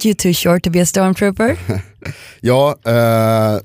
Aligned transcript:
Aren't 0.00 0.06
you 0.06 0.14
too 0.14 0.32
short 0.32 0.62
to 0.62 0.70
be 0.70 0.80
a 0.80 0.86
stormtrooper? 0.86 1.56
Ja, 2.40 2.78
eh, 2.86 3.60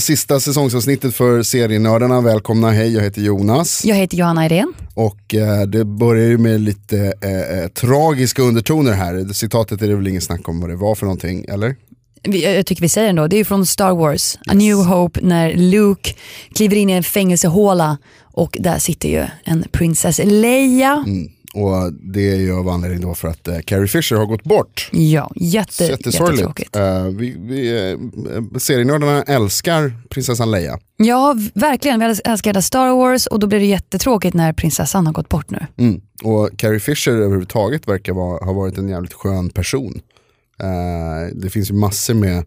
sista 0.00 0.40
säsongsavsnittet 0.40 1.14
för 1.14 1.42
serienördarna. 1.42 2.20
Välkomna, 2.20 2.70
hej 2.70 2.94
jag 2.94 3.02
heter 3.02 3.22
Jonas. 3.22 3.84
Jag 3.84 3.96
heter 3.96 4.16
Johanna 4.16 4.46
Irene. 4.46 4.72
Och 4.94 5.34
eh, 5.34 5.62
det 5.62 5.84
börjar 5.84 6.28
ju 6.28 6.38
med 6.38 6.60
lite 6.60 7.12
eh, 7.22 7.58
eh, 7.58 7.68
tragiska 7.68 8.42
undertoner 8.42 8.92
här. 8.92 9.32
Citatet 9.32 9.82
är 9.82 9.88
det 9.88 9.94
väl 9.96 10.08
ingen 10.08 10.20
snack 10.20 10.48
om 10.48 10.60
vad 10.60 10.70
det 10.70 10.76
var 10.76 10.94
för 10.94 11.06
någonting, 11.06 11.44
eller? 11.48 11.76
Jag 12.22 12.66
tycker 12.66 12.82
vi 12.82 12.88
säger 12.88 13.08
ändå, 13.08 13.26
det 13.26 13.36
är 13.36 13.44
från 13.44 13.66
Star 13.66 13.94
Wars, 13.94 14.38
A 14.46 14.54
New 14.54 14.76
Hope, 14.76 15.20
när 15.22 15.54
Luke 15.54 16.14
kliver 16.54 16.76
in 16.76 16.90
i 16.90 16.92
en 16.92 17.02
fängelsehåla 17.02 17.98
och 18.20 18.56
där 18.60 18.78
sitter 18.78 19.08
ju 19.08 19.26
en 19.44 19.64
prinsessa 19.72 20.22
Leia. 20.22 21.04
Mm. 21.06 21.28
Och 21.54 21.92
det 21.92 22.32
är 22.32 22.36
ju 22.36 22.52
av 22.52 22.68
anledning 22.68 23.00
då 23.00 23.14
för 23.14 23.28
att 23.28 23.48
eh, 23.48 23.58
Carrie 23.58 23.88
Fisher 23.88 24.16
har 24.16 24.26
gått 24.26 24.44
bort. 24.44 24.88
Ja, 24.92 25.30
jätte, 25.36 25.84
jättetråkigt. 25.84 26.76
Eh, 26.76 27.04
vi, 27.04 27.36
vi, 27.38 27.90
eh, 27.90 28.58
serienördarna 28.58 29.22
älskar 29.22 29.92
prinsessan 30.08 30.50
Leia. 30.50 30.78
Ja, 30.96 31.36
verkligen. 31.54 32.00
Vi 32.00 32.16
älskar 32.24 32.50
alla 32.50 32.62
Star 32.62 32.96
Wars 32.96 33.26
och 33.26 33.38
då 33.38 33.46
blir 33.46 33.58
det 33.58 33.66
jättetråkigt 33.66 34.34
när 34.34 34.52
prinsessan 34.52 35.06
har 35.06 35.12
gått 35.12 35.28
bort 35.28 35.50
nu. 35.50 35.66
Mm. 35.76 36.00
Och 36.22 36.50
Carrie 36.56 36.80
Fisher 36.80 37.12
överhuvudtaget 37.12 37.88
verkar 37.88 38.12
vara, 38.12 38.44
ha 38.44 38.52
varit 38.52 38.78
en 38.78 38.88
jävligt 38.88 39.12
skön 39.12 39.50
person. 39.50 40.00
Eh, 40.60 41.34
det 41.34 41.50
finns 41.50 41.70
ju 41.70 41.74
massor 41.74 42.14
med, 42.14 42.44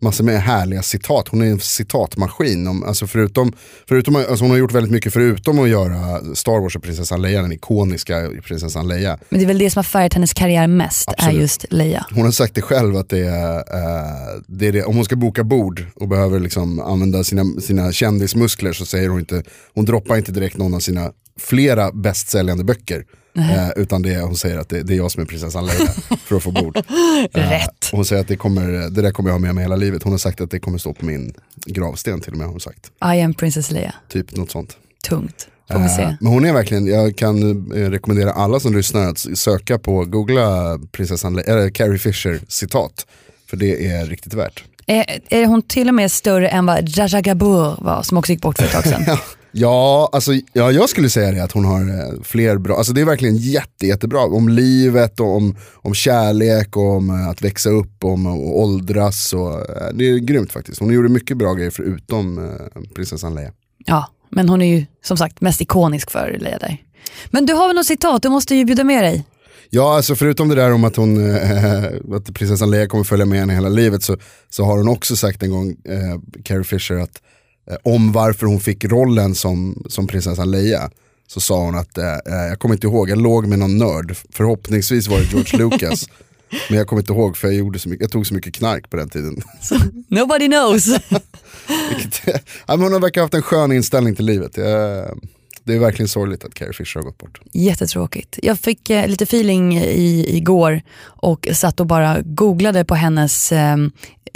massor 0.00 0.24
med 0.24 0.42
härliga 0.42 0.82
citat. 0.82 1.28
Hon 1.28 1.42
är 1.42 1.46
en 1.46 1.60
citatmaskin. 1.60 2.66
Om, 2.66 2.84
alltså 2.84 3.06
förutom, 3.06 3.52
förutom, 3.88 4.16
alltså 4.16 4.44
hon 4.44 4.50
har 4.50 4.58
gjort 4.58 4.72
väldigt 4.72 4.92
mycket 4.92 5.12
förutom 5.12 5.58
att 5.58 5.68
göra 5.68 6.20
Star 6.34 6.60
Wars 6.60 6.76
och 6.76 6.82
prinsessan 6.82 7.22
Leia, 7.22 7.42
den 7.42 7.52
ikoniska 7.52 8.30
prinsessan 8.44 8.88
Leia. 8.88 9.18
Men 9.28 9.38
det 9.38 9.44
är 9.44 9.46
väl 9.46 9.58
det 9.58 9.70
som 9.70 9.78
har 9.78 9.84
färgat 9.84 10.14
hennes 10.14 10.32
karriär 10.32 10.66
mest, 10.66 11.08
Absolut. 11.08 11.36
är 11.36 11.40
just 11.40 11.64
Leia. 11.70 12.06
Hon 12.14 12.24
har 12.24 12.30
sagt 12.30 12.54
det 12.54 12.62
själv 12.62 12.96
att 12.96 13.08
det 13.08 13.26
är, 13.26 13.56
eh, 13.56 14.40
det 14.46 14.66
är 14.66 14.72
det, 14.72 14.84
om 14.84 14.96
hon 14.96 15.04
ska 15.04 15.16
boka 15.16 15.44
bord 15.44 15.86
och 15.94 16.08
behöver 16.08 16.40
liksom 16.40 16.80
använda 16.80 17.24
sina, 17.24 17.60
sina 17.60 17.92
kändismuskler 17.92 18.72
så 18.72 18.86
säger 18.86 19.08
hon 19.08 19.20
inte, 19.20 19.42
hon 19.74 19.84
droppar 19.84 20.16
inte 20.16 20.32
direkt 20.32 20.56
någon 20.56 20.74
av 20.74 20.80
sina 20.80 21.12
flera 21.38 21.92
bästsäljande 21.92 22.64
böcker. 22.64 23.04
Eh, 23.36 23.68
utan 23.76 24.02
det 24.02 24.20
hon 24.20 24.36
säger 24.36 24.58
att 24.58 24.68
det, 24.68 24.82
det 24.82 24.92
är 24.94 24.96
jag 24.96 25.10
som 25.10 25.22
är 25.22 25.26
prinsessan 25.26 25.66
Leia 25.66 25.90
för 26.24 26.36
att 26.36 26.42
få 26.42 26.50
bord. 26.50 26.76
Eh, 27.34 27.48
Rätt. 27.50 27.88
hon 27.92 28.04
säger 28.04 28.22
att 28.22 28.28
det, 28.28 28.36
kommer, 28.36 28.90
det 28.90 29.02
där 29.02 29.10
kommer 29.10 29.30
jag 29.30 29.34
ha 29.34 29.38
med 29.40 29.54
mig 29.54 29.64
hela 29.64 29.76
livet. 29.76 30.02
Hon 30.02 30.12
har 30.12 30.18
sagt 30.18 30.40
att 30.40 30.50
det 30.50 30.58
kommer 30.58 30.78
stå 30.78 30.94
på 30.94 31.04
min 31.06 31.34
gravsten 31.66 32.20
till 32.20 32.32
och 32.32 32.38
med. 32.38 32.46
Har 32.46 32.52
hon 32.52 32.60
sagt. 32.60 32.86
I 33.16 33.20
am 33.20 33.34
Princess 33.34 33.70
Leia. 33.70 33.94
Typ 34.08 34.36
något 34.36 34.50
sånt. 34.50 34.76
Tungt. 35.08 35.48
Får 35.72 35.78
vi 35.78 35.84
Eh, 35.84 35.96
se. 35.96 36.16
Men 36.20 36.32
hon 36.32 36.44
är 36.44 36.52
verkligen, 36.52 36.86
jag 36.86 37.16
kan 37.16 37.72
eh, 37.72 37.90
rekommendera 37.90 38.32
alla 38.32 38.60
som 38.60 38.74
lyssnar 38.76 39.08
att 39.08 39.18
söka 39.38 39.78
på, 39.78 40.04
googla 40.04 40.78
prinsessan, 40.92 41.36
Le- 41.36 41.42
eller 41.42 41.70
Carrie 41.70 41.98
Fisher 41.98 42.40
citat. 42.48 43.06
För 43.50 43.56
det 43.56 43.86
är 43.86 44.06
riktigt 44.06 44.34
värt. 44.34 44.64
Är, 44.86 45.04
är 45.30 45.46
hon 45.46 45.62
till 45.62 45.88
och 45.88 45.94
med 45.94 46.12
större 46.12 46.48
än 46.48 46.66
vad 46.66 46.88
Jaja 46.88 47.20
Gabor 47.20 47.84
var, 47.84 48.02
som 48.02 48.18
också 48.18 48.32
gick 48.32 48.42
bort 48.42 48.58
för 48.58 48.64
ett 48.64 48.72
tag 48.72 48.84
sedan? 48.86 49.04
Ja, 49.52 50.08
alltså, 50.12 50.32
ja, 50.52 50.72
jag 50.72 50.88
skulle 50.88 51.10
säga 51.10 51.32
det 51.32 51.44
att 51.44 51.52
hon 51.52 51.64
har 51.64 51.80
eh, 51.80 52.22
fler 52.22 52.58
bra, 52.58 52.76
alltså 52.76 52.92
det 52.92 53.00
är 53.00 53.04
verkligen 53.04 53.36
jätte, 53.36 53.86
jättebra. 53.86 54.20
Om 54.20 54.48
livet 54.48 55.20
och 55.20 55.36
om, 55.36 55.56
om 55.74 55.94
kärlek 55.94 56.76
och 56.76 56.96
om 56.96 57.10
eh, 57.10 57.28
att 57.28 57.42
växa 57.42 57.70
upp 57.70 58.04
och 58.04 58.10
om 58.10 58.26
att 58.26 58.38
åldras. 58.38 59.32
Och, 59.32 59.52
eh, 59.52 59.92
det 59.94 60.08
är 60.08 60.18
grymt 60.18 60.52
faktiskt. 60.52 60.80
Hon 60.80 60.92
gjorde 60.92 61.08
mycket 61.08 61.36
bra 61.36 61.54
grejer 61.54 61.70
förutom 61.70 62.38
eh, 62.38 62.82
prinsessan 62.94 63.34
Leia. 63.34 63.52
Ja, 63.84 64.08
men 64.30 64.48
hon 64.48 64.62
är 64.62 64.76
ju 64.76 64.86
som 65.04 65.16
sagt 65.16 65.40
mest 65.40 65.60
ikonisk 65.60 66.10
för 66.10 66.36
Leia 66.40 66.58
där. 66.58 66.76
Men 67.30 67.46
du 67.46 67.54
har 67.54 67.66
väl 67.66 67.76
något 67.76 67.86
citat, 67.86 68.22
du 68.22 68.28
måste 68.28 68.54
ju 68.54 68.64
bjuda 68.64 68.84
med 68.84 69.04
dig. 69.04 69.24
Ja, 69.70 69.96
alltså 69.96 70.14
förutom 70.14 70.48
det 70.48 70.54
där 70.54 70.72
om 70.72 70.84
att, 70.84 70.96
hon, 70.96 71.36
eh, 71.36 71.84
att 72.14 72.34
prinsessan 72.34 72.70
Leia 72.70 72.86
kommer 72.86 73.04
följa 73.04 73.26
med 73.26 73.40
henne 73.40 73.54
hela 73.54 73.68
livet 73.68 74.02
så, 74.02 74.16
så 74.50 74.64
har 74.64 74.76
hon 74.76 74.88
också 74.88 75.16
sagt 75.16 75.42
en 75.42 75.50
gång, 75.50 75.70
eh, 75.70 76.42
Carrie 76.44 76.64
Fisher, 76.64 76.94
att 76.94 77.22
om 77.82 78.12
varför 78.12 78.46
hon 78.46 78.60
fick 78.60 78.84
rollen 78.84 79.34
som, 79.34 79.82
som 79.88 80.06
prinsessan 80.06 80.50
Leia. 80.50 80.90
Så 81.26 81.40
sa 81.40 81.64
hon 81.64 81.74
att, 81.74 81.98
eh, 81.98 82.12
eh, 82.12 82.46
jag 82.48 82.58
kommer 82.58 82.74
inte 82.74 82.86
ihåg, 82.86 83.10
jag 83.10 83.18
låg 83.18 83.46
med 83.46 83.58
någon 83.58 83.78
nörd, 83.78 84.16
förhoppningsvis 84.32 85.08
var 85.08 85.18
det 85.18 85.24
George 85.24 85.58
Lucas. 85.70 86.08
Men 86.68 86.78
jag 86.78 86.86
kommer 86.86 87.02
inte 87.02 87.12
ihåg 87.12 87.36
för 87.36 87.48
jag, 87.48 87.56
gjorde 87.56 87.78
så 87.78 87.88
mycket, 87.88 88.02
jag 88.02 88.10
tog 88.10 88.26
så 88.26 88.34
mycket 88.34 88.54
knark 88.54 88.90
på 88.90 88.96
den 88.96 89.08
tiden. 89.08 89.42
Nobody 90.08 90.46
knows. 90.46 90.86
Vilket, 91.88 92.42
ja, 92.66 92.76
men 92.76 92.92
hon 92.92 93.02
verkar 93.02 93.20
ha 93.20 93.24
haft 93.24 93.34
en 93.34 93.42
skön 93.42 93.72
inställning 93.72 94.16
till 94.16 94.24
livet. 94.24 94.56
Jag, 94.56 95.18
det 95.68 95.74
är 95.74 95.78
verkligen 95.78 96.08
sorgligt 96.08 96.44
att 96.44 96.54
Carrie 96.54 96.72
Fisher 96.72 97.00
har 97.00 97.04
gått 97.04 97.18
bort. 97.18 97.40
Jättetråkigt. 97.52 98.38
Jag 98.42 98.58
fick 98.58 98.90
eh, 98.90 99.06
lite 99.08 99.24
feeling 99.24 99.78
i, 99.78 100.36
igår 100.36 100.82
och 101.04 101.48
satt 101.52 101.80
och 101.80 101.86
bara 101.86 102.20
googlade 102.22 102.84
på 102.84 102.94
hennes 102.94 103.52
eh, 103.52 103.76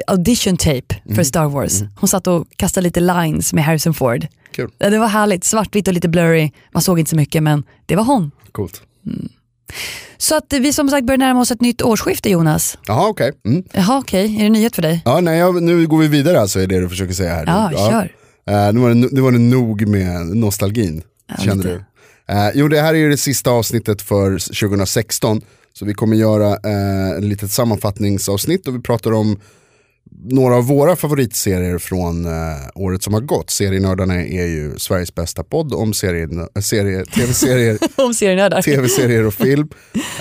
audition 0.06 0.56
tape 0.56 0.94
för 1.15 1.22
Star 1.22 1.44
Wars. 1.48 1.82
Hon 1.97 2.09
satt 2.09 2.26
och 2.26 2.47
kastade 2.56 2.84
lite 2.84 3.00
lines 3.00 3.53
med 3.53 3.65
Harrison 3.65 3.94
Ford. 3.94 4.26
Kul, 4.53 4.70
Ja, 4.78 4.91
Det 4.91 4.98
var 4.98 5.09
härligt, 5.09 5.44
svartvitt 5.44 5.88
och 5.88 5.94
lite 5.94 6.09
blurry. 6.09 6.50
Man 6.72 6.82
såg 6.82 6.98
inte 6.98 7.10
så 7.10 7.16
mycket 7.16 7.43
men 7.43 7.62
det 7.87 7.97
var 7.97 8.04
hon. 8.04 8.31
coolt. 8.53 8.82
Så 10.19 10.37
att 10.37 10.53
vi 10.53 10.72
som 10.72 10.88
sagt 10.88 11.06
börjar 11.06 11.19
närma 11.19 11.41
oss 11.41 11.50
ett 11.50 11.60
nytt 11.60 11.82
årsskifte 11.82 12.31
Jonas. 12.31 12.78
Jaha 12.87 13.09
okej. 13.09 13.32
Mm. 13.47 13.62
Jaha 13.72 13.99
okej, 13.99 14.37
är 14.41 14.43
det 14.44 14.50
nyhet 14.50 14.75
för 14.75 14.82
dig? 14.82 15.03
Ja, 15.04 15.20
nej, 15.20 15.38
jag, 15.38 15.62
nu 15.62 15.87
går 15.87 15.99
vi 15.99 16.09
vidare 16.09 16.41
alltså, 16.41 16.60
är 16.60 16.66
det 16.66 16.81
du 16.81 16.88
försöker 16.88 17.14
säga 17.14 17.34
här. 17.34 17.44
Ja, 17.47 17.70
kör. 17.91 18.12
Eh, 18.47 18.72
nu, 18.72 18.81
var 18.81 18.88
det, 18.88 18.94
nu 18.94 19.20
var 19.20 19.32
det 19.32 19.38
nog 19.38 19.88
med 19.88 20.26
nostalgin, 20.37 21.03
lite. 21.56 21.69
du? 21.69 21.84
Eh, 22.34 22.50
jo, 22.54 22.69
det 22.69 22.81
här 22.81 22.94
är 22.94 22.98
ju 22.98 23.10
det 23.10 23.16
sista 23.16 23.50
avsnittet 23.50 24.03
för 24.03 24.31
2016. 24.60 25.41
Så 25.72 25.84
vi 25.84 25.94
kommer 25.94 26.16
göra 26.16 26.48
eh, 26.48 27.16
ett 27.19 27.25
litet 27.25 27.50
sammanfattningsavsnitt 27.50 28.69
och 28.69 28.75
vi 28.75 28.81
pratar 28.81 29.12
om 29.12 29.41
några 30.25 30.57
av 30.57 30.67
våra 30.67 30.97
favoritserier 30.97 31.79
från 31.79 32.27
eh, 32.27 32.33
året 32.75 33.03
som 33.03 33.15
har 33.15 33.21
gått. 33.21 33.51
Serienördarna 33.51 34.15
är 34.15 34.47
ju 34.47 34.75
Sveriges 34.79 35.15
bästa 35.15 35.45
podd 35.45 35.73
om 35.75 35.95
serie, 35.95 36.27
tv-serier, 37.05 37.79
Om 38.07 38.15
serienördar. 38.15 38.62
tv-serier 38.62 39.27
och 39.27 39.35
film. 39.35 39.69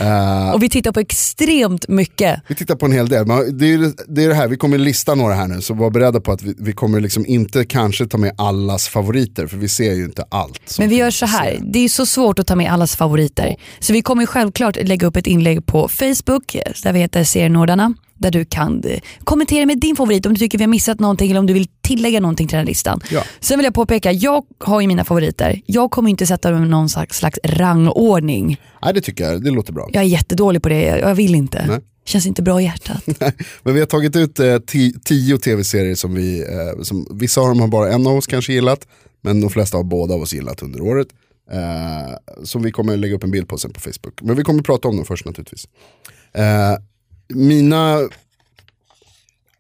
Eh, 0.02 0.52
Och 0.52 0.64
vi 0.64 0.70
tittar 0.70 0.92
på 0.92 1.00
extremt 1.00 1.88
mycket. 1.88 2.40
vi 2.48 2.56
tittar 2.56 2.76
på 2.76 2.86
en 2.86 2.92
hel 2.92 3.10
del, 3.10 3.26
men 3.28 3.58
det 3.58 3.74
är, 3.74 3.92
det 4.08 4.24
är 4.24 4.28
det 4.30 4.36
här, 4.36 4.48
vi 4.48 4.58
kommer 4.58 4.78
lista 4.78 5.16
några 5.16 5.34
här 5.34 5.48
nu, 5.48 5.62
så 5.62 5.74
var 5.74 5.90
beredda 5.90 6.22
på 6.22 6.32
att 6.32 6.42
vi, 6.42 6.56
vi 6.60 6.74
kommer 6.74 7.00
liksom 7.00 7.26
inte 7.26 7.66
kanske 7.66 8.06
ta 8.08 8.18
med 8.18 8.34
allas 8.38 8.88
favoriter, 8.88 9.48
för 9.48 9.58
vi 9.58 9.68
ser 9.70 9.94
ju 9.94 10.04
inte 10.06 10.26
allt. 10.30 10.76
Men 10.80 10.90
vi 10.90 10.96
gör 10.96 11.12
så 11.12 11.26
här, 11.26 11.60
det 11.62 11.80
är 11.80 11.90
så 11.90 12.06
svårt 12.06 12.40
att 12.40 12.48
ta 12.48 12.56
med 12.56 12.72
allas 12.74 12.96
favoriter. 12.96 13.56
Så 13.80 13.94
vi 13.94 14.02
kommer 14.02 14.26
självklart 14.26 14.78
lägga 14.84 15.08
upp 15.08 15.16
ett 15.18 15.28
inlägg 15.28 15.66
på 15.66 15.88
Facebook 15.88 16.56
där 16.84 16.94
vi 16.94 17.00
heter 17.00 17.24
Serienördarna. 17.24 17.94
Där 18.22 18.32
du 18.32 18.46
kan 18.46 18.84
eh, 18.84 19.00
kommentera 19.24 19.66
med 19.66 19.80
din 19.80 19.96
favorit 19.96 20.26
om 20.26 20.34
du 20.34 20.40
tycker 20.40 20.58
vi 20.58 20.64
har 20.64 20.70
missat 20.70 21.00
någonting 21.00 21.30
eller 21.32 21.40
om 21.40 21.46
du 21.46 21.54
vill 21.54 21.68
tillägga 21.82 22.20
någonting 22.20 22.48
till 22.48 22.56
den 22.56 22.60
här 22.66 22.68
listan. 22.72 23.02
Ja. 23.12 23.24
Sen 23.40 23.58
vill 23.60 23.66
jag 23.66 23.74
påpeka, 23.74 24.12
jag 24.12 24.44
har 24.60 24.82
ju 24.82 24.88
mina 24.88 25.04
favoriter. 25.06 25.62
Jag 25.66 25.92
kommer 25.92 26.10
inte 26.10 26.26
sätta 26.26 26.52
dem 26.52 26.66
i 26.66 26.68
någon 26.68 26.90
slags, 26.90 27.18
slags 27.18 27.40
rangordning. 27.44 28.62
Nej 28.84 28.94
det 28.94 29.02
tycker 29.02 29.24
jag, 29.24 29.44
det 29.44 29.50
låter 29.52 29.74
bra. 29.74 29.90
Jag 29.94 30.04
är 30.04 30.08
jättedålig 30.08 30.62
på 30.64 30.70
det, 30.70 30.82
jag 30.84 31.16
vill 31.16 31.36
inte. 31.36 31.66
Nej. 31.68 31.80
Känns 32.06 32.26
inte 32.28 32.42
bra 32.42 32.62
i 32.62 32.64
hjärtat. 32.64 33.04
Men 33.64 33.74
vi 33.74 33.80
har 33.80 33.88
tagit 33.88 34.16
ut 34.16 34.40
eh, 34.40 34.44
ti- 34.46 35.00
tio 35.04 35.38
tv-serier 35.38 35.96
som 35.96 36.14
vi, 36.14 36.40
eh, 36.42 36.82
som, 36.84 37.08
vissa 37.12 37.42
av 37.42 37.48
dem 37.48 37.60
har 37.60 37.68
bara 37.68 37.92
en 37.94 38.08
av 38.08 38.16
oss 38.18 38.28
kanske 38.28 38.54
gillat, 38.54 38.88
men 39.24 39.42
de 39.42 39.50
flesta 39.50 39.78
har 39.78 39.84
båda 39.84 40.14
av 40.14 40.22
oss 40.22 40.34
gillat 40.34 40.62
under 40.62 40.82
året. 40.82 41.08
Eh, 41.52 42.44
som 42.44 42.62
vi 42.64 42.72
kommer 42.72 42.98
lägga 42.98 43.16
upp 43.16 43.24
en 43.24 43.32
bild 43.32 43.48
på 43.48 43.58
sen 43.58 43.74
på 43.74 43.80
Facebook. 43.80 44.22
Men 44.22 44.36
vi 44.36 44.44
kommer 44.44 44.64
prata 44.64 44.88
om 44.88 44.96
dem 44.96 45.06
först 45.06 45.26
naturligtvis. 45.26 45.68
Eh, 46.34 46.44
mina, 47.36 48.00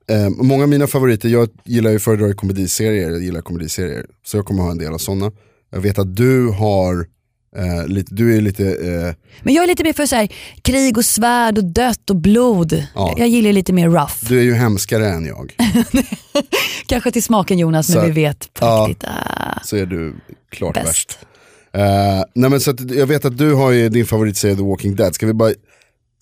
eh, 0.09 0.29
många 0.29 0.63
av 0.63 0.69
mina 0.69 0.87
favoriter, 0.87 1.29
jag 1.29 1.49
gillar 1.65 1.91
ju 1.91 1.99
föredrar 1.99 2.33
komediserier, 2.33 3.09
jag 3.09 3.23
gillar 3.23 3.41
komediserier. 3.41 4.05
Så 4.25 4.37
jag 4.37 4.45
kommer 4.45 4.63
ha 4.63 4.71
en 4.71 4.77
del 4.77 4.93
av 4.93 4.97
sådana. 4.97 5.31
Jag 5.71 5.81
vet 5.81 5.99
att 5.99 6.15
du 6.15 6.47
har, 6.49 7.05
eh, 7.57 7.87
lite, 7.87 8.15
du 8.15 8.37
är 8.37 8.41
lite, 8.41 8.65
eh, 8.65 9.15
Men 9.43 9.53
jag 9.53 9.63
är 9.63 9.67
lite 9.67 9.83
mer 9.83 9.93
för 9.93 10.05
så 10.05 10.15
här, 10.15 10.29
krig 10.61 10.97
och 10.97 11.05
svärd 11.05 11.57
och 11.57 11.63
dött 11.63 12.09
och 12.09 12.15
blod. 12.15 12.83
Ja. 12.95 13.15
Jag 13.17 13.27
gillar 13.27 13.53
lite 13.53 13.73
mer 13.73 13.89
rough. 13.89 14.15
du 14.29 14.39
är 14.39 14.43
ju 14.43 14.53
hemskare 14.53 15.09
än 15.09 15.25
jag. 15.25 15.55
Kanske 16.85 17.11
till 17.11 17.23
smaken 17.23 17.59
Jonas, 17.59 17.87
Så- 17.87 17.97
men 17.97 18.05
vi 18.05 18.11
vet 18.11 18.53
på 18.53 18.65
ja. 18.65 18.85
riktigt. 18.89 19.09
Ah. 19.09 19.59
så 19.63 19.75
är 19.77 19.85
du 19.85 20.13
klart 20.49 20.73
Bäst. 20.73 20.87
värst. 20.87 21.17
Eh, 21.73 22.23
nej 22.35 22.49
men 22.49 22.59
så 22.61 22.73
jag 22.89 23.07
vet 23.07 23.25
att 23.25 23.37
du 23.37 23.53
har 23.53 23.71
ju 23.71 23.89
din 23.89 24.05
favoritserie 24.05 24.55
The 24.55 24.61
Walking 24.63 24.95
Dead. 24.95 25.15
Ska 25.15 25.25
vi, 25.27 25.33
bara, 25.33 25.51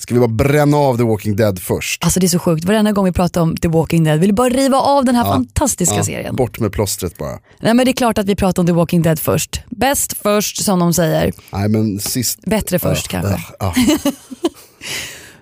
ska 0.01 0.13
vi 0.13 0.19
bara 0.19 0.27
bränna 0.27 0.77
av 0.77 0.97
The 0.97 1.03
Walking 1.03 1.35
Dead 1.35 1.59
först? 1.59 2.03
Alltså 2.03 2.19
det 2.19 2.25
är 2.25 2.27
så 2.27 2.39
sjukt, 2.39 2.65
varenda 2.65 2.91
gång 2.91 3.05
vi 3.05 3.11
pratar 3.11 3.41
om 3.41 3.57
The 3.57 3.67
Walking 3.67 4.03
Dead 4.03 4.19
vill 4.19 4.33
bara 4.33 4.49
riva 4.49 4.77
av 4.77 5.05
den 5.05 5.15
här 5.15 5.23
fantastiska 5.23 5.95
Ja, 5.95 6.03
serien. 6.03 6.35
Bort 6.35 6.59
med 6.59 6.71
plåstret 6.71 7.17
bara. 7.17 7.39
Nej 7.59 7.73
men 7.73 7.85
det 7.85 7.91
är 7.91 7.93
klart 7.93 8.17
att 8.17 8.25
vi 8.25 8.35
pratar 8.35 8.63
om 8.63 8.67
The 8.67 8.73
Walking 8.73 9.01
Dead 9.01 9.19
först. 9.19 9.61
Bäst 9.69 10.13
först 10.23 10.63
som 10.63 10.79
de 10.79 10.93
säger, 10.93 11.33
Nej 11.51 11.69
men 11.69 11.99
sist... 11.99 12.39
bättre 12.45 12.79
först 12.79 13.07
Ah, 13.07 13.11
kanske. 13.11 13.53
ah, 13.59 13.65
ah. 13.67 13.73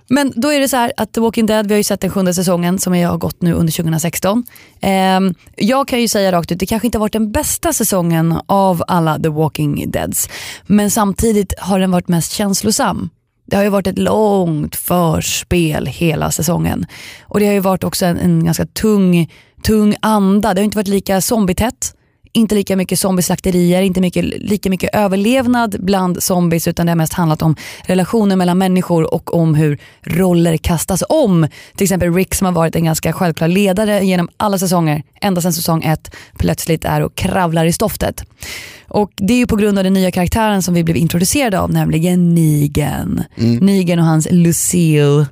Men 0.09 0.33
då 0.35 0.53
är 0.53 0.59
det 0.59 0.69
så 0.69 0.77
här 0.77 0.93
att 0.97 1.13
The 1.13 1.21
Walking 1.21 1.45
Dead, 1.45 1.67
vi 1.67 1.73
har 1.73 1.77
ju 1.77 1.83
sett 1.83 2.01
den 2.01 2.11
sjunde 2.11 2.33
säsongen 2.33 2.79
som 2.79 2.93
har 2.93 3.17
gått 3.17 3.41
nu 3.41 3.53
under 3.53 3.73
2016. 3.73 4.43
Ehm, 4.81 5.33
jag 5.55 5.87
kan 5.87 6.01
ju 6.01 6.07
säga 6.07 6.31
rakt 6.31 6.51
ut, 6.51 6.59
det 6.59 6.65
kanske 6.65 6.87
inte 6.87 6.97
har 6.97 6.99
varit 6.99 7.13
den 7.13 7.31
bästa 7.31 7.73
säsongen 7.73 8.39
av 8.45 8.83
alla 8.87 9.19
The 9.19 9.29
Walking 9.29 9.91
Deads. 9.91 10.29
Men 10.67 10.91
samtidigt 10.91 11.53
har 11.59 11.79
den 11.79 11.91
varit 11.91 12.07
mest 12.07 12.31
känslosam. 12.31 13.09
Det 13.47 13.55
har 13.55 13.63
ju 13.63 13.69
varit 13.69 13.87
ett 13.87 13.97
långt 13.99 14.75
förspel 14.75 15.85
hela 15.85 16.31
säsongen. 16.31 16.85
Och 17.21 17.39
det 17.39 17.45
har 17.45 17.53
ju 17.53 17.59
varit 17.59 17.83
också 17.83 18.05
en, 18.05 18.17
en 18.17 18.45
ganska 18.45 18.65
tung, 18.65 19.31
tung 19.63 19.95
anda. 19.99 20.53
Det 20.53 20.61
har 20.61 20.65
inte 20.65 20.77
varit 20.77 20.87
lika 20.87 21.21
zombietätt 21.21 21.93
inte 22.37 22.55
lika 22.55 22.75
mycket 22.75 22.99
zombieslakterier, 22.99 23.81
inte 23.81 24.01
mycket, 24.01 24.25
lika 24.25 24.69
mycket 24.69 24.95
överlevnad 24.95 25.75
bland 25.79 26.23
zombies 26.23 26.67
utan 26.67 26.85
det 26.85 26.91
har 26.91 26.97
mest 26.97 27.13
handlat 27.13 27.41
om 27.41 27.55
relationer 27.85 28.35
mellan 28.35 28.57
människor 28.57 29.13
och 29.13 29.33
om 29.33 29.55
hur 29.55 29.77
roller 30.01 30.57
kastas 30.57 31.03
om. 31.09 31.47
Till 31.75 31.83
exempel 31.83 32.13
Rick 32.13 32.35
som 32.35 32.45
har 32.45 32.51
varit 32.51 32.75
en 32.75 32.85
ganska 32.85 33.13
självklar 33.13 33.47
ledare 33.47 34.05
genom 34.05 34.29
alla 34.37 34.57
säsonger, 34.57 35.03
ända 35.21 35.41
sedan 35.41 35.53
säsong 35.53 35.83
ett, 35.83 36.15
plötsligt 36.37 36.85
är 36.85 37.01
och 37.01 37.15
kravlar 37.15 37.65
i 37.65 37.73
stoftet. 37.73 38.23
Och 38.87 39.11
Det 39.15 39.33
är 39.33 39.37
ju 39.37 39.47
på 39.47 39.55
grund 39.55 39.77
av 39.77 39.83
den 39.83 39.93
nya 39.93 40.11
karaktären 40.11 40.63
som 40.63 40.73
vi 40.73 40.83
blev 40.83 40.97
introducerade 40.97 41.59
av, 41.59 41.71
nämligen 41.71 42.35
Negan. 42.35 43.23
Mm. 43.37 43.55
Negan 43.65 43.99
och 43.99 44.05
hans 44.05 44.27
Lucille. 44.31 45.25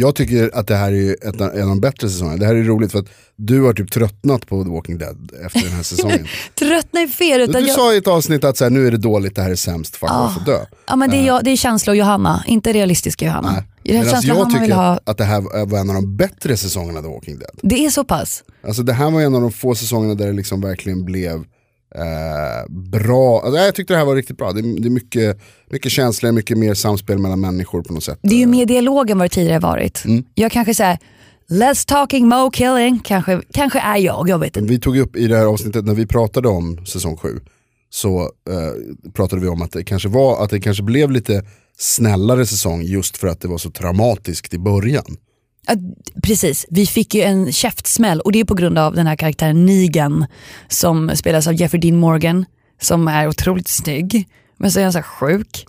Jag 0.00 0.14
tycker 0.14 0.50
att 0.54 0.66
det 0.66 0.76
här 0.76 0.92
är 0.92 1.28
ett, 1.28 1.40
en 1.40 1.62
av 1.62 1.68
de 1.68 1.80
bättre 1.80 2.08
säsongerna. 2.08 2.38
Det 2.38 2.46
här 2.46 2.54
är 2.54 2.62
roligt 2.62 2.92
för 2.92 2.98
att 2.98 3.08
du 3.36 3.62
har 3.62 3.72
typ 3.72 3.90
tröttnat 3.90 4.46
på 4.46 4.64
The 4.64 4.70
Walking 4.70 4.98
Dead 4.98 5.30
efter 5.46 5.60
den 5.60 5.72
här 5.72 5.82
säsongen. 5.92 6.26
Tröttna 6.58 7.00
är 7.00 7.06
fel. 7.06 7.40
Utan 7.40 7.62
du 7.62 7.68
jag... 7.68 7.76
sa 7.76 7.94
i 7.94 7.96
ett 7.96 8.06
avsnitt 8.06 8.44
att 8.44 8.56
så 8.56 8.64
här, 8.64 8.70
nu 8.70 8.86
är 8.86 8.90
det 8.90 8.96
dåligt, 8.96 9.36
det 9.36 9.42
här 9.42 9.50
är 9.50 9.54
sämst, 9.54 9.96
fuck 9.96 10.10
ah. 10.10 10.26
off 10.26 10.36
och 10.36 10.44
dö. 10.44 10.58
Ja 10.86 10.96
men 10.96 11.10
det 11.10 11.16
är, 11.16 11.26
jag, 11.26 11.44
det 11.44 11.50
är 11.50 11.56
känsla 11.56 11.90
och 11.90 11.96
Johanna, 11.96 12.44
inte 12.46 12.72
realistiska 12.72 13.24
Johanna. 13.24 13.52
Nej. 13.52 13.98
Men 13.98 14.08
alltså, 14.08 14.26
jag 14.28 14.50
tycker 14.50 14.74
ha... 14.74 15.00
att 15.04 15.18
det 15.18 15.24
här 15.24 15.66
var 15.66 15.78
en 15.78 15.88
av 15.88 15.94
de 15.94 16.16
bättre 16.16 16.56
säsongerna 16.56 17.02
The 17.02 17.08
Walking 17.08 17.38
Dead. 17.38 17.58
Det 17.62 17.84
är 17.84 17.90
så 17.90 18.04
pass? 18.04 18.44
Alltså 18.66 18.82
det 18.82 18.92
här 18.92 19.10
var 19.10 19.20
en 19.20 19.34
av 19.34 19.40
de 19.40 19.52
få 19.52 19.74
säsongerna 19.74 20.14
där 20.14 20.26
det 20.26 20.32
liksom 20.32 20.60
verkligen 20.60 21.04
blev 21.04 21.44
Eh, 21.94 22.72
bra, 22.72 23.40
alltså, 23.40 23.60
jag 23.60 23.74
tyckte 23.74 23.94
det 23.94 23.98
här 23.98 24.06
var 24.06 24.16
riktigt 24.16 24.38
bra. 24.38 24.52
Det 24.52 24.60
är, 24.60 24.80
det 24.80 24.88
är 24.88 24.90
mycket, 24.90 25.40
mycket 25.70 25.92
känslor, 25.92 26.32
mycket 26.32 26.58
mer 26.58 26.74
samspel 26.74 27.18
mellan 27.18 27.40
människor 27.40 27.82
på 27.82 27.92
något 27.92 28.04
sätt. 28.04 28.18
Det 28.22 28.34
är 28.34 28.38
ju 28.38 28.46
mer 28.46 28.66
dialog 28.66 29.10
än 29.10 29.18
vad 29.18 29.24
det 29.24 29.34
tidigare 29.34 29.58
varit. 29.58 30.04
Mm. 30.04 30.24
Jag 30.34 30.52
kanske 30.52 30.74
säger 30.74 30.98
Less 31.50 31.84
talking, 31.84 32.28
mo 32.28 32.50
killing, 32.50 33.00
kanske, 33.04 33.40
kanske 33.52 33.80
är 33.80 33.96
jag, 33.96 34.28
jag 34.28 34.38
vet 34.38 34.56
inte. 34.56 34.72
Vi 34.72 34.80
tog 34.80 34.98
upp 34.98 35.16
i 35.16 35.26
det 35.26 35.36
här 35.36 35.44
avsnittet 35.44 35.84
när 35.84 35.94
vi 35.94 36.06
pratade 36.06 36.48
om 36.48 36.86
säsong 36.86 37.16
7 37.16 37.40
så 37.90 38.20
eh, 38.20 39.10
pratade 39.12 39.42
vi 39.42 39.48
om 39.48 39.62
att 39.62 39.72
det 39.72 39.84
kanske 39.84 40.08
var 40.08 40.44
att 40.44 40.50
det 40.50 40.60
kanske 40.60 40.82
blev 40.82 41.10
lite 41.10 41.44
snällare 41.78 42.46
säsong 42.46 42.82
just 42.82 43.16
för 43.16 43.28
att 43.28 43.40
det 43.40 43.48
var 43.48 43.58
så 43.58 43.70
traumatiskt 43.70 44.54
i 44.54 44.58
början. 44.58 45.16
Precis, 46.22 46.66
vi 46.70 46.86
fick 46.86 47.14
ju 47.14 47.22
en 47.22 47.52
käftsmäll 47.52 48.20
och 48.20 48.32
det 48.32 48.40
är 48.40 48.44
på 48.44 48.54
grund 48.54 48.78
av 48.78 48.94
den 48.94 49.06
här 49.06 49.16
karaktären 49.16 49.66
Negan 49.66 50.26
som 50.68 51.16
spelas 51.16 51.46
av 51.46 51.54
Jeffrey 51.54 51.80
Dean 51.80 51.96
Morgan 51.96 52.44
som 52.80 53.08
är 53.08 53.28
otroligt 53.28 53.68
snygg 53.68 54.28
men 54.56 54.72
så 54.72 54.80
är 54.80 54.84
han 54.84 54.92
så 54.92 55.02
sjuk. 55.02 55.66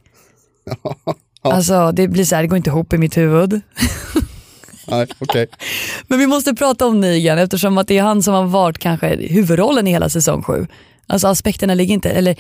Alltså 1.42 1.92
det 1.92 2.08
blir 2.08 2.26
så 2.26 2.36
här, 2.36 2.42
det 2.42 2.48
går 2.48 2.58
inte 2.58 2.70
ihop 2.70 2.94
i 2.94 2.98
mitt 2.98 3.18
huvud. 3.18 3.62
Nej, 4.88 5.08
okay. 5.20 5.48
Men 6.08 6.20
vi 6.20 6.28
måste 6.28 6.54
prata 6.54 6.88
om 6.88 7.02
Negan 7.02 7.38
eftersom 7.38 7.78
att 7.78 7.88
det 7.88 7.98
är 7.98 8.04
han 8.04 8.24
som 8.24 8.34
har 8.34 8.44
varit 8.44 8.78
kanske 8.78 9.16
huvudrollen 9.16 9.88
i 9.88 9.92
hela 9.92 10.10
säsong 10.10 10.44
7. 10.44 10.68
Alltså 11.08 11.28
aspekterna 11.28 11.74
ligger 11.74 11.94
inte, 11.94 12.10
eller 12.10 12.36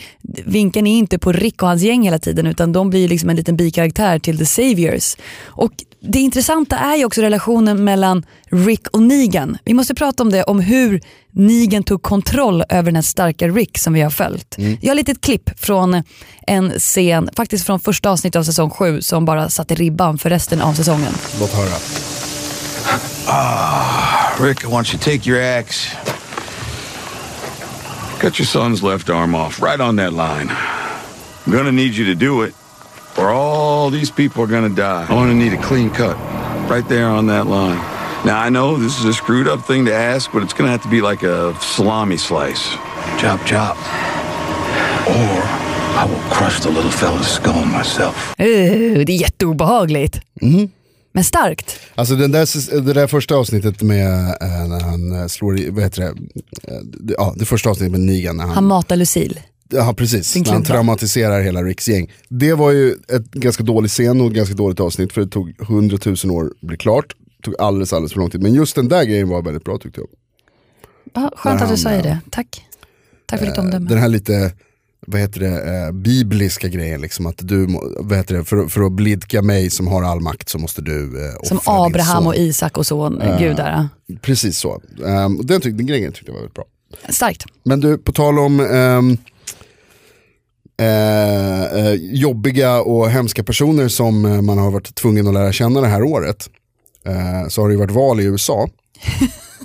vinkeln 0.45 0.87
är 0.87 0.97
inte 0.97 1.19
på 1.19 1.31
Rick 1.31 1.61
och 1.61 1.67
hans 1.67 1.81
gäng 1.81 2.03
hela 2.03 2.19
tiden 2.19 2.47
utan 2.47 2.71
de 2.71 2.89
blir 2.89 3.07
liksom 3.07 3.29
en 3.29 3.35
liten 3.35 3.57
bikaraktär 3.57 4.19
till 4.19 4.37
The 4.37 4.45
Saviors. 4.45 5.15
Och 5.45 5.71
det 6.01 6.19
intressanta 6.19 6.77
är 6.77 6.95
ju 6.95 7.05
också 7.05 7.21
relationen 7.21 7.83
mellan 7.83 8.25
Rick 8.45 8.87
och 8.87 9.01
Negan. 9.01 9.57
Vi 9.63 9.73
måste 9.73 9.95
prata 9.95 10.23
om 10.23 10.31
det, 10.31 10.43
om 10.43 10.59
hur 10.59 11.01
Negan 11.31 11.83
tog 11.83 12.01
kontroll 12.01 12.63
över 12.69 12.83
den 12.83 12.95
här 12.95 13.01
starka 13.01 13.47
Rick 13.47 13.77
som 13.77 13.93
vi 13.93 14.01
har 14.01 14.09
följt. 14.09 14.57
Mm. 14.57 14.77
Jag 14.81 14.89
har 14.89 14.99
ett 14.99 15.07
litet 15.07 15.21
klipp 15.23 15.59
från 15.59 16.03
en 16.47 16.71
scen, 16.71 17.29
faktiskt 17.35 17.65
från 17.65 17.79
första 17.79 18.09
avsnittet 18.09 18.39
av 18.39 18.43
säsong 18.43 18.69
7 18.69 19.01
som 19.01 19.25
bara 19.25 19.49
satte 19.49 19.75
ribban 19.75 20.17
för 20.17 20.29
resten 20.29 20.61
av 20.61 20.73
säsongen. 20.73 21.13
Låt 21.39 21.53
höra. 21.53 21.75
Ah, 23.27 24.43
Rick, 24.43 24.63
I 24.63 24.67
want 24.67 24.93
you 24.93 24.99
to 24.99 25.05
take 25.05 25.29
your 25.29 25.59
axe 25.59 25.89
Cut 28.19 28.37
your 28.37 28.45
son's 28.45 28.83
left 28.83 29.09
arm 29.09 29.33
off, 29.33 29.61
right 29.61 29.79
on 29.79 29.95
that 29.95 30.11
line. 30.11 30.51
I'm 31.45 31.53
gonna 31.53 31.71
need 31.71 31.93
you 31.93 32.05
to 32.13 32.15
do 32.15 32.43
it, 32.43 32.53
or 33.19 33.29
all 33.29 33.91
these 33.91 34.11
people 34.11 34.43
are 34.43 34.47
gonna 34.47 34.69
die. 34.69 35.03
I'm 35.09 35.15
gonna 35.15 35.33
need 35.33 35.53
a 35.53 35.61
clean 35.61 35.89
cut, 35.89 36.17
right 36.69 36.87
there 36.87 37.07
on 37.07 37.27
that 37.27 37.47
line. 37.47 37.79
Now, 38.25 38.47
I 38.47 38.49
know 38.49 38.77
this 38.77 38.99
is 38.99 39.05
a 39.05 39.13
screwed 39.13 39.47
up 39.47 39.65
thing 39.65 39.85
to 39.85 39.93
ask, 39.93 40.31
but 40.31 40.43
it's 40.43 40.53
gonna 40.53 40.71
have 40.71 40.83
to 40.83 40.89
be 40.89 41.01
like 41.01 41.23
a 41.23 41.53
salami 41.61 42.17
slice. 42.17 42.63
Chop, 43.17 43.39
chop. 43.45 43.77
Or 45.07 45.43
I 46.01 46.05
will 46.05 46.23
crush 46.29 46.59
the 46.59 46.69
little 46.69 46.91
fella's 46.91 47.27
skull 47.27 47.65
myself. 47.65 48.35
Uh, 48.39 48.45
det 49.05 49.11
är 49.11 49.21
jätteobehagligt. 49.21 50.21
Mm. 50.41 50.69
Men 51.11 51.23
starkt. 51.23 51.79
Alltså 51.95 52.15
den 52.15 52.31
där, 52.31 52.81
det 52.81 52.93
där 52.93 53.07
första 53.07 53.35
avsnittet 53.35 53.81
med 53.81 54.07
äh, 54.41 54.67
när 54.67 54.81
han 54.81 55.21
eh, 55.21 55.27
slår 55.27 55.59
i, 55.59 55.69
vad 55.69 55.83
heter 55.83 56.01
det, 56.01 56.07
äh, 56.07 56.81
ja 57.17 57.33
det 57.35 57.45
första 57.45 57.69
avsnittet 57.69 57.91
med 57.91 58.01
Negan. 58.01 58.37
När 58.37 58.43
han, 58.43 58.53
han 58.53 58.65
matar 58.65 58.95
Lucille. 58.95 59.41
Ja 59.71 59.93
precis, 59.93 60.35
när 60.35 60.51
han 60.51 60.63
traumatiserar 60.63 61.41
hela 61.41 61.63
Ricks 61.63 61.87
gäng. 61.87 62.11
Det 62.27 62.53
var 62.53 62.71
ju 62.71 62.91
ett 62.91 63.31
ganska 63.31 63.63
dålig 63.63 63.91
scen 63.91 64.21
och 64.21 64.27
ett 64.27 64.33
ganska 64.33 64.55
dåligt 64.55 64.79
avsnitt 64.79 65.13
för 65.13 65.21
det 65.21 65.27
tog 65.27 65.53
hundratusen 65.59 66.31
år 66.31 66.45
att 66.45 66.67
bli 66.67 66.77
klart. 66.77 67.15
Det 67.37 67.43
tog 67.43 67.55
alldeles, 67.59 67.93
alldeles 67.93 68.13
för 68.13 68.19
lång 68.19 68.29
tid. 68.29 68.41
Men 68.41 68.53
just 68.53 68.75
den 68.75 68.87
där 68.87 69.03
grejen 69.03 69.29
var 69.29 69.41
väldigt 69.41 69.63
bra 69.63 69.77
tyckte 69.77 70.01
jag. 70.01 70.09
Ja, 71.13 71.31
skönt 71.35 71.61
att 71.61 71.69
du 71.69 71.77
säger 71.77 72.03
det, 72.03 72.19
tack. 72.31 72.65
Tack 73.25 73.39
för 73.39 73.45
ditt 73.45 73.57
omdöme. 73.57 73.89
Den 73.89 73.97
här 73.97 74.07
lite 74.07 74.53
vad 75.07 75.21
heter 75.21 75.39
det, 75.39 75.85
eh, 75.85 75.91
bibliska 75.91 76.67
grejen. 76.67 77.01
Liksom, 77.01 77.25
att 77.25 77.37
du, 77.37 77.67
vad 77.97 78.17
heter 78.17 78.35
det, 78.35 78.43
för, 78.43 78.67
för 78.67 78.81
att 78.81 78.91
blidka 78.91 79.41
mig 79.41 79.69
som 79.69 79.87
har 79.87 80.03
all 80.03 80.19
makt 80.19 80.49
så 80.49 80.57
måste 80.57 80.81
du 80.81 81.25
eh, 81.25 81.33
Som 81.43 81.59
Abraham 81.65 82.27
och 82.27 82.35
Isak 82.35 82.77
och 82.77 82.87
son, 82.87 83.21
eh, 83.21 83.39
gudar. 83.39 83.87
Precis 84.21 84.57
så. 84.57 84.81
Um, 84.97 85.39
den, 85.43 85.61
den 85.61 85.85
grejen 85.85 86.11
tyckte 86.11 86.27
jag 86.31 86.33
var 86.33 86.41
väldigt 86.41 86.55
bra. 86.55 86.65
Starkt. 87.09 87.45
Men 87.63 87.79
du, 87.79 87.97
på 87.97 88.11
tal 88.11 88.39
om 88.39 88.59
um, 88.59 89.17
Eh, 90.79 91.63
eh, 91.63 91.93
jobbiga 91.93 92.81
och 92.81 93.09
hemska 93.09 93.43
personer 93.43 93.87
som 93.87 94.25
eh, 94.25 94.41
man 94.41 94.57
har 94.57 94.71
varit 94.71 94.95
tvungen 94.95 95.27
att 95.27 95.33
lära 95.33 95.51
känna 95.51 95.81
det 95.81 95.87
här 95.87 96.03
året. 96.03 96.49
Eh, 97.05 97.47
så 97.47 97.61
har 97.61 97.67
det 97.67 97.73
ju 97.73 97.79
varit 97.79 97.91
val 97.91 98.19
i 98.19 98.23
USA. 98.23 98.69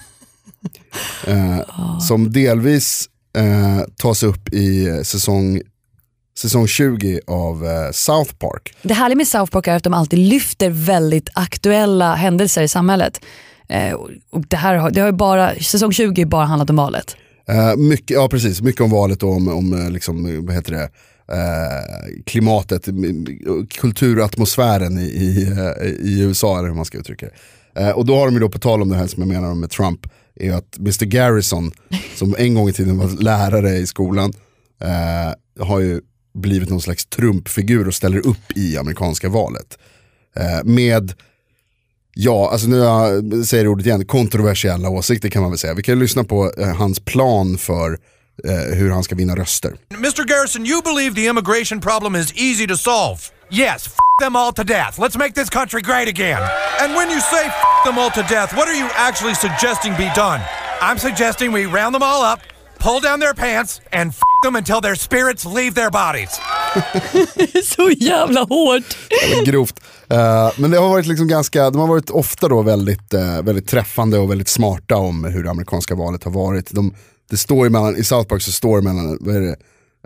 eh, 1.26 1.59
Som 2.00 2.33
delvis 2.33 3.09
eh, 3.37 3.80
tas 3.97 4.23
upp 4.23 4.49
i 4.52 5.00
säsong, 5.04 5.61
säsong 6.38 6.66
20 6.66 7.21
av 7.26 7.66
eh, 7.66 7.90
South 7.92 8.35
Park. 8.35 8.76
Det 8.83 8.94
härliga 8.94 9.16
med 9.16 9.28
South 9.28 9.52
Park 9.52 9.66
är 9.66 9.76
att 9.76 9.85
de 9.85 9.94
alltid 9.94 10.18
lyfter 10.18 10.71
väldigt 10.71 11.28
aktuella 11.35 12.14
händelser 12.14 12.62
i 12.62 12.68
samhället. 12.68 13.21
Eh, 13.68 13.92
och 14.30 14.40
det 14.49 14.56
här 14.56 14.75
har, 14.75 14.90
det 14.90 15.00
har 15.00 15.12
bara, 15.12 15.54
säsong 15.54 15.92
20 15.92 16.25
bara 16.25 16.44
handlat 16.44 16.71
om 16.71 16.76
valet. 16.76 17.16
Eh, 17.48 17.76
mycket, 17.76 18.10
ja 18.10 18.28
precis, 18.28 18.62
mycket 18.62 18.80
om 18.80 18.90
valet 18.90 19.22
och 19.22 19.32
om, 19.32 19.48
om 19.48 19.72
eh, 19.72 19.90
liksom, 19.90 20.46
vad 20.46 20.54
heter 20.54 20.72
det, 20.72 20.90
eh, 21.34 22.22
klimatet, 22.26 22.88
kulturatmosfären 23.68 24.98
i, 24.98 25.02
i, 25.02 25.42
eh, 25.42 25.86
i, 25.86 26.20
USA 26.20 26.58
eller 26.58 26.68
hur 26.68 26.76
man 26.76 26.84
ska 26.84 26.98
uttrycka 26.98 27.26
det. 27.74 27.92
och 27.92 28.06
då 28.06 28.16
har 28.16 28.26
de 28.26 28.34
ju 28.34 28.40
då 28.40 28.48
på 28.48 28.58
tal 28.58 28.82
om 28.82 28.88
det 28.88 28.96
här 28.96 29.06
som 29.06 29.22
jag 29.22 29.28
menar 29.28 29.54
med 29.54 29.70
Trump, 29.70 30.06
är 30.34 30.52
att 30.52 30.78
Mr 30.78 31.04
Garrison, 31.04 31.72
som 32.16 32.34
en 32.38 32.54
gång 32.54 32.68
i 32.68 32.72
tiden 32.72 32.98
var 32.98 33.22
lärare 33.22 33.76
i 33.76 33.86
skolan, 33.86 34.32
har 35.60 35.80
ju 35.80 36.00
blivit 36.34 36.70
någon 36.70 36.80
slags 36.80 37.06
trumpfigur 37.06 37.88
och 37.88 37.94
ställer 37.94 38.26
upp 38.26 38.56
i 38.56 38.76
amerikanska 38.76 39.28
valet. 39.28 39.78
Med, 40.64 41.12
ja, 42.14 42.50
alltså 42.50 42.68
nu 42.68 42.76
jag 42.76 43.47
säger 43.47 43.68
ordet 43.68 43.87
igen, 43.87 44.06
kontroversiella 44.06 44.88
åsikter 44.88 45.28
kan 45.28 45.42
man 45.42 45.50
väl 45.50 45.59
säga. 45.59 45.75
Vi 45.75 45.83
kan 45.83 45.99
lyssna 45.99 46.25
på 46.25 46.52
eh, 46.59 46.76
hans 46.76 47.00
plan 47.00 47.59
för 47.59 47.99
eh, 48.44 48.76
hur 48.76 48.90
han 48.90 49.04
ska 49.04 49.14
vinna 49.14 49.37
röster. 49.37 49.73
Mr 49.94 50.25
Garrison, 50.25 50.66
you 50.66 50.83
believe 50.83 51.14
the 51.14 51.26
immigration 51.26 51.80
problem 51.80 52.16
is 52.16 52.33
easy 52.33 52.66
to 52.66 52.76
solve. 52.76 53.18
Yes, 53.50 53.87
f 53.87 53.94
them 54.21 54.37
all 54.37 54.52
to 54.52 54.62
death. 54.62 54.99
Let's 54.99 55.18
make 55.18 55.35
this 55.35 55.50
country 55.50 55.80
great 55.80 56.09
again. 56.09 56.42
And 56.83 56.94
when 56.94 57.11
you 57.11 57.21
say 57.21 57.47
f 57.47 57.54
them 57.85 57.99
all 57.99 58.11
to 58.11 58.23
death, 58.23 58.56
what 58.56 58.68
are 58.68 58.78
you 58.78 58.88
actually 58.94 59.35
suggesting 59.35 59.92
be 59.97 60.11
done? 60.14 60.40
I'm 60.80 60.99
suggesting 60.99 61.52
we 61.52 61.66
round 61.66 61.94
them 61.94 62.02
all 62.02 62.23
up, 62.33 62.40
pull 62.85 63.00
down 63.00 63.21
their 63.21 63.35
pants 63.35 63.81
and 63.93 64.11
f 64.11 64.21
them 64.43 64.57
until 64.57 64.81
their 64.81 64.95
spirits 64.95 65.45
leave 65.47 65.75
their 65.75 65.91
bodies. 65.91 66.41
Så 67.75 67.91
jävla 67.91 68.41
hårt. 68.41 68.97
Grovt. 69.47 69.81
Uh, 70.12 70.61
men 70.61 70.71
det 70.71 70.79
har 70.79 70.88
varit 70.88 71.07
liksom 71.07 71.29
ganska, 71.29 71.71
de 71.71 71.81
har 71.81 71.88
varit 71.88 72.11
ofta 72.11 72.49
då 72.49 72.62
väldigt, 72.62 73.14
uh, 73.14 73.43
väldigt 73.43 73.69
träffande 73.69 74.19
och 74.19 74.31
väldigt 74.31 74.49
smarta 74.49 74.97
om 74.97 75.25
hur 75.25 75.45
det 75.45 75.50
amerikanska 75.50 75.95
valet 75.95 76.25
har 76.25 76.31
varit. 76.31 76.71
De, 76.71 76.95
det 77.31 77.37
står 77.37 77.67
emellan, 77.67 77.97
I 77.97 78.05
South 78.05 78.29
Park 78.29 78.43
så 78.43 78.53
står 78.53 78.76
det 78.76 78.83
mellan, 78.83 79.19
vad 79.21 79.37
är 79.37 79.41
det, 79.41 79.57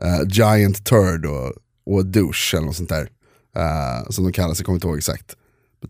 uh, 0.05 0.29
Giant 0.29 0.85
Turd 0.85 1.27
och, 1.27 1.53
och 1.87 2.07
douche 2.07 2.55
eller 2.57 2.67
något 2.67 2.77
sånt 2.77 2.89
där. 2.89 3.09
Uh, 3.57 4.11
som 4.11 4.25
de 4.25 4.33
kallar 4.33 4.55
sig, 4.55 4.65
kommer 4.65 4.77
inte 4.77 4.87
ihåg 4.87 4.99
exakt. 4.99 5.35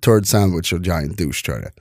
Turd 0.05 0.27
Sandwich 0.27 0.73
och 0.73 0.83
Giant 0.85 1.19
Douche 1.19 1.45
tror 1.45 1.57
jag 1.57 1.65
det 1.65 1.73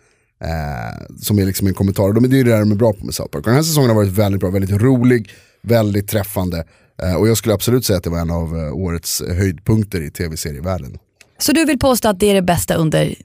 uh, 0.43 1.17
Som 1.21 1.39
är 1.39 1.45
liksom 1.45 1.67
en 1.67 1.73
kommentar. 1.73 2.13
De, 2.13 2.29
det 2.29 2.39
är 2.39 2.43
det 2.43 2.51
där 2.51 2.59
de 2.59 2.71
är 2.71 2.75
bra 2.75 2.93
på 2.93 3.05
med 3.05 3.15
South 3.15 3.29
Park. 3.29 3.45
Och 3.45 3.49
den 3.51 3.55
här 3.55 3.63
säsongen 3.63 3.89
har 3.89 3.95
varit 3.95 4.11
väldigt 4.11 4.41
bra, 4.41 4.49
väldigt 4.49 4.81
rolig, 4.81 5.29
väldigt 5.61 6.07
träffande. 6.07 6.65
Uh, 7.03 7.15
och 7.15 7.27
jag 7.27 7.37
skulle 7.37 7.53
absolut 7.53 7.85
säga 7.85 7.97
att 7.97 8.03
det 8.03 8.09
var 8.09 8.19
en 8.19 8.31
av 8.31 8.53
årets 8.73 9.23
höjdpunkter 9.27 10.01
i 10.01 10.11
tv-serievärlden. 10.11 10.97
Så 11.37 11.51
du 11.51 11.65
vill 11.65 11.79
påstå 11.79 12.09
att 12.09 12.19
det 12.19 12.29
är 12.29 12.33
det 12.33 12.41
bästa 12.41 12.75
under, 12.75 13.15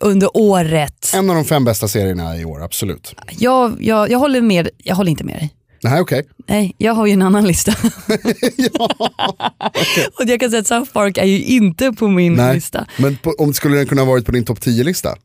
under 0.00 0.36
året? 0.36 1.12
En 1.14 1.30
av 1.30 1.36
de 1.36 1.44
fem 1.44 1.64
bästa 1.64 1.88
serierna 1.88 2.36
i 2.36 2.44
år, 2.44 2.62
absolut. 2.62 3.14
Jag, 3.38 3.76
jag, 3.80 4.10
jag, 4.10 4.18
håller 4.18 4.40
med, 4.40 4.68
jag 4.78 4.96
håller 4.96 5.10
inte 5.10 5.24
med 5.24 5.34
dig. 5.34 5.54
Nej, 5.82 6.00
okej. 6.00 6.28
Nej, 6.48 6.74
jag 6.78 6.94
har 6.94 7.06
ju 7.06 7.12
en 7.12 7.22
annan 7.22 7.46
lista. 7.46 7.72
Och 10.18 10.24
jag 10.26 10.40
kan 10.40 10.50
säga 10.50 10.60
att 10.60 10.66
South 10.66 10.92
Park 10.92 11.18
är 11.18 11.24
ju 11.24 11.42
inte 11.42 11.92
på 11.92 12.08
min 12.08 12.34
Nej. 12.34 12.54
lista. 12.54 12.86
Men 12.98 13.16
på, 13.16 13.30
om 13.38 13.52
skulle 13.52 13.76
den 13.76 13.86
kunna 13.86 14.04
varit 14.04 14.26
på 14.26 14.32
din 14.32 14.44
topp 14.44 14.58
10-lista? 14.58 15.16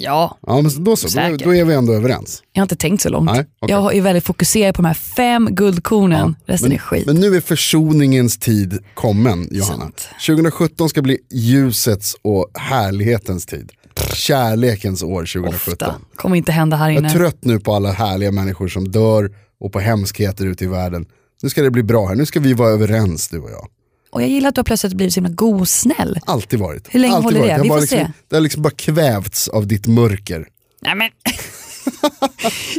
Ja, 0.00 0.38
Ja, 0.46 0.60
men 0.62 0.84
då 0.84 0.96
så. 0.96 1.08
Då, 1.20 1.36
då 1.36 1.54
är 1.54 1.64
vi 1.64 1.74
ändå 1.74 1.92
överens. 1.92 2.42
jag 2.52 2.60
har 2.60 2.64
inte 2.64 2.76
tänkt 2.76 3.02
så 3.02 3.08
långt. 3.08 3.30
Nej, 3.32 3.46
okej. 3.60 3.74
Jag 3.76 3.96
är 3.96 4.00
väldigt 4.02 4.24
fokuserad 4.24 4.74
på 4.74 4.82
de 4.82 4.86
här 4.88 4.94
fem 4.94 5.48
guldkornen, 5.50 6.36
resten 6.46 6.68
Men, 6.68 6.76
är 6.76 6.80
skit. 6.80 7.06
men 7.06 7.16
nu 7.16 7.36
är 7.36 7.40
försoningens 7.40 8.38
tid 8.38 8.78
kommen, 8.94 9.48
Johanna. 9.50 9.78
Sant. 9.82 10.08
2017 10.26 10.88
ska 10.88 11.02
bli 11.02 11.18
ljusets 11.32 12.16
och 12.22 12.50
härlighetens 12.54 13.46
tid. 13.46 13.72
Kärlekens 14.12 15.02
år 15.02 15.20
2017. 15.26 15.88
Ofta. 15.88 15.94
Kommer 16.16 16.36
inte 16.36 16.52
hända 16.52 16.76
här 16.76 16.88
Jag 16.90 16.98
inne. 16.98 17.08
är 17.08 17.12
trött 17.12 17.38
nu 17.44 17.60
på 17.60 17.74
alla 17.74 17.92
härliga 17.92 18.32
människor 18.32 18.68
som 18.68 18.90
dör 18.90 19.30
och 19.60 19.72
på 19.72 19.80
hemskheter 19.80 20.46
ute 20.46 20.64
i 20.64 20.66
världen. 20.66 21.06
Nu 21.42 21.48
ska 21.50 21.62
det 21.62 21.70
bli 21.70 21.82
bra 21.82 22.06
här, 22.08 22.14
nu 22.14 22.26
ska 22.26 22.40
vi 22.40 22.52
vara 22.54 22.70
överens 22.70 23.28
du 23.28 23.38
och 23.38 23.50
jag. 23.50 23.68
Och 24.10 24.22
jag 24.22 24.28
gillar 24.28 24.48
att 24.48 24.54
du 24.54 24.58
har 24.58 24.64
plötsligt 24.64 24.92
blivit 24.92 25.14
så 25.14 25.20
himla 25.20 25.34
god 25.34 25.60
och 25.60 25.68
snäll. 25.68 26.20
Alltid 26.26 26.60
varit. 26.60 26.88
Hur 26.90 27.00
länge 27.00 27.14
Alltid 27.14 27.24
håller 27.24 27.40
varit. 27.40 27.56
det? 27.56 27.62
Vi 27.62 27.68
får 27.68 27.80
liksom, 27.80 27.98
se. 27.98 28.06
Det 28.28 28.36
har 28.36 28.40
liksom 28.40 28.62
bara 28.62 28.70
kvävts 28.74 29.48
av 29.48 29.66
ditt 29.66 29.86
mörker. 29.86 30.46
Nej 30.80 30.94
men, 30.94 31.10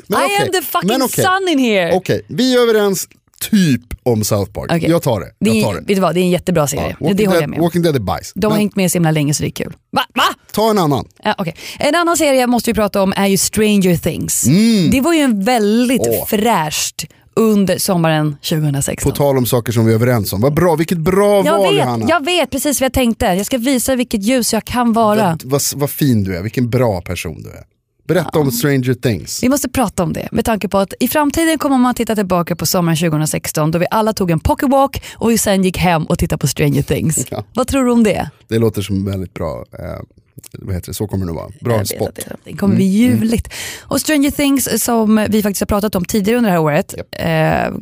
Men 0.08 0.22
I 0.22 0.26
okej, 0.26 0.46
am 0.46 0.52
the 0.52 0.62
fucking 0.62 0.88
men 0.88 1.02
okej. 1.02 1.26
sun 1.26 1.48
in 1.50 1.60
here. 1.60 1.92
Okej, 1.96 2.22
vi 2.28 2.56
är 2.56 2.60
överens 2.60 3.08
typ 3.52 3.82
om 4.04 4.24
South 4.24 4.52
Park. 4.52 4.72
Okej. 4.72 4.90
Jag 4.90 5.02
tar 5.04 5.20
det. 5.20 5.32
Jag 5.52 5.64
tar 5.64 5.74
det. 5.74 5.80
Vet 5.80 5.88
du 5.88 6.00
vad, 6.02 6.16
det 6.16 6.20
är 6.20 6.24
en 6.24 6.30
jättebra 6.30 6.68
serie. 6.68 6.96
Walking, 7.00 7.16
det 7.16 7.26
håller 7.26 7.42
jag 7.42 7.42
Dead, 7.42 7.50
med 7.50 7.60
om. 7.60 7.64
Walking 7.64 7.82
Dead 7.82 7.96
är 7.96 8.00
bajs. 8.00 8.32
De 8.36 8.46
har 8.46 8.52
Men 8.52 8.60
hängt 8.60 8.76
med 8.76 8.92
så 8.92 8.96
himla 8.96 9.12
länge 9.12 9.34
så 9.34 9.44
det 9.44 9.50
är 9.50 9.52
kul. 9.52 9.74
Va? 9.92 10.02
Va? 10.16 10.24
Ta 10.52 10.70
en 10.70 10.78
annan. 10.78 11.08
Ja, 11.24 11.36
okej. 11.38 11.56
En 11.80 11.96
annan 11.96 12.18
serie 12.18 12.48
måste 12.48 12.70
vi 12.70 12.74
prata 12.74 13.02
om 13.02 13.14
är 13.16 13.28
ju 13.28 13.38
Stranger 13.38 13.98
Things. 13.98 14.48
Mm. 14.48 14.92
Det 14.92 15.02
var 15.02 15.14
ju 15.14 15.20
en 15.20 15.44
väldigt 15.44 16.02
Åh. 16.08 16.26
fräscht 16.28 17.06
under 17.36 17.78
sommaren 17.78 18.38
2016. 18.50 19.12
På 19.12 19.16
tal 19.18 19.38
om 19.38 19.46
saker 19.46 19.72
som 19.72 19.86
vi 19.86 19.92
är 19.92 19.96
överens 19.96 20.34
om. 20.34 20.42
Vad 20.42 20.54
bra, 20.54 20.76
vilket 20.76 20.98
bra 20.98 21.46
jag, 21.46 21.58
val 21.58 21.74
vet, 21.74 21.84
Johanna. 21.84 22.06
jag 22.10 22.26
vet 22.26 22.50
precis 22.52 22.82
vad 22.82 22.86
jag 22.86 22.94
tänkte. 22.94 23.26
Jag 23.26 23.46
ska 23.46 23.58
visa 23.58 23.96
vilket 23.96 24.24
ljus 24.24 24.54
jag 24.54 24.66
kan 24.66 24.94
vara. 24.94 25.30
Vad, 25.30 25.44
vad, 25.46 25.62
vad 25.76 25.90
fin 25.90 26.24
du 26.24 26.38
är, 26.38 26.42
vilken 26.42 26.70
bra 26.70 27.02
person 27.02 27.44
du 27.44 27.50
är. 27.50 27.64
Berätta 28.08 28.40
om 28.40 28.52
Stranger 28.52 28.94
Things. 28.94 29.44
Vi 29.44 29.50
måste 29.50 29.70
prata 29.70 30.04
om 30.04 30.14
det 30.14 30.28
med 30.32 30.46
tanke 30.46 30.68
på 30.70 30.78
att 30.78 30.94
i 31.00 31.08
framtiden 31.08 31.58
kommer 31.58 31.78
man 31.78 31.96
titta 31.96 32.16
tillbaka 32.16 32.56
på 32.56 32.66
sommaren 32.66 32.98
2016 32.98 33.72
då 33.72 33.80
vi 33.80 33.86
alla 33.92 34.14
tog 34.14 34.32
en 34.32 34.40
pocketwalk 34.40 35.04
och 35.14 35.30
vi 35.30 35.38
sen 35.38 35.64
gick 35.64 35.78
hem 35.78 36.04
och 36.06 36.20
tittade 36.20 36.40
på 36.40 36.48
Stranger 36.48 36.82
Things. 36.82 37.26
Ja. 37.32 37.44
Vad 37.54 37.68
tror 37.68 37.86
du 37.86 37.92
om 37.92 38.04
det? 38.04 38.30
Det 38.48 38.60
låter 38.60 38.82
som 38.82 39.06
väldigt 39.06 39.34
bra, 39.34 39.66
eh, 39.80 40.00
vad 40.54 40.76
heter 40.76 40.88
det, 40.88 40.94
så 40.94 41.08
kommer 41.08 41.26
det 41.26 41.32
nog 41.32 41.36
vara. 41.36 41.52
Bra 41.62 41.86
spot. 41.86 42.16
Det 42.16 42.36
det 42.44 42.54
kommer 42.54 42.76
bli 42.76 42.86
ljuvligt. 42.86 43.54
Och 43.82 44.02
Stranger 44.02 44.32
Things 44.32 44.84
som 44.84 45.26
vi 45.30 45.42
faktiskt 45.44 45.62
har 45.62 45.68
pratat 45.68 45.96
om 45.96 46.06
tidigare 46.06 46.38
under 46.38 46.50
det 46.50 46.54
här 46.54 46.62
året 46.64 46.96
eh, 47.12 47.80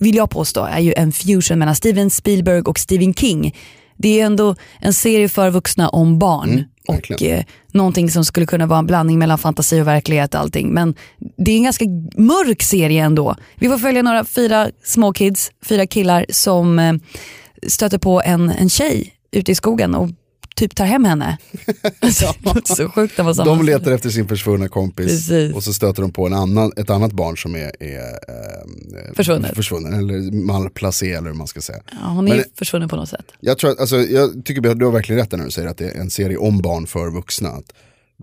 vill 0.00 0.14
jag 0.16 0.30
påstå 0.30 0.64
är 0.64 0.80
ju 0.80 0.94
en 0.96 1.12
fusion 1.12 1.58
mellan 1.58 1.74
Steven 1.76 2.10
Spielberg 2.10 2.60
och 2.62 2.78
Stephen 2.78 3.14
King. 3.14 3.56
Det 3.98 4.20
är 4.20 4.26
ändå 4.26 4.54
en 4.80 4.92
serie 4.94 5.28
för 5.28 5.50
vuxna 5.50 5.88
om 5.88 6.18
barn. 6.18 6.64
och 6.88 6.94
verkligen. 6.94 7.38
eh, 7.38 7.44
någonting 7.72 8.10
som 8.10 8.24
skulle 8.24 8.46
kunna 8.46 8.66
vara 8.66 8.78
en 8.78 8.86
blandning 8.86 9.18
mellan 9.18 9.38
fantasi 9.38 9.80
och 9.80 9.86
verklighet 9.86 10.34
allting. 10.34 10.68
Men 10.68 10.94
det 11.36 11.50
är 11.52 11.56
en 11.56 11.62
ganska 11.62 11.84
mörk 12.16 12.62
serie 12.62 13.04
ändå. 13.04 13.36
Vi 13.56 13.68
får 13.68 13.78
följa 13.78 14.02
några 14.02 14.24
fyra 14.24 14.70
små 14.84 15.12
kids, 15.12 15.50
fyra 15.64 15.86
killar 15.86 16.26
som 16.28 16.78
eh, 16.78 16.94
stöter 17.66 17.98
på 17.98 18.22
en, 18.24 18.50
en 18.50 18.68
tjej 18.68 19.12
ute 19.32 19.52
i 19.52 19.54
skogen 19.54 19.94
och 19.94 20.10
typ 20.56 20.74
tar 20.74 20.84
hem 20.84 21.04
henne. 21.04 21.38
Alltså, 22.00 22.34
det 22.54 22.68
så 22.68 22.88
sjukt 22.88 23.18
när 23.18 23.24
man 23.24 23.34
De 23.36 23.62
letar 23.66 23.92
efter 23.92 24.10
sin 24.10 24.28
försvunna 24.28 24.68
kompis 24.68 25.06
Precis. 25.06 25.54
och 25.54 25.64
så 25.64 25.72
stöter 25.72 26.02
de 26.02 26.12
på 26.12 26.26
en 26.26 26.32
annan, 26.34 26.72
ett 26.76 26.90
annat 26.90 27.12
barn 27.12 27.36
som 27.36 27.54
är, 27.54 27.82
är 27.82 27.98
eh, 28.10 29.14
Försvunnet. 29.16 29.56
försvunnen, 29.56 29.92
eller 29.94 30.32
malplacé 30.32 31.12
eller 31.12 31.28
hur 31.28 31.34
man 31.36 31.46
ska 31.46 31.60
säga. 31.60 31.78
Ja, 31.90 32.06
hon 32.08 32.28
är 32.28 32.36
Men- 32.36 32.44
försvunnen 32.58 32.88
på 32.88 32.96
något 32.96 33.08
sätt. 33.08 33.26
Jag, 33.40 33.58
tror 33.58 33.70
att, 33.70 33.80
alltså, 33.80 33.96
jag 34.00 34.44
tycker 34.44 34.70
att 34.70 34.78
du 34.78 34.84
har 34.84 34.92
verkligen 34.92 35.20
rätt 35.20 35.32
när 35.32 35.44
du 35.44 35.50
säger 35.50 35.68
att 35.68 35.78
det 35.78 35.88
är 35.90 36.00
en 36.00 36.10
serie 36.10 36.36
om 36.36 36.58
barn 36.58 36.86
för 36.86 37.10
vuxna. 37.10 37.48
Att 37.48 37.72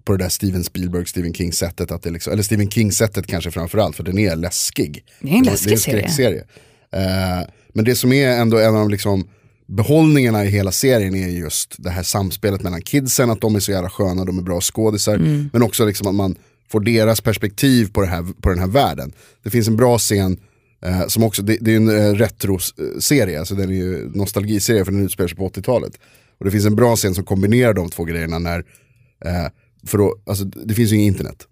på 0.04 0.12
det 0.12 0.24
där 0.24 0.30
Steven 0.30 0.64
Spielberg, 0.64 1.06
Stephen 1.06 1.34
King 1.34 1.54
sättet, 1.54 1.92
att 1.92 2.04
det 2.04 2.10
liksom, 2.10 2.34
eller 2.34 2.44
Stephen 2.44 2.70
King 2.72 2.92
sättet 2.92 3.28
kanske 3.28 3.52
framförallt, 3.52 3.96
för 3.96 4.04
den 4.04 4.18
är 4.20 4.36
läskig. 4.36 5.04
Det 5.22 5.30
är 5.30 5.36
en 5.36 5.44
läskig 5.44 5.68
det 5.70 5.72
är 5.72 5.76
en 5.76 5.80
serie. 5.80 6.00
skräckserie. 6.02 6.44
Eh, 6.92 7.48
men 7.74 7.86
det 7.86 7.96
som 7.96 8.14
är 8.14 8.28
ändå 8.30 8.58
en 8.60 8.76
av 8.76 8.90
liksom, 8.90 9.28
behållningarna 9.76 10.46
i 10.46 10.50
hela 10.50 10.72
serien 10.72 11.16
är 11.16 11.28
just 11.28 11.76
det 11.78 11.90
här 11.90 12.04
samspelet 12.04 12.62
mellan 12.62 12.82
kidsen, 12.82 13.30
att 13.30 13.42
de 13.42 13.56
är 13.56 13.60
så 13.60 13.72
jävla 13.72 13.90
sköna, 13.90 14.26
de 14.26 14.38
är 14.38 14.44
bra 14.44 14.62
skådisar. 14.62 15.16
Mm. 15.16 15.50
Men 15.54 15.64
också 15.64 15.86
liksom 15.86 16.08
att 16.08 16.16
man 16.16 16.36
får 16.70 16.80
deras 16.80 17.22
perspektiv 17.22 17.92
på, 17.94 18.02
det 18.02 18.08
här, 18.08 18.26
på 18.42 18.50
den 18.50 18.60
här 18.60 18.68
världen. 18.68 19.14
Det 19.44 19.50
finns 19.50 19.68
en 19.68 19.76
bra 19.76 19.98
scen 19.98 20.38
Eh, 20.86 21.08
som 21.08 21.24
också, 21.24 21.42
det, 21.42 21.58
det 21.62 21.72
är 21.72 21.78
en 21.78 21.90
eh, 21.90 22.14
retro-serie, 22.14 23.40
alltså 23.40 23.56
den 23.56 23.70
är 23.70 23.74
ju 23.74 24.10
nostalgiserie 24.14 24.86
för 24.86 24.92
den 24.92 25.06
utspelar 25.06 25.28
sig 25.28 25.38
på 25.38 25.50
80-talet. 25.50 26.00
Och 26.38 26.46
det 26.46 26.52
finns 26.52 26.66
en 26.66 26.76
bra 26.76 26.96
scen 26.96 27.16
som 27.16 27.26
kombinerar 27.26 27.74
de 27.74 27.90
två 27.90 28.04
grejerna 28.04 28.40
när, 28.40 28.60
eh, 29.26 29.48
för 29.88 29.98
då, 29.98 30.16
alltså, 30.26 30.44
det 30.44 30.74
finns 30.74 30.92
ju 30.92 30.96
inget 30.96 31.08
internet. 31.08 31.48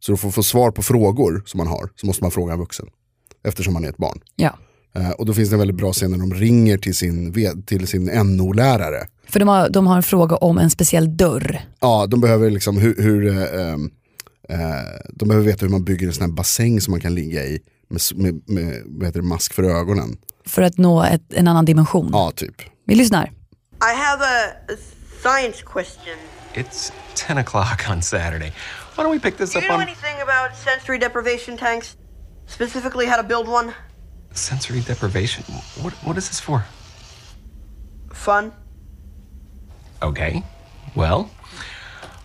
Så 0.00 0.16
för 0.16 0.28
att 0.28 0.34
få 0.34 0.42
svar 0.42 0.70
på 0.70 0.82
frågor 0.82 1.42
som 1.46 1.58
man 1.58 1.66
har 1.66 1.90
så 1.96 2.06
måste 2.06 2.24
man 2.24 2.30
fråga 2.30 2.52
en 2.52 2.58
vuxen. 2.58 2.86
Eftersom 3.44 3.74
man 3.74 3.84
är 3.84 3.88
ett 3.88 3.96
barn. 3.96 4.20
Ja. 4.36 4.58
Eh, 4.94 5.10
och 5.10 5.26
då 5.26 5.34
finns 5.34 5.48
det 5.48 5.54
en 5.54 5.58
väldigt 5.58 5.76
bra 5.76 5.92
scen 5.92 6.10
när 6.10 6.18
de 6.18 6.34
ringer 6.34 6.78
till 6.78 6.94
sin, 6.94 7.34
till 7.66 7.86
sin 7.86 8.04
NO-lärare. 8.04 9.06
För 9.28 9.40
de 9.40 9.48
har, 9.48 9.68
de 9.68 9.86
har 9.86 9.96
en 9.96 10.02
fråga 10.02 10.36
om 10.36 10.58
en 10.58 10.70
speciell 10.70 11.16
dörr. 11.16 11.60
Ja, 11.80 12.06
de 12.06 12.20
behöver 12.20 12.50
liksom 12.50 12.76
hur, 12.78 13.02
hur 13.02 13.26
eh, 13.28 13.72
ehm, 13.72 13.90
eh, 14.48 14.58
de 15.10 15.28
behöver 15.28 15.46
veta 15.46 15.66
hur 15.66 15.72
man 15.72 15.84
bygger 15.84 16.06
en 16.06 16.12
sån 16.12 16.22
här 16.22 16.32
bassäng 16.32 16.80
som 16.80 16.90
man 16.90 17.00
kan 17.00 17.14
ligga 17.14 17.44
i 17.44 17.60
med, 17.88 18.00
med, 18.14 18.42
med 18.46 18.82
vad 18.86 19.06
heter 19.06 19.20
det, 19.20 19.26
mask 19.26 19.54
för 19.54 19.62
ögonen. 19.62 20.16
För 20.46 20.62
att 20.62 20.78
nå 20.78 21.02
ett, 21.02 21.32
en 21.32 21.48
annan 21.48 21.64
dimension. 21.64 22.10
Ja, 22.12 22.32
typ. 22.36 22.54
Vi 22.86 22.94
lyssnar. 22.94 23.24
I 23.24 23.94
have 23.96 24.24
a, 24.24 24.76
science 25.22 25.62
question. 25.62 26.16
It's 26.54 26.92
10 27.14 27.38
o'clock 27.38 27.90
on 27.90 28.02
Saturday. 28.02 28.52
Why 28.96 29.04
don't 29.04 29.12
we 29.12 29.20
pick 29.20 29.36
this 29.36 29.52
Do 29.52 29.58
up 29.58 29.64
you 29.64 29.68
know 29.68 29.76
on 29.76 29.82
anything 29.82 30.20
about 30.22 30.56
sensory 30.56 30.98
deprivation 30.98 31.56
tanks? 31.56 31.96
Specifically, 32.46 33.06
how 33.06 33.16
to 33.16 33.22
build 33.22 33.48
one? 33.48 33.72
Sensory 34.34 34.80
deprivation? 34.80 35.44
What, 35.82 35.92
what 36.04 36.16
is 36.16 36.28
this 36.28 36.40
for? 36.40 36.64
Fun? 38.10 38.52
Okay. 40.02 40.42
Well, 40.94 41.30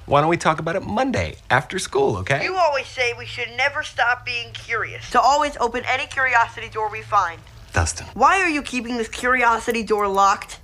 why 0.06 0.22
don't 0.22 0.30
we 0.30 0.38
talk 0.38 0.60
about 0.60 0.76
it 0.76 0.84
Monday 0.84 1.36
after 1.50 1.80
school, 1.80 2.18
okay? 2.18 2.44
You 2.44 2.56
always 2.56 2.88
say 2.88 3.14
we 3.18 3.26
should 3.26 3.50
never 3.58 3.84
stop 3.84 4.26
being 4.26 4.52
curious. 4.54 5.10
To 5.12 5.22
always 5.22 5.58
open 5.58 5.84
any 5.86 6.06
curiosity 6.08 6.70
door 6.70 6.90
we 6.90 7.02
find. 7.02 7.42
Dustin. 7.74 8.08
Why 8.14 8.42
are 8.42 8.50
you 8.50 8.62
keeping 8.62 8.98
this 8.98 9.10
curiosity 9.10 9.84
door 9.84 10.08
locked? 10.08 10.60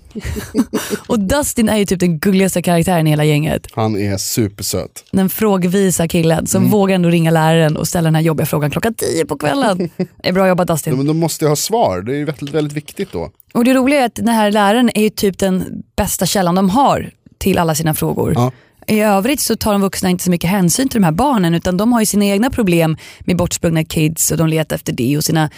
Och 1.08 1.20
Dustin 1.20 1.70
är 1.70 1.78
ju 1.78 1.86
typ 1.86 2.00
den 2.00 2.20
gulligaste 2.20 2.62
karaktären 2.62 3.08
i 3.08 3.10
hela 3.10 3.24
gänget. 3.24 3.68
Han 3.74 3.98
är 3.98 4.18
supersöt. 4.18 5.06
Den 5.12 5.30
frågvisa 5.30 6.08
killen 6.08 6.48
som 6.48 6.70
vågar 6.70 6.96
ändå 6.96 7.10
ringa 7.10 7.32
läraren 7.32 7.78
och 7.78 7.88
ställa 7.88 8.08
den 8.08 8.16
här 8.16 8.22
jobbiga 8.22 8.46
frågan 8.46 8.72
klockan 8.72 8.94
10 8.94 9.26
på 9.26 9.38
kvällen. 9.38 9.90
Det 9.98 10.30
är 10.30 10.34
bra 10.34 10.48
jobbat 10.48 10.68
Dustin. 10.68 10.98
Men 10.98 11.08
de 11.08 11.18
måste 11.18 11.46
ju 11.46 11.50
ha 11.50 11.56
svar, 11.56 12.02
det 12.02 12.12
är 12.12 12.18
ju 12.18 12.26
väldigt, 12.26 12.50
väldigt 12.50 12.78
viktigt 12.78 13.12
då. 13.12 13.32
Och 13.54 13.66
det 13.66 13.74
roliga 13.74 14.02
är 14.02 14.06
att 14.06 14.16
den 14.16 14.28
här 14.28 14.52
läraren 14.52 14.92
är 14.94 15.02
ju 15.02 15.10
typ 15.10 15.38
den 15.38 15.84
bästa 15.96 16.26
källan 16.26 16.56
de 16.56 16.70
har 16.70 17.12
till 17.38 17.58
alla 17.58 17.76
sina 17.76 17.94
frågor. 17.94 18.34
Ja. 18.36 18.52
I 18.88 19.00
övrigt 19.00 19.40
så 19.40 19.56
tar 19.56 19.72
de 19.72 19.82
vuxna 19.82 20.10
inte 20.10 20.24
så 20.24 20.30
mycket 20.30 20.50
hänsyn 20.50 20.90
till 20.90 21.02
de 21.02 21.06
här 21.06 21.12
barnen 21.12 21.56
utan 21.56 21.78
de 21.78 21.94
har 21.94 22.00
ju 22.00 22.06
sina 22.06 22.26
egna 22.26 22.50
problem 22.50 22.98
med 23.20 23.38
bortsprungna 23.38 23.84
kids 23.84 24.32
och 24.32 24.38
de 24.38 24.48
letar 24.48 24.76
efter 24.76 24.94
det 24.94 25.18
och 25.18 25.24
sina 25.24 25.50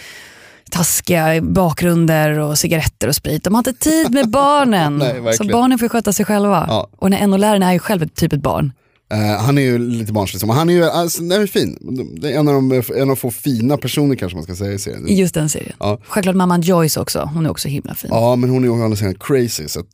taskiga 0.70 1.40
bakgrunder 1.42 2.38
och 2.38 2.58
cigaretter 2.58 3.08
och 3.08 3.14
sprit. 3.14 3.44
De 3.44 3.54
har 3.54 3.60
inte 3.60 3.72
tid 3.72 4.14
med 4.14 4.30
barnen. 4.30 4.96
Nej, 5.22 5.34
så 5.36 5.44
barnen 5.44 5.78
får 5.78 5.88
sköta 5.88 6.12
sig 6.12 6.24
själva. 6.26 6.64
Ja. 6.68 6.88
Och 6.98 7.10
den 7.10 7.30
NO-läraren 7.30 7.62
är 7.62 7.72
ju 7.72 7.78
själv 7.78 8.02
ett 8.02 8.14
typ 8.14 8.32
ett 8.32 8.42
barn. 8.42 8.72
Eh, 9.12 9.42
han 9.44 9.58
är 9.58 9.62
ju 9.62 9.78
lite 9.78 10.12
barnslig, 10.12 10.40
som- 10.40 10.50
han 10.50 10.70
är 10.70 10.74
ju 10.74 10.84
alltså, 10.84 11.22
är 11.22 11.46
fin. 11.46 11.78
Det 12.20 12.32
är 12.32 12.38
en 12.38 12.48
av 12.48 12.54
de 12.54 12.82
en 12.96 13.10
av 13.10 13.16
få 13.16 13.30
fina 13.30 13.76
personer 13.76 14.14
kanske 14.16 14.36
man 14.36 14.42
ska 14.44 14.54
säga 14.56 14.72
i 14.72 14.78
serien. 14.78 15.08
I 15.08 15.14
just 15.20 15.34
den 15.34 15.48
serien. 15.48 15.76
Ja. 15.80 15.98
Självklart 16.06 16.36
mamman 16.36 16.60
Joyce 16.60 17.00
också, 17.00 17.30
hon 17.34 17.46
är 17.46 17.50
också 17.50 17.68
himla 17.68 17.94
fin. 17.94 18.10
Ja 18.12 18.36
men 18.36 18.50
hon 18.50 18.62
är 18.64 18.68
ju 18.68 18.72
å 18.80 18.84
andra 18.84 18.96
sidan 18.96 19.14
crazy 19.20 19.68
så 19.68 19.80
att, 19.80 19.86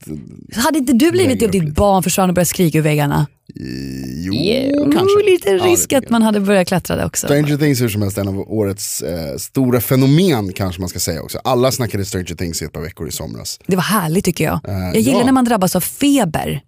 hade 0.56 0.78
inte 0.78 0.92
du 0.92 1.10
blivit 1.10 1.40
det 1.40 1.44
om 1.46 1.50
ditt 1.52 1.74
barn 1.74 2.02
försvann 2.02 2.28
och 2.28 2.34
började 2.34 2.48
skrika 2.48 2.78
ur 2.78 2.82
väggarna? 2.82 3.26
Jo 3.54 4.32
Jo, 4.34 4.90
kanske. 4.92 5.30
lite 5.30 5.50
Ja, 5.50 5.64
risk 5.64 5.82
tycker 5.82 5.98
att 5.98 6.10
man 6.10 6.22
hade 6.22 6.40
börjat 6.40 6.68
klättra 6.68 6.96
där 6.96 7.06
också. 7.06 7.26
Stranger 7.26 7.56
Things 7.56 7.78
är 7.78 7.82
hur 7.82 7.88
som 7.88 8.02
helst 8.02 8.18
en 8.18 8.28
av 8.28 8.38
årets 8.38 9.02
eh, 9.02 9.36
stora 9.36 9.80
fenomen 9.80 10.52
kanske 10.52 10.80
man 10.80 10.88
ska 10.88 10.98
säga 10.98 11.22
också. 11.22 11.38
Alla 11.44 11.72
snackade 11.72 12.04
Stranger 12.04 12.34
Things 12.34 12.62
i 12.62 12.64
ett 12.64 12.72
par 12.72 12.80
veckor 12.80 13.08
i 13.08 13.12
somras. 13.12 13.58
Det 13.66 13.76
var 13.76 13.82
härligt 13.82 14.24
tycker 14.24 14.44
jag. 14.44 14.60
jag 14.64 14.96
gillar 14.96 15.18
ja. 15.18 15.24
när 15.24 15.32
man 15.32 15.44
drabbas 15.44 15.76
av 15.76 15.80
feber. 15.80 16.60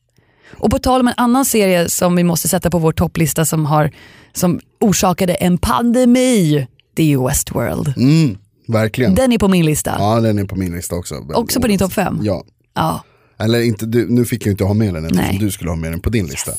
Och 0.59 0.71
på 0.71 0.79
tal 0.79 1.01
om 1.01 1.09
en 1.09 1.15
annan 1.17 1.45
serie 1.45 1.89
som 1.91 2.17
vi 2.17 2.25
måste 2.25 2.49
sätta 2.49 2.71
på 2.71 2.79
vår 2.79 2.93
topplista 2.93 3.45
som, 3.45 3.67
har, 3.67 3.91
som 4.33 4.61
orsakade 4.81 5.35
en 5.35 5.59
pandemi. 5.59 6.67
Det 6.95 7.03
är 7.03 7.07
ju 7.07 7.27
Westworld. 7.27 7.95
Mm, 7.97 8.39
verkligen. 8.69 9.15
Den 9.15 9.33
är 9.33 9.39
på 9.39 9.49
min 9.49 9.67
lista. 9.67 9.97
Ja 9.99 10.21
den 10.21 10.39
är 10.39 10.45
på 10.45 10.57
min 10.57 10.73
lista 10.73 10.97
också. 10.97 11.15
Också 11.35 11.61
på 11.61 11.67
din 11.67 11.79
topp 11.79 11.93
fem? 11.93 12.19
Ja. 12.23 12.45
Ja. 12.75 13.05
Eller 13.39 13.63
inte, 13.63 13.87
du, 13.87 14.09
nu 14.09 14.25
fick 14.25 14.47
jag 14.47 14.53
inte 14.53 14.65
ha 14.65 14.75
med 14.75 14.95
den 14.95 15.05
eftersom 15.05 15.39
du 15.39 15.51
skulle 15.51 15.71
ha 15.71 15.77
med 15.77 15.93
den 15.93 16.01
på 16.01 16.11
din 16.11 16.27
lista. 16.27 16.53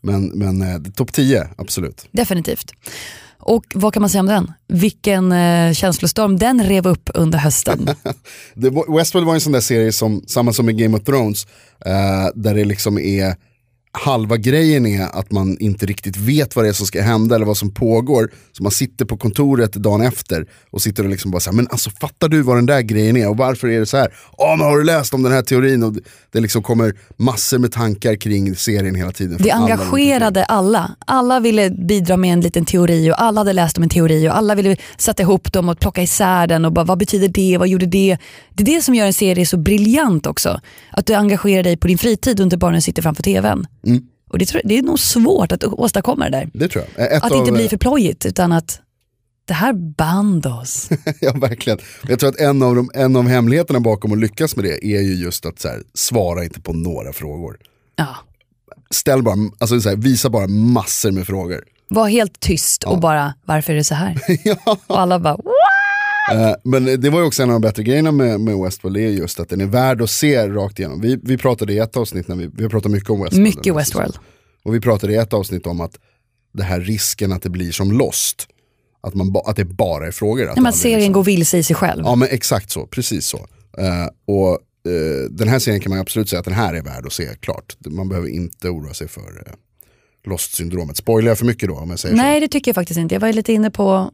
Men, 0.00 0.26
men 0.26 0.62
eh, 0.62 0.82
topp 0.94 1.12
10, 1.12 1.48
absolut. 1.56 2.08
Definitivt. 2.10 2.72
Och 3.38 3.64
vad 3.74 3.92
kan 3.92 4.00
man 4.00 4.10
säga 4.10 4.20
om 4.20 4.26
den? 4.26 4.52
Vilken 4.68 5.32
eh, 5.32 5.72
känslostorm 5.72 6.38
den 6.38 6.64
rev 6.64 6.86
upp 6.86 7.10
under 7.14 7.38
hösten. 7.38 7.88
Westworld 8.88 9.26
var 9.26 9.34
en 9.34 9.40
sån 9.40 9.52
där 9.52 9.60
serie 9.60 9.92
som, 9.92 10.22
samma 10.26 10.52
som 10.52 10.66
med 10.66 10.78
Game 10.78 10.96
of 10.96 11.04
Thrones, 11.04 11.46
eh, 11.86 12.28
där 12.34 12.54
det 12.54 12.64
liksom 12.64 12.98
är 12.98 13.36
halva 13.96 14.36
grejen 14.36 14.86
är 14.86 15.18
att 15.18 15.32
man 15.32 15.56
inte 15.60 15.86
riktigt 15.86 16.16
vet 16.16 16.56
vad 16.56 16.64
det 16.64 16.68
är 16.68 16.72
som 16.72 16.86
ska 16.86 17.02
hända 17.02 17.34
eller 17.36 17.46
vad 17.46 17.56
som 17.56 17.74
pågår. 17.74 18.30
Så 18.52 18.62
man 18.62 18.72
sitter 18.72 19.04
på 19.04 19.16
kontoret 19.16 19.72
dagen 19.72 20.00
efter 20.02 20.46
och 20.70 20.82
sitter 20.82 21.04
och 21.04 21.10
liksom 21.10 21.30
bara 21.30 21.40
såhär, 21.40 21.56
men 21.56 21.68
alltså 21.70 21.90
fattar 21.90 22.28
du 22.28 22.42
vad 22.42 22.56
den 22.56 22.66
där 22.66 22.80
grejen 22.80 23.16
är 23.16 23.28
och 23.28 23.36
varför 23.36 23.68
är 23.68 23.80
det 23.80 23.86
så 23.86 23.96
här? 23.96 24.14
Ja 24.38 24.56
men 24.58 24.66
har 24.66 24.78
du 24.78 24.84
läst 24.84 25.14
om 25.14 25.22
den 25.22 25.32
här 25.32 25.42
teorin? 25.42 25.82
Och 25.82 25.92
det- 26.32 26.40
liksom 26.40 26.62
kommer 26.62 26.94
massor 27.16 27.58
med 27.58 27.72
tankar 27.72 28.14
kring 28.16 28.56
serien 28.56 28.94
hela 28.94 29.12
tiden. 29.12 29.38
Det 29.40 29.50
engagerade 29.50 30.44
alla. 30.44 30.90
Alla 31.06 31.40
ville 31.40 31.70
bidra 31.70 32.16
med 32.16 32.32
en 32.32 32.40
liten 32.40 32.64
teori 32.64 33.10
och 33.10 33.22
alla 33.22 33.40
hade 33.40 33.52
läst 33.52 33.76
om 33.76 33.82
en 33.82 33.88
teori 33.88 34.28
och 34.28 34.36
alla 34.36 34.54
ville 34.54 34.76
sätta 34.98 35.22
ihop 35.22 35.52
dem 35.52 35.68
och 35.68 35.78
plocka 35.80 36.02
isär 36.02 36.46
den 36.46 36.64
och 36.64 36.72
bara 36.72 36.84
vad 36.84 36.98
betyder 36.98 37.28
det, 37.28 37.58
vad 37.58 37.68
gjorde 37.68 37.86
det? 37.86 38.18
Det 38.54 38.62
är 38.62 38.76
det 38.76 38.82
som 38.82 38.94
gör 38.94 39.06
en 39.06 39.12
serie 39.12 39.46
så 39.46 39.56
briljant 39.56 40.26
också. 40.26 40.60
Att 40.92 41.06
du 41.06 41.14
engagerar 41.14 41.62
dig 41.62 41.76
på 41.76 41.86
din 41.88 41.98
fritid 41.98 42.40
och 42.40 42.44
inte 42.44 42.56
bara 42.56 42.70
när 42.70 42.78
du 42.78 42.82
sitter 42.82 43.02
framför 43.02 43.22
tvn. 43.22 43.66
Mm. 43.86 44.02
Och 44.30 44.38
det, 44.38 44.46
tror 44.46 44.62
det 44.64 44.78
är 44.78 44.82
nog 44.82 44.98
svårt 44.98 45.52
att 45.52 45.64
åstadkomma 45.64 46.24
det 46.24 46.30
där. 46.30 46.50
Det 46.54 46.68
tror 46.68 46.84
jag. 46.96 47.12
Ett 47.12 47.22
Att 47.22 47.30
det 47.30 47.36
inte 47.36 47.50
av- 47.50 47.56
blir 47.56 47.68
för 47.68 47.76
plojigt 47.76 48.26
utan 48.26 48.52
att 48.52 48.80
det 49.44 49.54
här 49.54 49.72
band 49.72 50.46
oss. 50.46 50.88
ja, 51.20 51.32
verkligen. 51.32 51.78
Jag 52.08 52.18
tror 52.18 52.30
att 52.30 52.40
en 52.40 52.62
av, 52.62 52.74
de, 52.74 52.90
en 52.94 53.16
av 53.16 53.28
hemligheterna 53.28 53.80
bakom 53.80 54.12
att 54.12 54.18
lyckas 54.18 54.56
med 54.56 54.64
det 54.64 54.84
är 54.86 55.00
ju 55.00 55.14
just 55.14 55.46
att 55.46 55.60
så 55.60 55.68
här, 55.68 55.82
svara 55.94 56.44
inte 56.44 56.60
på 56.60 56.72
några 56.72 57.12
frågor. 57.12 57.58
Ja. 57.96 58.16
Ställ 58.90 59.22
bara, 59.22 59.34
alltså 59.58 59.80
så 59.80 59.88
här, 59.88 59.96
visa 59.96 60.30
bara 60.30 60.46
massor 60.46 61.10
med 61.10 61.26
frågor. 61.26 61.64
Var 61.88 62.08
helt 62.08 62.40
tyst 62.40 62.84
och 62.84 63.00
bara 63.00 63.34
varför 63.44 63.72
är 63.72 63.76
det 63.76 63.84
så 63.84 63.94
här? 63.94 64.18
Och 64.86 65.00
alla 65.00 65.18
bara 65.18 65.36
Eh, 66.32 66.54
men 66.64 67.00
det 67.00 67.10
var 67.10 67.20
ju 67.20 67.26
också 67.26 67.42
en 67.42 67.50
av 67.50 67.54
de 67.54 67.60
bättre 67.68 67.82
grejerna 67.82 68.12
med, 68.12 68.40
med 68.40 68.58
Westworld, 68.58 68.96
är 68.96 69.00
just 69.00 69.40
att 69.40 69.48
den 69.48 69.60
är 69.60 69.66
värd 69.66 70.02
att 70.02 70.10
se 70.10 70.48
rakt 70.48 70.78
igenom. 70.78 71.00
Vi, 71.00 71.18
vi 71.22 71.38
pratade 71.38 71.72
i 71.72 71.78
ett 71.78 71.96
avsnitt, 71.96 72.28
när 72.28 72.36
vi, 72.36 72.50
vi 72.52 72.68
pratat 72.68 72.92
mycket 72.92 73.10
om 73.10 73.22
Westworld. 73.22 73.42
mycket 73.42 73.76
Westworld. 73.76 74.18
Och 74.64 74.74
vi 74.74 74.80
pratade 74.80 75.12
i 75.12 75.16
ett 75.16 75.32
avsnitt 75.32 75.66
om 75.66 75.80
att 75.80 75.98
det 76.54 76.62
här 76.62 76.80
risken 76.80 77.32
att 77.32 77.42
det 77.42 77.50
blir 77.50 77.72
som 77.72 77.92
Lost. 77.92 78.48
Att, 79.00 79.14
man 79.14 79.32
ba, 79.32 79.40
att 79.40 79.56
det 79.56 79.64
bara 79.64 80.06
är 80.06 80.10
frågor. 80.10 80.48
Att 80.48 80.56
Nej, 80.56 80.66
aldrig 80.66 80.74
serien 80.74 80.98
liksom- 80.98 81.12
går 81.12 81.24
vilse 81.24 81.58
i 81.58 81.62
sig 81.62 81.76
själv. 81.76 82.02
Ja 82.04 82.14
men 82.14 82.28
exakt 82.30 82.70
så, 82.70 82.86
precis 82.86 83.26
så. 83.26 83.46
Eh, 83.78 84.06
och 84.26 84.50
eh, 84.92 85.30
den 85.30 85.48
här 85.48 85.58
serien 85.58 85.80
kan 85.80 85.90
man 85.90 85.98
absolut 85.98 86.28
säga 86.28 86.40
att 86.40 86.44
den 86.44 86.54
här 86.54 86.74
är 86.74 86.82
värd 86.82 87.06
att 87.06 87.12
se 87.12 87.24
klart. 87.40 87.76
Man 87.86 88.08
behöver 88.08 88.28
inte 88.28 88.68
oroa 88.68 88.94
sig 88.94 89.08
för 89.08 89.20
uh, 89.20 89.52
Lost-syndromet. 90.26 90.96
Spoilar 90.96 91.30
jag 91.30 91.38
för 91.38 91.46
mycket 91.46 91.68
då 91.68 91.76
om 91.76 91.90
jag 91.90 91.98
säger 91.98 92.16
Nej 92.16 92.40
det 92.40 92.48
tycker 92.48 92.68
jag 92.68 92.74
faktiskt 92.74 92.98
inte. 92.98 93.14
Jag 93.14 93.20
var 93.20 93.32
lite 93.32 93.52
inne 93.52 93.70
på 93.70 94.10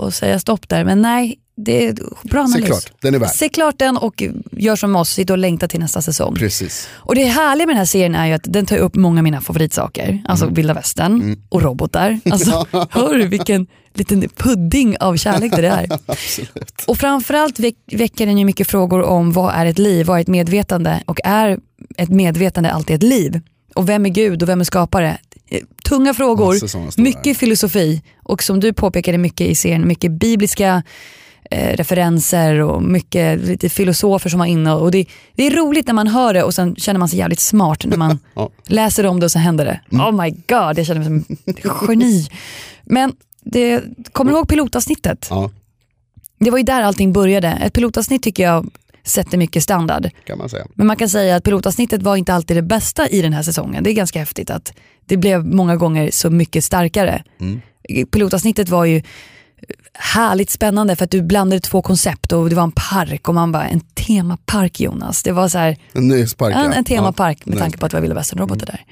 att 0.00 0.14
säga 0.14 0.38
stopp 0.38 0.68
där 0.68 0.84
men 0.84 1.02
nej, 1.02 1.38
det 1.56 1.86
är 1.86 1.94
bra 2.22 2.40
analys. 2.40 2.62
Se 2.64 2.66
klart, 2.66 2.92
den 3.00 3.14
är 3.14 3.18
värd. 3.18 3.30
Se 3.30 3.48
klart 3.48 3.78
den 3.78 3.96
och 3.96 4.22
gör 4.52 4.76
som 4.76 4.96
oss, 4.96 5.10
sitt 5.10 5.30
och 5.30 5.38
längta 5.38 5.68
till 5.68 5.80
nästa 5.80 6.02
säsong. 6.02 6.34
Precis. 6.34 6.88
Och 6.92 7.14
det 7.14 7.24
härliga 7.24 7.66
med 7.66 7.74
den 7.74 7.78
här 7.78 7.86
serien 7.86 8.14
är 8.14 8.26
ju 8.26 8.32
att 8.32 8.44
den 8.44 8.66
tar 8.66 8.76
upp 8.76 8.94
många 8.96 9.20
av 9.20 9.24
mina 9.24 9.40
favoritsaker. 9.40 10.22
Alltså 10.28 10.44
Mm. 10.44 10.54
vilda 10.54 10.74
västern 10.74 11.36
och 11.48 11.62
robotar. 11.62 12.20
Alltså, 12.30 12.66
hör 12.90 13.14
du 13.18 13.26
vilken 13.26 13.66
liten 13.94 14.28
pudding 14.36 14.96
av 15.00 15.16
kärlek 15.16 15.56
det 15.56 15.66
är. 15.68 15.86
Och 16.86 16.98
framförallt 16.98 17.58
väck, 17.58 17.74
väcker 17.92 18.26
den 18.26 18.38
ju 18.38 18.44
mycket 18.44 18.70
frågor 18.70 19.02
om 19.02 19.32
vad 19.32 19.54
är 19.54 19.66
ett 19.66 19.78
liv, 19.78 20.06
vad 20.06 20.16
är 20.16 20.20
ett 20.20 20.28
medvetande 20.28 21.02
och 21.06 21.20
är 21.24 21.58
ett 21.98 22.08
medvetande 22.10 22.72
alltid 22.72 22.96
ett 22.96 23.02
liv? 23.02 23.40
Och 23.74 23.88
vem 23.88 24.06
är 24.06 24.10
Gud 24.10 24.42
och 24.42 24.48
vem 24.48 24.60
är 24.60 24.64
skapare? 24.64 25.18
Eh, 25.50 25.60
Tunga 25.88 26.14
frågor, 26.14 27.00
mycket 27.00 27.36
filosofi 27.36 28.02
och 28.22 28.42
som 28.42 28.60
du 28.60 28.72
påpekade 28.72 29.18
mycket 29.18 29.46
i 29.46 29.54
serien, 29.54 29.88
mycket 29.88 30.10
bibliska 30.12 30.82
eh, 31.54 31.76
referenser 31.76 32.60
och 32.60 32.82
mycket 32.82 33.40
lite 33.40 33.68
filosofer 33.68 34.30
som 34.30 34.38
var 34.38 34.46
inne. 34.46 34.72
Och 34.72 34.90
det, 34.90 35.06
det 35.34 35.46
är 35.46 35.50
roligt 35.50 35.86
när 35.86 35.94
man 35.94 36.06
hör 36.06 36.34
det 36.34 36.42
och 36.42 36.54
sen 36.54 36.76
känner 36.76 36.98
man 36.98 37.08
sig 37.08 37.18
jävligt 37.18 37.40
smart 37.40 37.84
när 37.86 37.96
man 37.96 38.18
Ja. 38.34 38.50
läser 38.66 39.06
om 39.06 39.20
det 39.20 39.26
och 39.26 39.32
så 39.32 39.38
händer 39.38 39.64
det. 39.64 39.80
Mm. 39.92 40.06
Oh 40.06 40.22
my 40.24 40.30
god, 40.30 40.78
jag 40.78 40.86
känner 40.86 41.08
mig 41.10 41.24
som 41.28 41.36
geni. 41.88 42.26
Men 42.84 43.12
det, 43.40 43.82
kommer 44.12 44.30
du 44.32 44.36
ihåg 44.38 44.48
pilotavsnittet? 44.48 45.26
Ja, 45.30 45.50
Det 46.38 46.50
var 46.50 46.58
ju 46.58 46.64
där 46.64 46.82
allting 46.82 47.12
började. 47.12 47.48
Ett 47.48 47.72
pilotavsnitt 47.72 48.22
tycker 48.22 48.42
jag 48.42 48.70
sätter 49.06 49.38
mycket 49.38 49.62
standard. 49.62 50.10
kan 50.26 50.38
man 50.38 50.48
säga. 50.48 50.66
Men 50.74 50.86
man 50.86 50.96
kan 50.96 51.08
säga 51.08 51.36
att 51.36 51.44
pilotavsnittet 51.44 52.02
var 52.02 52.16
inte 52.16 52.34
alltid 52.34 52.56
det 52.56 52.62
bästa 52.62 53.08
i 53.08 53.22
den 53.22 53.32
här 53.32 53.42
säsongen. 53.42 53.84
Det 53.84 53.90
är 53.90 53.94
ganska 53.94 54.18
häftigt 54.18 54.50
att 54.50 54.72
det 55.06 55.16
blev 55.16 55.46
många 55.46 55.76
gånger 55.76 56.10
så 56.12 56.30
mycket 56.30 56.64
starkare. 56.64 57.22
Pilotavsnittet 58.10 58.68
var 58.68 58.84
ju 58.84 59.02
härligt 59.98 60.50
spännande 60.50 60.96
för 60.96 61.04
att 61.04 61.10
du 61.10 61.22
blandade 61.22 61.60
två 61.60 61.82
koncept 61.82 62.32
och 62.32 62.50
det 62.50 62.56
var 62.56 62.62
en 62.62 62.72
park 62.72 63.28
och 63.28 63.34
man 63.34 63.52
bara, 63.52 63.68
en 63.68 63.80
temapark 63.80 64.80
Jonas. 64.80 65.22
Det 65.22 65.32
var 65.32 65.48
så 65.48 65.58
här, 65.58 65.76
En 65.92 66.08
nöjespark 66.08 66.54
en, 66.56 66.72
en 66.72 66.84
temapark 66.84 67.38
Ja, 67.44 67.50
med 67.50 67.58
tanke 67.58 67.78
på 67.78 67.86
att 67.86 67.92
det 67.92 67.96
var 67.96 68.02
vilda 68.02 68.14
västern-robotar 68.14 68.66
där. 68.66 68.84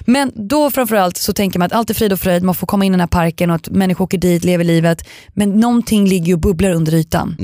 Men 0.00 0.32
då 0.34 0.70
framförallt 0.70 1.16
så 1.16 1.32
tänker 1.32 1.58
man 1.58 1.66
att 1.66 1.72
allt 1.72 1.90
är 1.90 1.94
frid 1.94 2.12
och 2.12 2.20
fröjd, 2.20 2.42
man 2.42 2.54
får 2.54 2.66
komma 2.66 2.84
in 2.84 2.92
i 2.92 2.94
den 2.94 3.00
här 3.00 3.06
parken 3.06 3.50
och 3.50 3.56
att 3.56 3.68
människor 3.68 4.04
åker 4.04 4.18
dit, 4.18 4.44
lever 4.44 4.64
livet. 4.64 5.08
Men 5.28 5.60
någonting 5.60 6.08
ligger 6.08 6.34
och 6.34 6.40
bubblar 6.40 6.70
under 6.70 6.94
ytan. 6.94 7.36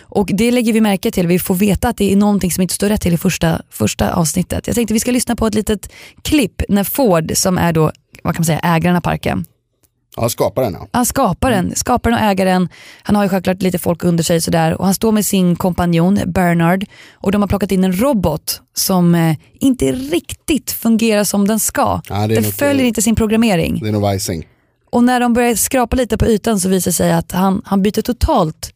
Och 0.00 0.30
det 0.32 0.50
lägger 0.50 0.72
vi 0.72 0.80
märke 0.80 1.10
till, 1.10 1.26
vi 1.26 1.38
får 1.38 1.54
veta 1.54 1.88
att 1.88 1.96
det 1.96 2.12
är 2.12 2.16
någonting 2.16 2.50
som 2.50 2.62
inte 2.62 2.74
står 2.74 2.88
rätt 2.88 3.00
till 3.00 3.14
i 3.14 3.18
första, 3.18 3.62
första 3.70 4.12
avsnittet. 4.12 4.66
Jag 4.66 4.76
tänkte 4.76 4.94
vi 4.94 5.00
ska 5.00 5.10
lyssna 5.10 5.36
på 5.36 5.46
ett 5.46 5.54
litet 5.54 5.92
klipp 6.22 6.62
när 6.68 6.84
Ford, 6.84 7.30
som 7.34 7.58
är 7.58 7.72
då, 7.72 7.92
vad 8.22 8.34
kan 8.34 8.40
man 8.40 8.44
säga, 8.44 8.58
ägaren 8.58 8.96
av 8.96 9.00
parken, 9.00 9.44
Ja, 10.20 10.28
skaparen 10.28 10.72
ja. 10.80 10.86
Ja, 10.92 11.04
skaparen, 11.04 11.72
skaparen 11.76 12.14
och 12.16 12.22
ägaren. 12.24 12.68
Han 13.02 13.16
har 13.16 13.22
ju 13.22 13.28
självklart 13.28 13.62
lite 13.62 13.78
folk 13.78 14.04
under 14.04 14.24
sig 14.24 14.40
sådär 14.40 14.74
och 14.74 14.84
han 14.84 14.94
står 14.94 15.12
med 15.12 15.24
sin 15.26 15.56
kompanjon 15.56 16.18
Bernard 16.26 16.84
och 17.14 17.32
de 17.32 17.42
har 17.42 17.48
plockat 17.48 17.72
in 17.72 17.84
en 17.84 17.92
robot 18.00 18.60
som 18.74 19.14
eh, 19.14 19.36
inte 19.60 19.92
riktigt 19.92 20.70
fungerar 20.70 21.24
som 21.24 21.46
den 21.48 21.60
ska. 21.60 22.00
Ja, 22.08 22.26
den 22.26 22.42
något- 22.42 22.54
följer 22.54 22.84
inte 22.86 23.02
sin 23.02 23.14
programmering. 23.14 23.80
Det 23.82 23.88
är 23.88 23.92
nog 23.92 24.02
vajsing. 24.02 24.46
Och 24.90 25.04
när 25.04 25.20
de 25.20 25.32
börjar 25.32 25.54
skrapa 25.54 25.96
lite 25.96 26.18
på 26.18 26.26
ytan 26.26 26.60
så 26.60 26.68
visar 26.68 26.90
det 26.90 26.94
sig 26.94 27.12
att 27.12 27.32
han, 27.32 27.62
han 27.64 27.82
byter 27.82 28.02
totalt 28.02 28.72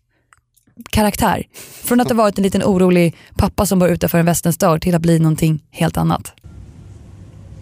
karaktär. 0.91 1.43
Från 1.85 2.01
att 2.01 2.09
ha 2.09 2.15
varit 2.17 2.39
en 2.39 2.45
liten 2.45 2.63
orolig 2.63 3.17
pappa 3.37 3.67
som 3.67 3.79
var 3.79 3.89
utanför 3.89 4.19
en 4.19 4.27
västernstad 4.27 4.79
till 4.81 4.95
att 4.95 5.03
bli 5.03 5.19
någonting 5.19 5.63
helt 5.71 5.97
annat. 5.97 6.33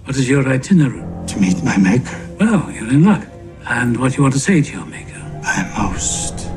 What 0.07 0.17
is 0.17 0.29
your 0.29 0.55
itinerary? 0.55 1.03
To 1.29 1.41
meet 1.41 1.63
my 1.63 1.77
maker, 1.91 2.17
Well, 2.39 2.61
you're 2.81 2.93
in 2.95 3.05
luck. 3.05 3.19
And 3.73 4.01
what 4.01 4.17
you 4.17 4.23
want 4.25 4.35
to 4.35 4.41
say 4.41 4.61
to 4.61 4.73
your 4.73 4.85
maker? 4.85 5.23
I'm 5.45 5.69
most 5.81 6.51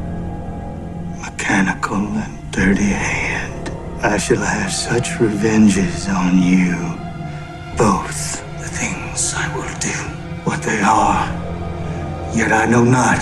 mechanical 1.21 1.97
and 1.97 2.51
dirty 2.51 2.89
hand. 2.89 3.69
I 4.01 4.17
shall 4.17 4.41
have 4.41 4.71
such 4.73 5.19
revenges 5.19 6.09
on 6.09 6.41
you. 6.41 6.73
Both 7.77 8.41
the 8.57 8.67
things 8.67 9.35
I 9.37 9.45
will 9.55 9.79
do, 9.79 9.95
what 10.43 10.63
they 10.63 10.81
are, 10.81 11.27
yet 12.35 12.51
I 12.51 12.65
know 12.65 12.83
not. 12.83 13.21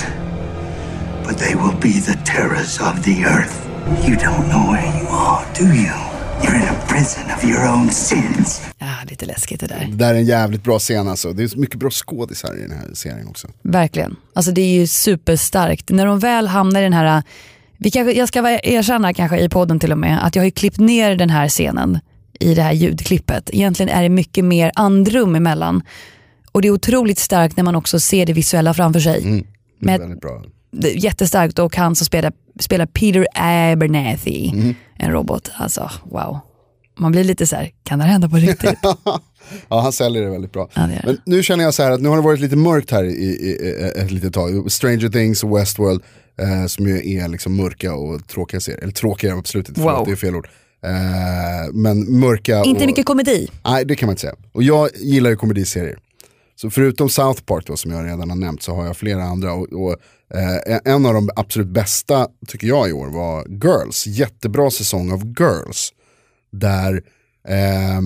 But 1.25 1.37
they 1.37 1.55
will 1.55 1.77
be 1.77 1.99
the 1.99 2.17
terrors 2.23 2.79
of 2.79 3.03
the 3.03 3.25
earth. 3.25 3.67
You 4.07 4.15
don't 4.15 4.47
know 4.47 4.71
where 4.71 5.01
you 5.01 5.07
are, 5.09 5.45
do 5.53 5.67
you? 5.67 6.10
You're 6.43 6.55
in 6.55 6.67
a 6.67 6.75
prison 6.87 7.23
of 7.37 7.43
your 7.43 7.69
own 7.69 7.89
sins. 7.89 8.61
Ja, 8.77 8.87
lite 9.09 9.25
läskigt 9.25 9.59
det 9.59 9.67
där. 9.67 9.87
Det 9.89 9.95
där 9.95 10.13
är 10.13 10.17
en 10.17 10.25
jävligt 10.25 10.63
bra 10.63 10.79
scen 10.79 11.07
alltså. 11.07 11.33
Det 11.33 11.43
är 11.43 11.57
mycket 11.57 11.79
bra 11.79 11.89
skådisar 11.89 12.57
i 12.57 12.61
den 12.61 12.71
här 12.71 12.89
serien 12.93 13.27
också. 13.27 13.47
Verkligen. 13.61 14.15
Alltså 14.33 14.51
det 14.51 14.61
är 14.61 14.79
ju 14.79 14.87
superstarkt. 14.87 15.89
När 15.89 16.05
de 16.05 16.19
väl 16.19 16.47
hamnar 16.47 16.79
i 16.79 16.83
den 16.83 16.93
här, 16.93 17.23
vi 17.77 17.91
kanske, 17.91 18.13
jag 18.13 18.27
ska 18.27 18.59
erkänna 18.63 19.13
kanske 19.13 19.39
i 19.39 19.49
podden 19.49 19.79
till 19.79 19.91
och 19.91 19.97
med, 19.97 20.25
att 20.25 20.35
jag 20.35 20.41
har 20.41 20.45
ju 20.45 20.51
klippt 20.51 20.79
ner 20.79 21.15
den 21.15 21.29
här 21.29 21.49
scenen 21.49 21.99
i 22.39 22.53
det 22.53 22.61
här 22.61 22.73
ljudklippet. 22.73 23.49
Egentligen 23.53 23.89
är 23.89 24.03
det 24.03 24.09
mycket 24.09 24.45
mer 24.45 24.71
andrum 24.75 25.35
emellan. 25.35 25.83
Och 26.51 26.61
det 26.61 26.67
är 26.67 26.71
otroligt 26.71 27.19
starkt 27.19 27.57
när 27.57 27.63
man 27.63 27.75
också 27.75 27.99
ser 27.99 28.25
det 28.25 28.33
visuella 28.33 28.73
framför 28.73 28.99
sig. 28.99 29.45
Det 29.79 29.91
är 29.91 29.99
väldigt 29.99 30.21
bra. 30.21 30.43
Jättestarkt 30.95 31.59
och 31.59 31.75
han 31.75 31.95
som 31.95 32.05
spelar, 32.05 32.33
spelar 32.59 32.85
Peter 32.85 33.27
Abernathy, 33.33 34.51
en 34.97 35.11
robot. 35.11 35.51
Alltså 35.55 35.91
wow. 36.03 36.39
Man 36.99 37.11
blir 37.11 37.23
lite 37.23 37.47
så 37.47 37.55
här, 37.55 37.71
kan 37.83 37.99
det 37.99 38.05
här 38.05 38.11
hända 38.11 38.29
på 38.29 38.35
riktigt? 38.35 38.79
Ja, 39.69 39.81
han 39.81 39.91
säljer 39.93 40.23
det 40.23 40.29
väldigt 40.29 40.51
bra. 40.53 40.69
Ja, 40.73 40.81
det 40.81 40.87
det. 40.87 41.01
Men 41.05 41.17
nu 41.25 41.43
känner 41.43 41.63
jag 41.63 41.73
så 41.73 41.83
här 41.83 41.91
att 41.91 42.01
nu 42.01 42.09
har 42.09 42.15
det 42.15 42.21
varit 42.21 42.39
lite 42.39 42.55
mörkt 42.55 42.91
här 42.91 43.03
i, 43.03 43.09
i, 43.09 43.75
ett 43.95 44.11
litet 44.11 44.33
tag. 44.33 44.71
Stranger 44.71 45.09
Things 45.09 45.43
och 45.43 45.57
Westworld 45.57 46.03
eh, 46.41 46.65
som 46.65 46.87
ju 46.87 47.15
är 47.15 47.27
liksom 47.27 47.55
mörka 47.55 47.93
och 47.95 48.27
tråkiga 48.27 48.59
serier. 48.59 48.81
Eller 48.81 48.93
tråkiga 48.93 49.33
absolut 49.33 49.69
inte, 49.69 49.81
Wow. 49.81 50.05
det 50.05 50.11
är 50.11 50.15
fel 50.15 50.35
ord. 50.35 50.49
Eh, 50.85 51.73
men 51.73 52.19
mörka 52.19 52.63
Inte 52.63 52.81
och... 52.81 52.87
mycket 52.87 53.05
komedi. 53.05 53.47
Nej, 53.65 53.85
det 53.85 53.95
kan 53.95 54.07
man 54.07 54.13
inte 54.13 54.21
säga. 54.21 54.35
Och 54.51 54.63
jag 54.63 54.89
gillar 54.95 55.29
ju 55.29 55.35
komediserier. 55.35 55.97
Så 56.55 56.69
förutom 56.69 57.09
South 57.09 57.41
Park 57.41 57.67
då, 57.67 57.77
som 57.77 57.91
jag 57.91 58.05
redan 58.05 58.29
har 58.29 58.37
nämnt 58.37 58.61
så 58.63 58.75
har 58.75 58.85
jag 58.85 58.97
flera 58.97 59.23
andra. 59.23 59.53
Och, 59.53 59.73
och, 59.73 59.95
eh, 60.33 60.93
en 60.93 61.05
av 61.05 61.13
de 61.13 61.29
absolut 61.35 61.67
bästa 61.67 62.27
tycker 62.47 62.67
jag 62.67 62.89
i 62.89 62.91
år 62.91 63.07
var 63.07 63.47
Girls. 63.49 64.07
Jättebra 64.07 64.71
säsong 64.71 65.11
av 65.11 65.25
Girls. 65.39 65.93
Där 66.51 66.93
eh, 67.47 68.01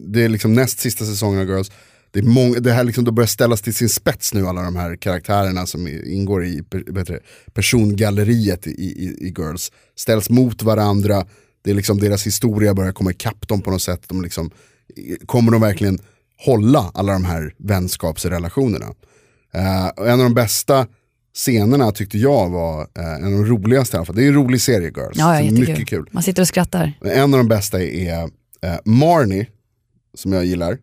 det 0.00 0.24
är 0.24 0.28
liksom 0.28 0.54
näst 0.54 0.80
sista 0.80 1.04
säsongen 1.04 1.40
av 1.40 1.46
Girls. 1.46 1.70
Det, 2.12 2.18
är 2.18 2.22
många, 2.22 2.60
det 2.60 2.72
här 2.72 2.84
liksom 2.84 3.04
då 3.04 3.10
börjar 3.10 3.26
ställas 3.26 3.62
till 3.62 3.74
sin 3.74 3.88
spets 3.88 4.34
nu, 4.34 4.46
alla 4.46 4.62
de 4.62 4.76
här 4.76 4.96
karaktärerna 4.96 5.66
som 5.66 5.88
ingår 5.88 6.44
i 6.44 6.62
per, 6.62 7.04
det, 7.04 7.20
persongalleriet 7.54 8.66
i, 8.66 8.70
i, 8.70 9.16
i 9.20 9.34
Girls. 9.38 9.72
Ställs 9.96 10.30
mot 10.30 10.62
varandra, 10.62 11.26
det 11.62 11.70
är 11.70 11.74
liksom 11.74 11.98
deras 11.98 12.26
historia 12.26 12.74
börjar 12.74 12.92
komma 12.92 13.10
ikapp 13.10 13.48
dem 13.48 13.62
på 13.62 13.70
något 13.70 13.82
sätt. 13.82 14.02
De 14.06 14.22
liksom, 14.22 14.50
kommer 15.26 15.52
de 15.52 15.60
verkligen 15.60 15.98
hålla 16.38 16.90
alla 16.94 17.12
de 17.12 17.24
här 17.24 17.54
vänskapsrelationerna? 17.56 18.94
Eh, 19.54 19.88
och 19.88 20.08
en 20.08 20.20
av 20.20 20.24
de 20.24 20.34
bästa 20.34 20.86
scenerna 21.34 21.92
tyckte 21.92 22.18
jag 22.18 22.50
var 22.50 22.80
eh, 22.80 23.14
en 23.14 23.24
av 23.24 23.30
de 23.30 23.44
roligaste 23.44 23.96
i 23.96 23.98
alla 23.98 24.06
fall. 24.06 24.16
Det 24.16 24.24
är 24.24 24.28
en 24.28 24.34
rolig 24.34 24.60
serie 24.60 24.92
Girls. 24.96 25.18
Ja, 25.18 25.40
ja, 25.40 25.52
mycket 25.52 25.88
kul. 25.88 26.08
Man 26.10 26.22
sitter 26.22 26.42
och 26.42 26.48
skrattar. 26.48 26.92
En 27.00 27.34
av 27.34 27.38
de 27.38 27.48
bästa 27.48 27.82
är 27.82 28.22
eh, 28.22 28.76
Marnie, 28.84 29.46
som 30.14 30.32
jag 30.32 30.44
gillar. 30.44 30.78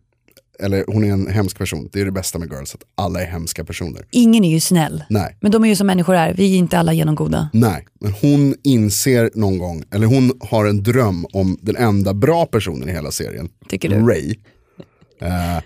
Eller 0.60 0.84
hon 0.88 1.04
är 1.04 1.12
en 1.12 1.26
hemsk 1.26 1.58
person. 1.58 1.88
Det 1.92 2.00
är 2.00 2.04
det 2.04 2.10
bästa 2.12 2.38
med 2.38 2.52
Girls, 2.52 2.74
att 2.74 2.82
alla 2.94 3.22
är 3.22 3.26
hemska 3.26 3.64
personer. 3.64 4.04
Ingen 4.10 4.44
är 4.44 4.50
ju 4.50 4.60
snäll. 4.60 5.04
Nej. 5.08 5.36
Men 5.40 5.52
de 5.52 5.64
är 5.64 5.68
ju 5.68 5.76
som 5.76 5.86
människor 5.86 6.14
är, 6.14 6.34
vi 6.34 6.54
är 6.54 6.58
inte 6.58 6.78
alla 6.78 6.92
genomgoda. 6.92 7.50
Nej, 7.52 7.86
men 8.00 8.12
hon 8.12 8.54
inser 8.62 9.30
någon 9.34 9.58
gång, 9.58 9.84
eller 9.90 10.06
hon 10.06 10.32
har 10.40 10.66
en 10.66 10.82
dröm 10.82 11.26
om 11.32 11.58
den 11.62 11.76
enda 11.76 12.14
bra 12.14 12.46
personen 12.46 12.88
i 12.88 12.92
hela 12.92 13.10
serien. 13.10 13.48
Tycker 13.68 13.88
du? 13.88 13.94
Ray. 13.94 14.34
Eh, 15.20 15.62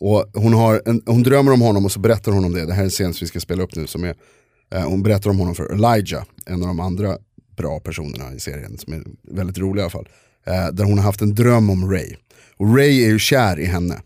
och 0.00 0.30
hon, 0.34 0.52
har 0.52 0.82
en, 0.86 1.02
hon 1.06 1.22
drömmer 1.22 1.52
om 1.52 1.60
honom 1.60 1.84
och 1.84 1.92
så 1.92 2.00
berättar 2.00 2.32
hon 2.32 2.44
om 2.44 2.52
det. 2.52 2.66
Det 2.66 2.72
här 2.72 2.80
är 2.80 2.84
en 2.84 2.90
scen 2.90 3.14
som 3.14 3.24
vi 3.24 3.28
ska 3.28 3.40
spela 3.40 3.62
upp 3.62 3.76
nu. 3.76 3.86
Som 3.86 4.04
är, 4.04 4.14
eh, 4.74 4.88
hon 4.88 5.02
berättar 5.02 5.30
om 5.30 5.38
honom 5.38 5.54
för 5.54 5.72
Elijah, 5.72 6.24
en 6.46 6.62
av 6.62 6.68
de 6.68 6.80
andra 6.80 7.18
bra 7.56 7.80
personerna 7.80 8.32
i 8.32 8.40
serien. 8.40 8.78
Som 8.78 8.92
är 8.92 9.02
väldigt 9.22 9.58
rolig 9.58 9.80
i 9.80 9.82
alla 9.82 9.90
fall. 9.90 10.08
Eh, 10.46 10.68
där 10.72 10.84
hon 10.84 10.98
har 10.98 11.04
haft 11.04 11.22
en 11.22 11.34
dröm 11.34 11.70
om 11.70 11.90
Ray. 11.90 12.14
Och 12.56 12.76
Ray 12.76 13.04
är 13.04 13.08
ju 13.08 13.18
kär 13.18 13.60
i 13.60 13.64
henne. 13.64 14.02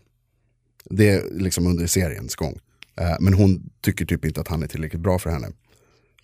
Det 0.89 1.09
är 1.09 1.23
liksom 1.31 1.67
under 1.67 1.87
seriens 1.87 2.35
gång. 2.35 2.59
Eh, 2.99 3.15
men 3.19 3.33
hon 3.33 3.69
tycker 3.81 4.05
typ 4.05 4.25
inte 4.25 4.41
att 4.41 4.47
han 4.47 4.63
är 4.63 4.67
tillräckligt 4.67 5.01
bra 5.01 5.19
för 5.19 5.29
henne. 5.29 5.47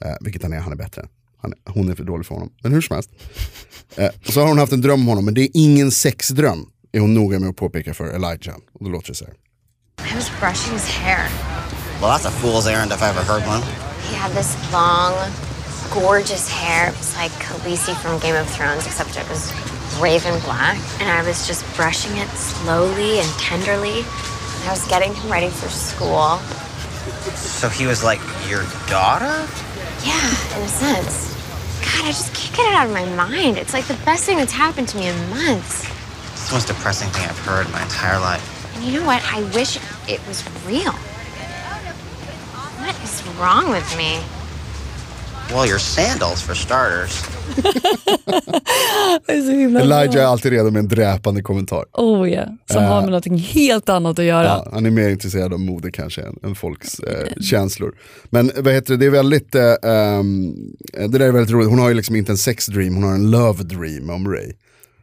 Eh, 0.02 0.16
vilket 0.22 0.44
han 0.44 0.54
är, 0.54 0.60
han 0.60 0.72
är 0.72 0.78
bättre. 0.78 1.08
Han, 1.38 1.54
hon 1.66 1.90
är 1.90 1.96
för 1.96 2.04
dålig 2.04 2.26
för 2.26 2.36
honom. 2.36 2.54
Men 2.64 2.74
hur 2.74 2.82
som 2.82 2.94
helst. 2.94 3.10
Eh, 3.96 4.10
och 4.28 4.34
så 4.34 4.40
har 4.40 4.48
hon 4.48 4.58
haft 4.58 4.74
en 4.74 4.82
dröm 4.82 5.00
om 5.00 5.08
honom, 5.08 5.26
men 5.26 5.34
det 5.34 5.42
är 5.42 5.50
ingen 5.54 5.92
sexdröm. 5.92 6.66
Är 6.92 7.00
hon 7.00 7.14
noga 7.14 7.40
med 7.40 7.50
att 7.50 7.56
påpeka 7.56 7.94
för 7.94 8.08
Elijah. 8.08 8.56
Och 8.74 8.86
då 8.86 8.90
låter 8.90 9.08
det 9.08 9.16
så 9.16 9.26
här. 9.26 9.34
I 10.06 10.16
was 10.16 10.30
brushing 10.40 10.74
his 10.74 10.88
hair. 10.88 11.28
Well, 12.02 12.12
that's 12.12 12.26
a 12.26 12.32
fool's 12.32 12.68
errand 12.68 12.92
if 12.92 13.04
I 13.04 13.10
ever 13.10 13.22
heard 13.22 13.44
one. 13.46 13.62
He 14.08 14.16
had 14.16 14.32
this 14.32 14.56
long, 14.72 15.14
gorgeous 15.92 16.48
hair. 16.50 16.90
It 16.90 16.98
was 16.98 17.16
like 17.16 17.32
Khaleesi 17.32 17.96
from 18.02 18.20
Game 18.20 18.36
of 18.36 18.50
Thrones, 18.50 18.86
except 18.86 19.18
it 19.18 19.28
was 19.30 19.52
raven 20.00 20.40
black. 20.42 20.78
And 21.02 21.10
I 21.10 21.22
was 21.28 21.46
just 21.46 21.66
brushing 21.76 22.16
it 22.18 22.30
slowly 22.30 23.20
and 23.20 23.30
tenderly. 23.40 24.06
I 24.64 24.72
was 24.72 24.88
getting 24.88 25.14
him 25.14 25.32
ready 25.32 25.50
for 25.50 25.70
school. 25.70 26.38
So 27.36 27.70
he 27.70 27.86
was 27.86 28.04
like 28.04 28.20
your 28.48 28.64
daughter? 28.88 29.48
Yeah, 30.06 30.58
in 30.58 30.64
a 30.64 30.68
sense. 30.68 31.36
God, 31.82 32.06
I 32.06 32.12
just 32.12 32.34
can't 32.34 32.56
get 32.56 32.68
it 32.72 32.76
out 32.76 32.88
of 32.88 32.94
my 32.94 33.06
mind. 33.16 33.58
It's 33.58 33.74
like 33.74 33.86
the 33.86 34.00
best 34.06 34.26
thing 34.26 34.38
that's 34.38 34.54
happened 34.54 34.88
to 34.90 34.98
me 34.98 35.08
in 35.08 35.30
months. 35.30 35.86
It's 36.34 36.50
the 36.50 36.56
most 36.56 36.68
depressing 36.68 37.10
thing 37.10 37.24
I've 37.28 37.38
heard 37.40 37.66
in 37.66 37.72
my 37.72 37.84
entire 37.84 38.20
life. 38.20 38.59
And 38.80 38.88
you 38.88 39.00
know 39.00 39.06
what? 39.06 39.22
I 39.38 39.42
wish 39.58 39.78
it 40.08 40.22
was 40.28 40.44
real. 40.68 40.94
What 42.78 42.96
is 43.04 43.24
wrong 43.40 43.72
with 43.72 43.98
me? 43.98 44.20
Well, 45.54 45.68
your 45.68 45.80
sandals, 45.80 46.42
for 46.42 46.56
starters. 46.56 47.24
Elijah 49.82 50.22
är 50.22 50.26
alltid 50.26 50.52
redo 50.52 50.72
med 50.72 50.80
en 50.80 50.88
dräpande 50.88 51.42
kommentar. 51.42 51.86
Oh 51.94 52.30
ja, 52.30 52.46
som 52.72 52.84
Eh, 52.84 52.90
har 52.90 53.02
med 53.02 53.10
någonting 53.10 53.38
helt 53.38 53.90
annat 53.90 54.20
att 54.20 54.26
göra. 54.26 54.44
Ja, 54.46 54.68
han 54.72 54.86
är 54.86 54.92
mer 54.92 55.10
intresserad 55.10 55.54
av 55.54 55.60
mode 55.60 55.92
kanske 55.92 56.22
än, 56.22 56.40
än 56.44 56.56
folks 56.56 57.00
eh, 57.00 57.28
känslor. 57.42 57.96
Men 58.30 58.52
vad 58.56 58.74
heter 58.74 58.94
det, 58.94 58.98
det 58.98 59.06
är 59.06 59.10
väldigt, 59.10 59.56
eh, 59.56 59.62
ehm, 59.84 60.54
det 60.94 61.08
där 61.08 61.20
är 61.20 61.32
väldigt 61.32 61.52
roligt. 61.52 61.70
Hon 61.70 61.80
har 61.80 61.90
ju 61.90 61.96
liksom 61.96 62.16
inte 62.16 62.32
en 62.32 62.38
sex 62.38 62.66
dream, 62.66 62.96
hon 62.96 63.04
har 63.04 63.14
en 63.14 63.32
love 63.32 63.64
dream 63.64 64.10
om 64.10 64.28
Ray. 64.32 64.54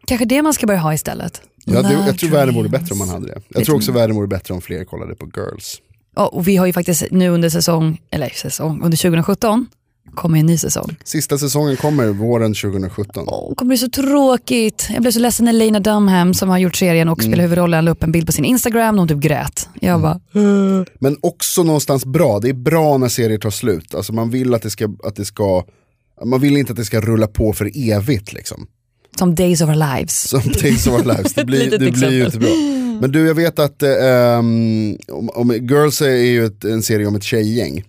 Kanske 0.07 0.25
det 0.25 0.43
man 0.43 0.55
ska 0.55 0.67
börja 0.67 0.81
ha 0.81 0.95
istället. 0.95 1.43
Ja, 1.69 1.83
det, 1.83 1.95
Love 1.95 2.07
jag 2.07 2.19
tror 2.19 2.31
världen 2.31 2.55
vore 2.55 2.69
bättre 2.69 2.93
om 2.93 2.99
man 2.99 3.09
hade 3.09 3.27
det. 3.27 3.41
Jag 3.49 3.65
tror 3.65 3.77
också 3.77 3.91
jag. 3.91 3.99
världen 3.99 4.17
vore 4.17 4.27
bättre 4.27 4.55
om 4.55 4.61
fler 4.61 4.85
kollade 4.85 5.15
på 5.15 5.31
Girls. 5.37 5.81
Ja, 6.17 6.27
och 6.27 6.49
vi 6.49 6.57
har 6.57 6.67
ju 6.67 6.73
faktiskt 6.73 7.05
nu 7.11 7.29
under 7.29 7.49
säsong, 7.51 8.01
eller 8.11 8.29
säsong, 8.29 8.83
under 8.83 8.97
2017 8.97 9.67
kommer 10.15 10.39
en 10.39 10.47
ny 10.47 10.59
säsong. 10.59 10.97
Sista 11.05 11.39
säsongen 11.39 11.77
kommer 11.77 12.07
våren 12.07 12.55
2017. 12.55 13.25
Det 13.49 13.55
kommer 13.55 13.69
bli 13.69 13.79
så 13.79 13.89
tråkigt. 13.89 14.89
Jag 14.91 15.03
blev 15.03 15.13
så 15.13 15.21
ledsen 15.21 15.45
när 15.45 15.53
Lena 15.53 15.81
Dunham 15.81 16.35
som 16.35 16.49
har 16.49 16.59
gjort 16.59 16.77
serien 16.77 17.09
och 17.09 17.23
spelar 17.23 17.43
huvudrollen 17.43 17.85
la 17.85 17.91
upp 17.91 18.03
en 18.03 18.13
bild 18.13 18.27
på 18.27 18.33
sin 18.33 18.45
Instagram 18.45 18.95
och 18.95 18.99
hon 18.99 19.09
typ 19.09 19.19
grät. 19.19 19.69
Jag 19.81 20.01
bara, 20.01 20.21
Men 20.99 21.17
också 21.21 21.63
någonstans 21.63 22.05
bra, 22.05 22.41
det 22.41 22.49
är 22.49 22.55
bra 22.55 22.99
när 22.99 23.09
serier 23.09 23.39
tar 23.39 23.51
slut. 23.51 23.95
Alltså 23.95 24.13
man 24.13 24.31
vill 24.31 24.55
att 24.55 24.63
det 24.63 24.71
ska, 24.71 24.89
att 25.05 25.17
det 25.17 25.25
ska 25.25 25.65
man 26.25 26.41
vill 26.41 26.57
inte 26.57 26.73
att 26.73 26.77
det 26.77 26.85
ska 26.85 27.01
rulla 27.01 27.27
på 27.27 27.53
för 27.53 27.91
evigt 27.91 28.33
liksom. 28.33 28.67
Som 29.19 29.35
Days 29.35 29.61
of 29.61 29.69
Our 29.69 29.97
Lives. 29.97 30.29
Som 30.29 30.41
Days 30.63 30.87
of 30.87 30.93
Our 30.93 31.05
Lives, 31.05 31.35
det 31.35 31.45
blir, 31.51 31.71
det 31.71 31.79
blir 31.79 32.23
exempel. 32.27 32.41
bra. 32.41 32.77
Men 33.01 33.13
du, 33.13 33.27
jag 33.27 33.35
vet 33.35 33.59
att 33.59 33.83
ehm, 33.83 34.97
om, 35.09 35.53
Girls 35.53 36.03
är 36.03 36.11
ju 36.11 36.45
ett, 36.45 36.65
en 36.65 36.83
serie 36.83 37.07
om 37.07 37.17
ett 37.17 37.23
tjejgäng. 37.23 37.85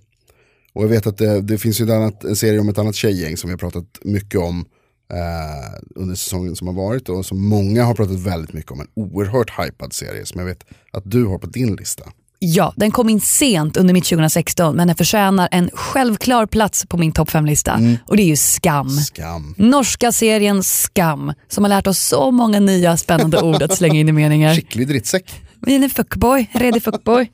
Och 0.74 0.84
jag 0.84 0.90
vet 0.90 1.08
att 1.08 1.18
det, 1.18 1.42
det 1.42 1.58
finns 1.58 1.82
ju 1.82 1.86
ett 1.86 1.92
annat, 1.92 2.24
en 2.24 2.36
serie 2.36 2.60
om 2.60 2.70
ett 2.70 2.78
annat 2.78 2.96
tjejgäng 2.96 3.38
som 3.38 3.48
vi 3.48 3.52
har 3.52 3.58
pratat 3.58 4.00
mycket 4.02 4.40
om 4.40 4.66
eh, 5.14 5.80
under 5.96 6.16
säsongen 6.16 6.56
som 6.56 6.68
har 6.68 6.74
varit 6.74 7.10
och 7.10 7.26
som 7.26 7.46
många 7.48 7.84
har 7.84 7.94
pratat 7.94 8.20
väldigt 8.20 8.54
mycket 8.54 8.72
om. 8.72 8.80
En 8.80 8.88
oerhört 8.94 9.52
hypad 9.60 9.94
serie 9.94 10.26
som 10.26 10.40
jag 10.40 10.48
vet 10.48 10.66
att 10.92 11.12
du 11.12 11.26
har 11.26 11.38
på 11.38 11.48
din 11.48 11.76
lista. 11.76 12.04
Ja, 12.40 12.74
den 12.76 12.92
kom 12.92 13.10
in 13.10 13.22
sent 13.22 13.78
under 13.78 13.94
mitt 13.94 14.04
2016 14.06 14.76
men 14.76 14.88
den 14.88 14.96
förtjänar 14.96 15.50
en 15.52 15.70
självklar 15.74 16.46
plats 16.46 16.86
på 16.86 16.98
min 16.98 17.12
topp 17.12 17.30
5-lista. 17.30 17.80
Och 18.06 18.18
det 18.18 18.24
är 18.24 18.28
ju 18.28 18.36
Skam. 18.36 18.90
Skam. 18.90 19.56
Norska 19.58 20.12
serien 20.12 20.64
Skam 20.64 21.34
som 21.48 21.64
har 21.64 21.70
lärt 21.70 21.88
oss 21.88 22.00
så 22.00 22.32
många 22.32 22.60
nya 22.60 22.98
spännande 22.98 23.42
ord 23.42 23.62
att 23.62 23.78
slänga 23.78 24.00
in 24.00 24.10
i 24.10 24.12
meningar. 24.12 24.56
Skicklig 24.56 24.88
drittsäck. 24.88 25.42
Men 25.60 25.84
en 25.84 25.90
fuckboy, 25.90 26.50
redig 26.54 26.84
fuckboy. 26.84 27.32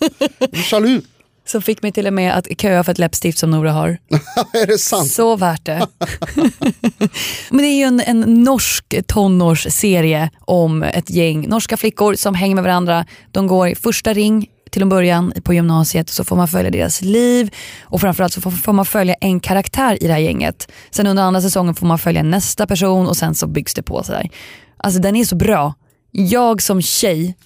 Salut! 0.70 1.04
Som 1.46 1.62
fick 1.62 1.82
mig 1.82 1.92
till 1.92 2.06
och 2.06 2.12
med 2.12 2.34
att 2.34 2.60
köa 2.60 2.84
för 2.84 2.92
ett 2.92 2.98
läppstift 2.98 3.38
som 3.38 3.50
Nora 3.50 3.72
har. 3.72 3.88
är 4.52 4.66
det 4.66 4.78
sant? 4.78 5.12
Så 5.12 5.36
värt 5.36 5.64
det. 5.64 5.86
Men 7.50 7.58
det 7.58 7.66
är 7.66 7.76
ju 7.76 7.84
en, 7.84 8.00
en 8.00 8.20
norsk 8.20 8.94
tonårsserie 9.06 10.30
om 10.40 10.82
ett 10.82 11.10
gäng 11.10 11.48
norska 11.48 11.76
flickor 11.76 12.14
som 12.14 12.34
hänger 12.34 12.54
med 12.54 12.64
varandra. 12.64 13.06
De 13.32 13.46
går 13.46 13.68
i 13.68 13.74
första 13.74 14.12
ring 14.12 14.46
till 14.70 14.82
en 14.82 14.88
början 14.88 15.32
på 15.44 15.54
gymnasiet 15.54 16.10
så 16.10 16.24
får 16.24 16.36
man 16.36 16.48
följa 16.48 16.70
deras 16.70 17.02
liv 17.02 17.54
och 17.82 18.00
framförallt 18.00 18.32
så 18.32 18.40
får, 18.40 18.50
får 18.50 18.72
man 18.72 18.86
följa 18.86 19.14
en 19.14 19.40
karaktär 19.40 20.02
i 20.02 20.06
det 20.06 20.12
här 20.12 20.20
gänget. 20.20 20.72
Sen 20.90 21.06
under 21.06 21.22
andra 21.22 21.40
säsongen 21.40 21.74
får 21.74 21.86
man 21.86 21.98
följa 21.98 22.22
nästa 22.22 22.66
person 22.66 23.06
och 23.06 23.16
sen 23.16 23.34
så 23.34 23.46
byggs 23.46 23.74
det 23.74 23.82
på 23.82 24.02
sådär. 24.02 24.30
Alltså 24.76 25.00
den 25.00 25.16
är 25.16 25.24
så 25.24 25.36
bra. 25.36 25.74
Jag 26.12 26.62
som 26.62 26.82
tjej 26.82 27.36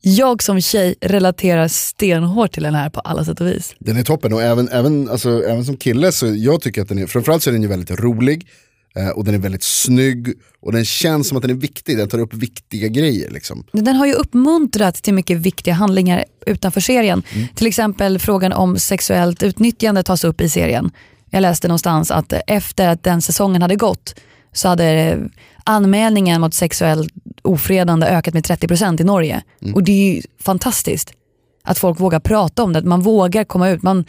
jag 0.00 0.42
som 0.42 0.60
tjej 0.60 0.94
relaterar 1.00 1.68
stenhårt 1.68 2.52
till 2.52 2.62
den 2.62 2.74
här 2.74 2.90
på 2.90 3.00
alla 3.00 3.24
sätt 3.24 3.40
och 3.40 3.46
vis. 3.46 3.74
Den 3.78 3.96
är 3.96 4.02
toppen 4.02 4.32
och 4.32 4.42
även, 4.42 4.68
även, 4.68 5.08
alltså, 5.08 5.44
även 5.44 5.64
som 5.64 5.76
kille 5.76 6.12
så 6.12 6.26
jag 6.26 6.60
tycker 6.60 6.82
att 6.82 6.88
den 6.88 6.98
är, 6.98 7.06
framförallt 7.06 7.42
så 7.42 7.50
är 7.50 7.52
den 7.52 7.62
ju 7.62 7.68
väldigt 7.68 7.90
rolig 7.90 8.46
eh, 8.96 9.08
och 9.08 9.24
den 9.24 9.34
är 9.34 9.38
väldigt 9.38 9.62
snygg 9.62 10.34
och 10.60 10.72
den 10.72 10.84
känns 10.84 11.28
som 11.28 11.36
att 11.36 11.42
den 11.42 11.50
är 11.50 11.54
viktig, 11.54 11.96
den 11.96 12.08
tar 12.08 12.18
upp 12.18 12.34
viktiga 12.34 12.88
grejer 12.88 13.30
liksom. 13.30 13.64
Den 13.72 13.96
har 13.96 14.06
ju 14.06 14.12
uppmuntrat 14.12 14.94
till 14.94 15.14
mycket 15.14 15.38
viktiga 15.38 15.74
handlingar 15.74 16.24
utanför 16.46 16.80
serien. 16.80 17.22
Till 17.54 17.66
exempel 17.66 18.18
frågan 18.18 18.52
om 18.52 18.78
sexuellt 18.78 19.42
utnyttjande 19.42 20.02
tas 20.02 20.24
upp 20.24 20.40
i 20.40 20.48
serien. 20.48 20.90
Jag 21.30 21.40
läste 21.40 21.68
någonstans 21.68 22.10
att 22.10 22.32
efter 22.46 22.88
att 22.88 23.02
den 23.02 23.22
säsongen 23.22 23.62
hade 23.62 23.76
gått 23.76 24.14
så 24.52 24.68
hade 24.68 25.18
anmälningen 25.68 26.40
mot 26.40 26.54
sexuellt 26.54 27.12
ofredande 27.42 28.06
ökat 28.06 28.34
med 28.34 28.44
30% 28.44 29.00
i 29.00 29.04
Norge. 29.04 29.42
Och 29.74 29.82
det 29.82 29.92
är 29.92 30.14
ju 30.14 30.22
fantastiskt 30.40 31.12
att 31.64 31.78
folk 31.78 32.00
vågar 32.00 32.20
prata 32.20 32.62
om 32.62 32.72
det, 32.72 32.78
att 32.78 32.84
man 32.84 33.00
vågar 33.00 33.44
komma 33.44 33.70
ut. 33.70 33.82
Man, 33.82 34.04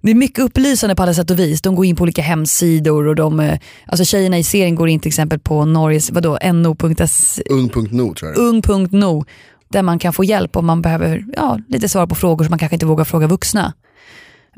det 0.00 0.10
är 0.10 0.14
mycket 0.14 0.44
upplysande 0.44 0.94
på 0.94 1.02
alla 1.02 1.14
sätt 1.14 1.30
och 1.30 1.38
vis. 1.38 1.62
De 1.62 1.74
går 1.74 1.86
in 1.86 1.96
på 1.96 2.02
olika 2.02 2.22
hemsidor 2.22 3.06
och 3.06 3.14
de, 3.14 3.40
eh, 3.40 3.58
alltså 3.86 4.04
tjejerna 4.04 4.38
i 4.38 4.44
serien 4.44 4.74
går 4.74 4.88
in 4.88 5.00
till 5.00 5.08
exempel 5.08 5.38
på 5.38 5.64
Norges, 5.64 6.10
vadå, 6.10 6.38
no.se 6.52 7.42
Ung.no 7.50 8.14
tror 8.14 8.30
jag 8.30 8.38
ung.no 8.38 9.24
där 9.68 9.82
man 9.82 9.98
kan 9.98 10.12
få 10.12 10.24
hjälp 10.24 10.56
om 10.56 10.66
man 10.66 10.82
behöver 10.82 11.24
ja, 11.36 11.58
lite 11.68 11.88
svar 11.88 12.06
på 12.06 12.14
frågor 12.14 12.44
som 12.44 12.50
man 12.50 12.58
kanske 12.58 12.76
inte 12.76 12.86
vågar 12.86 13.04
fråga 13.04 13.26
vuxna. 13.26 13.72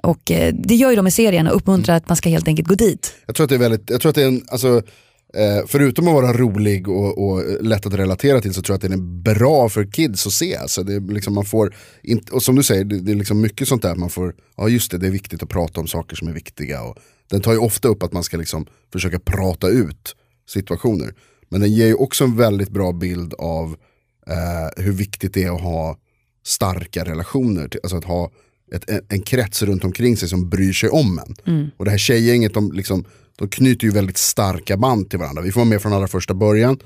Och 0.02 0.30
eh, 0.30 0.54
det 0.54 0.74
gör 0.74 0.90
ju 0.90 0.96
de 0.96 1.06
i 1.06 1.11
serien 1.11 1.48
och 1.48 1.56
uppmuntrar 1.56 1.96
att 1.96 2.09
man 2.09 2.16
ska 2.16 2.28
helt 2.28 2.48
enkelt 2.48 2.68
gå 2.68 2.74
dit. 2.74 3.14
Jag 3.26 3.37
tror 3.37 3.44
att 3.44 3.48
det 3.48 3.54
är 3.54 3.59
väldigt, 3.59 3.90
jag 3.90 4.00
tror 4.00 4.11
att 4.11 4.16
det 4.16 4.22
är 4.22 4.28
en, 4.28 4.42
alltså, 4.48 4.82
eh, 5.37 5.64
förutom 5.66 6.09
att 6.09 6.14
vara 6.14 6.33
rolig 6.33 6.88
och, 6.88 7.29
och 7.29 7.64
lätt 7.64 7.87
att 7.87 7.94
relatera 7.94 8.40
till 8.40 8.55
så 8.55 8.62
tror 8.62 8.72
jag 8.75 8.77
att 8.77 8.90
den 8.90 9.01
är 9.01 9.35
bra 9.35 9.68
för 9.68 9.92
kids 9.92 10.27
att 10.27 10.33
se. 10.33 10.57
Alltså 10.57 10.83
det 10.83 10.94
är 10.94 11.01
liksom 11.01 11.35
man 11.35 11.44
får, 11.44 11.75
inte, 12.03 12.33
och 12.33 12.42
som 12.42 12.55
du 12.57 12.62
säger, 12.62 12.85
det, 12.85 13.01
det 13.01 13.12
är 13.12 13.16
liksom 13.16 13.40
mycket 13.40 13.68
sånt 13.68 13.83
där 13.83 13.94
man 13.94 14.11
får, 14.11 14.35
ja 14.57 14.68
just 14.68 14.90
det, 14.90 14.99
det 14.99 15.07
är 15.07 15.11
viktigt 15.11 15.42
att 15.42 15.49
prata 15.49 15.81
om 15.81 15.87
saker 15.87 16.16
som 16.16 16.29
är 16.29 16.33
viktiga. 16.33 16.83
Och 16.83 16.96
den 17.31 17.40
tar 17.40 17.53
ju 17.53 17.59
ofta 17.59 17.88
upp 17.88 18.03
att 18.03 18.12
man 18.12 18.22
ska 18.25 18.37
liksom 18.37 18.66
försöka 18.92 19.18
prata 19.18 19.68
ut 19.68 20.16
situationer. 20.49 21.14
Men 21.49 21.61
den 21.61 21.72
ger 21.72 21.87
ju 21.87 21.94
också 21.94 22.25
en 22.25 22.37
väldigt 22.37 22.70
bra 22.70 22.92
bild 22.92 23.35
av 23.35 23.77
eh, 24.27 24.85
hur 24.85 24.92
viktigt 24.92 25.35
det 25.35 25.44
är 25.44 25.55
att 25.55 25.61
ha 25.61 25.96
starka 26.46 27.05
relationer. 27.05 27.68
till- 27.68 27.81
Alltså 27.83 27.96
att 27.96 28.05
ha 28.05 28.31
ett, 28.72 28.90
en, 28.90 29.01
en 29.09 29.22
krets 29.22 29.62
runt 29.62 29.85
omkring 29.85 30.16
sig 30.16 30.29
som 30.29 30.49
bryr 30.49 30.72
sig 30.72 30.88
om 30.88 31.18
en. 31.18 31.55
Mm. 31.55 31.66
Och 31.77 31.85
det 31.85 31.90
här 31.90 31.99
tjejgänget, 31.99 32.55
de, 32.55 32.72
liksom, 32.72 33.05
de 33.38 33.49
knyter 33.49 33.87
ju 33.87 33.92
väldigt 33.92 34.16
starka 34.18 34.77
band 34.77 35.11
till 35.11 35.18
varandra. 35.18 35.42
Vi 35.42 35.53
får 35.53 35.61
vara 35.61 35.68
med 35.68 35.83
från 35.83 35.92
allra 35.92 36.09
första 36.09 36.35
början 36.35 36.79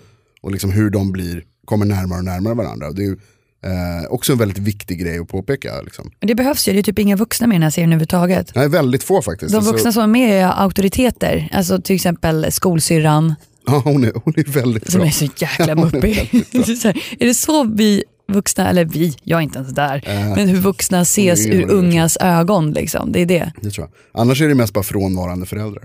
och 0.43 0.53
liksom 0.53 0.71
hur 0.73 0.91
de 0.91 1.13
blir, 1.13 1.45
kommer 1.65 1.87
närmare 1.87 2.19
och 2.19 2.25
närmare 2.25 2.55
varandra. 2.55 2.91
Det 2.93 3.03
är 3.03 3.07
ju 3.07 3.17
eh, 3.65 4.11
också 4.11 4.33
en 4.33 4.39
väldigt 4.39 4.59
viktig 4.59 5.01
grej 5.01 5.19
att 5.19 5.29
påpeka. 5.29 5.81
Liksom. 5.83 6.11
Men 6.21 6.27
det 6.29 6.35
behövs 6.35 6.69
ju, 6.69 6.73
det 6.73 6.79
är 6.79 6.83
typ 6.83 6.99
inga 6.99 7.17
vuxna 7.17 7.47
med 7.47 7.55
i 7.55 7.57
den 7.57 7.63
här 7.63 7.71
serien 7.71 7.91
överhuvudtaget. 7.91 8.55
Nej, 8.55 8.69
väldigt 8.69 9.03
få 9.03 9.23
faktiskt. 9.23 9.53
De 9.53 9.57
Alltså- 9.57 9.73
vuxna 9.73 9.93
som 9.93 10.03
är 10.03 10.07
med 10.07 10.43
är 10.43 10.47
auktoriteter, 10.49 11.49
alltså 11.53 11.81
till 11.83 11.97
exempel 11.97 12.53
skolsyrran 12.53 13.35
Ja, 13.67 13.83
hon 13.85 14.05
är, 14.05 14.13
hon 14.25 14.35
är 14.37 14.45
väldigt 14.53 14.91
som 14.91 14.99
bra. 14.99 15.07
är 15.09 15.13
så 15.13 15.25
jäkla 15.37 15.75
muppig. 15.75 16.19
är 16.53 16.97
är 17.23 17.27
det 17.27 17.35
så 17.35 17.65
vi 17.65 18.05
vuxna, 18.31 18.69
eller 18.69 18.85
vi, 18.85 19.17
jag 19.23 19.39
är 19.39 19.43
inte 19.43 19.59
ens 19.59 19.73
där, 19.75 20.01
Äh, 20.07 20.35
men 20.37 20.49
hur 20.49 20.57
vuxna 20.61 21.01
ses 21.01 21.47
ur 21.47 21.71
ungas 21.71 22.17
ögon 22.21 22.73
liksom, 22.73 23.13
det 23.13 23.21
är 23.21 23.27
det. 23.27 23.53
Det 23.61 23.71
tror 23.71 23.87
jag. 23.87 24.21
Annars 24.23 24.43
är 24.43 24.49
det 24.49 24.55
mest 24.55 24.75
bara 24.75 24.85
frånvarande 24.85 25.47
föräldrar. 25.47 25.85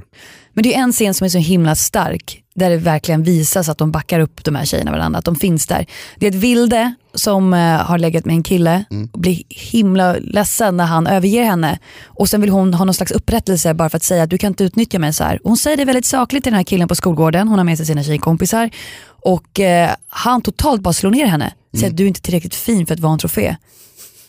Men 0.53 0.63
det 0.63 0.75
är 0.75 0.79
en 0.79 0.91
scen 0.91 1.13
som 1.13 1.25
är 1.25 1.29
så 1.29 1.37
himla 1.37 1.75
stark, 1.75 2.41
där 2.55 2.69
det 2.69 2.77
verkligen 2.77 3.23
visas 3.23 3.69
att 3.69 3.77
de 3.77 3.91
backar 3.91 4.19
upp 4.19 4.43
de 4.43 4.55
här 4.55 4.65
tjejerna 4.65 4.91
varandra, 4.91 5.19
att 5.19 5.25
de 5.25 5.35
finns 5.35 5.67
där. 5.67 5.85
Det 6.17 6.25
är 6.27 6.31
ett 6.31 6.35
vilde 6.35 6.95
som 7.13 7.53
eh, 7.53 7.59
har 7.59 7.97
legat 7.97 8.25
med 8.25 8.33
en 8.35 8.43
kille 8.43 8.85
och 9.11 9.19
blir 9.19 9.43
himla 9.49 10.13
ledsen 10.13 10.77
när 10.77 10.85
han 10.85 11.07
överger 11.07 11.43
henne. 11.43 11.79
Och 12.05 12.29
sen 12.29 12.41
vill 12.41 12.49
hon 12.49 12.73
ha 12.73 12.85
någon 12.85 12.93
slags 12.93 13.11
upprättelse 13.11 13.73
bara 13.73 13.89
för 13.89 13.97
att 13.97 14.03
säga 14.03 14.23
att 14.23 14.29
du 14.29 14.37
kan 14.37 14.47
inte 14.51 14.63
utnyttja 14.63 14.99
mig 14.99 15.13
så 15.13 15.23
här. 15.23 15.39
Och 15.43 15.49
hon 15.49 15.57
säger 15.57 15.77
det 15.77 15.85
väldigt 15.85 16.05
sakligt 16.05 16.43
till 16.43 16.51
den 16.51 16.57
här 16.57 16.63
killen 16.63 16.87
på 16.87 16.95
skolgården, 16.95 17.47
hon 17.47 17.57
har 17.57 17.65
med 17.65 17.77
sig 17.77 17.85
sina 17.85 18.03
tjejkompisar. 18.03 18.69
Och 19.05 19.59
eh, 19.59 19.91
han 20.07 20.41
totalt 20.41 20.81
bara 20.81 20.93
slår 20.93 21.11
ner 21.11 21.25
henne, 21.25 21.53
säger 21.79 21.89
att 21.91 21.97
du 21.97 22.03
är 22.03 22.07
inte 22.07 22.21
tillräckligt 22.21 22.55
fin 22.55 22.87
för 22.87 22.93
att 22.93 22.99
vara 22.99 23.13
en 23.13 23.19
trofé. 23.19 23.55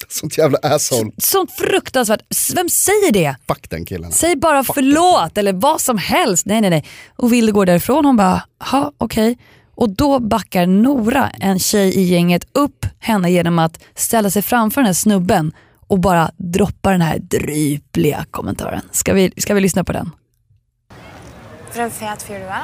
Sånt 0.08 0.38
jävla 0.38 0.58
asshole. 0.62 1.10
Sånt 1.18 1.52
fruktansvärt, 1.52 2.20
vem 2.54 2.68
säger 2.68 3.12
det? 3.12 3.36
Fuck 3.48 3.70
den 3.70 3.84
killen. 3.84 4.12
Säg 4.12 4.36
bara 4.36 4.64
förlåt 4.64 5.38
eller 5.38 5.52
vad 5.52 5.80
som 5.80 5.98
helst. 5.98 6.46
Nej 6.46 6.60
nej 6.60 6.70
nej. 6.70 6.84
Och 7.16 7.32
Vilde 7.32 7.52
går 7.52 7.66
därifrån 7.66 8.04
hon 8.04 8.16
bara, 8.16 8.42
ha 8.70 8.92
okej. 8.98 9.38
Och 9.74 9.90
då 9.90 10.20
backar 10.20 10.66
Nora, 10.66 11.30
en 11.30 11.58
tjej 11.58 11.96
i 11.96 12.02
gänget, 12.02 12.46
upp 12.52 12.86
henne 12.98 13.30
genom 13.30 13.58
att 13.58 13.82
ställa 13.94 14.30
sig 14.30 14.42
framför 14.42 14.80
den 14.80 14.86
här 14.86 14.94
snubben 14.94 15.52
och 15.86 16.00
bara 16.00 16.30
droppa 16.36 16.90
den 16.90 17.00
här 17.00 17.18
drypliga 17.18 18.24
kommentaren. 18.30 18.82
Ska 18.92 19.12
vi, 19.12 19.32
ska 19.36 19.54
vi 19.54 19.60
lyssna 19.60 19.84
på 19.84 19.92
den? 19.92 20.10
For 21.70 21.80
en 21.82 21.90
fet 21.90 22.22
fyr 22.22 22.34
du 22.34 22.44
da. 22.44 22.62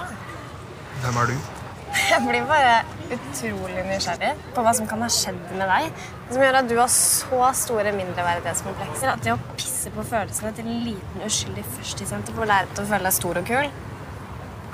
Hvem 1.02 1.16
er 1.16 1.26
du? 1.26 1.61
Jeg 2.12 2.24
blir 2.24 2.44
bare 2.48 2.82
utrolig 3.12 3.82
nysgjerrig 3.84 4.32
på 4.56 4.64
hva 4.64 4.72
som 4.76 4.88
kan 4.88 5.02
ha 5.04 5.08
skjedd 5.12 5.40
med 5.58 5.68
deg. 5.68 5.88
Det 6.26 6.36
som 6.36 6.44
gjør 6.44 6.58
at 6.62 6.68
du 6.70 6.74
har 6.78 6.92
så 6.92 7.48
store 7.58 7.92
mindreverdighetskomplekser 7.96 9.12
at 9.12 9.24
det 9.24 9.34
å 9.34 9.40
pisse 9.58 9.92
på 9.92 10.04
følelsene 10.08 10.52
til 10.56 10.68
en 10.68 10.84
liten 10.86 11.26
uskyldig 11.26 11.64
førstesenter 11.76 12.38
å 12.38 12.48
lære 12.48 12.70
til 12.72 12.84
å 12.84 12.90
føle 12.92 13.08
deg 13.08 13.16
stor 13.18 13.40
og 13.42 13.50
kul. 13.50 13.68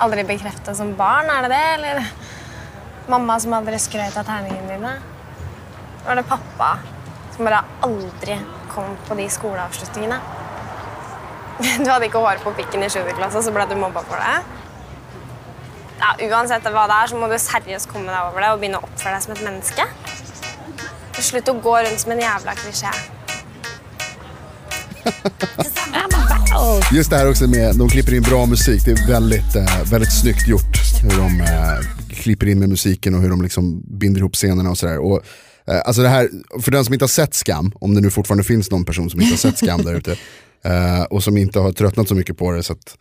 Aldri 0.05 0.23
bekrefta 0.29 0.75
som 0.77 0.93
barn, 0.99 1.31
er 1.33 1.43
det 1.43 1.51
det? 1.51 1.63
Eller 1.75 2.03
mamma 3.11 3.35
som 3.43 3.57
aldri 3.57 3.81
skrøt 3.83 4.15
av 4.21 4.27
tegningene 4.29 4.77
dine? 4.77 4.93
Var 6.05 6.21
det 6.21 6.27
pappa 6.29 6.77
som 7.35 7.49
bare 7.49 7.65
aldri 7.83 8.39
kom 8.71 8.95
på 9.09 9.19
de 9.19 9.27
skoleavslutningene? 9.39 10.21
Du 11.83 11.89
hadde 11.91 12.07
ikke 12.07 12.21
hår 12.23 12.39
på 12.39 12.53
pikken 12.55 12.85
i 12.85 12.87
7. 12.87 13.01
klasse, 13.17 13.41
så 13.43 13.51
ble 13.51 13.65
du 13.67 13.75
mobba 13.75 14.05
for 14.07 14.21
det? 14.23 14.58
Ja, 15.99 16.15
uansett 16.29 16.63
hva 16.63 16.87
det 16.87 16.95
er, 16.95 17.11
så 17.11 17.19
må 17.19 17.27
du 17.27 17.35
seriøst 17.35 17.89
komme 17.91 18.07
deg 18.07 18.31
over 18.31 18.43
det 18.43 18.51
og 18.53 18.61
begynne 18.61 18.79
å 18.79 18.87
oppføre 18.87 19.17
deg 19.17 19.25
som 19.25 19.35
et 19.35 19.45
menneske. 19.45 19.87
Og 21.17 21.23
Slutt 21.27 21.51
å 21.51 21.55
gå 21.59 21.73
rundt 21.83 21.99
som 21.99 22.13
en 22.15 22.21
jævla 22.23 22.55
klisjé. 22.55 22.91
Just 26.93 27.09
det 27.09 27.17
här 27.17 27.29
också 27.29 27.47
med, 27.47 27.75
de 27.75 27.89
klipper 27.89 28.13
in 28.13 28.21
bra 28.21 28.45
musik, 28.45 28.85
det 28.85 28.91
är 28.91 29.07
väldigt, 29.07 29.55
eh, 29.55 29.83
väldigt 29.91 30.13
snyggt 30.21 30.47
gjort. 30.47 30.77
Hur 31.03 31.09
de 31.09 31.41
eh, 31.41 31.79
klipper 32.09 32.47
in 32.47 32.59
med 32.59 32.69
musiken 32.69 33.15
och 33.15 33.21
hur 33.21 33.29
de 33.29 33.41
liksom 33.41 33.83
binder 33.99 34.19
ihop 34.19 34.35
scenerna 34.35 34.69
och 34.69 34.77
sådär. 34.77 34.99
Och, 34.99 35.21
eh, 35.67 35.81
alltså 35.85 36.01
det 36.01 36.09
här, 36.09 36.29
för 36.61 36.71
den 36.71 36.85
som 36.85 36.93
inte 36.93 37.03
har 37.03 37.09
sett 37.09 37.33
Skam, 37.33 37.71
om 37.75 37.95
det 37.95 38.01
nu 38.01 38.09
fortfarande 38.09 38.43
finns 38.43 38.71
någon 38.71 38.85
person 38.85 39.09
som 39.09 39.21
inte 39.21 39.33
har 39.33 39.37
sett 39.37 39.57
Skam 39.57 39.83
där 39.83 39.95
ute, 39.95 40.11
eh, 40.63 41.03
och 41.03 41.23
som 41.23 41.37
inte 41.37 41.59
har 41.59 41.71
tröttnat 41.71 42.07
så 42.07 42.15
mycket 42.15 42.37
på 42.37 42.51
det 42.51 42.63
så 42.63 42.73
att 42.73 42.97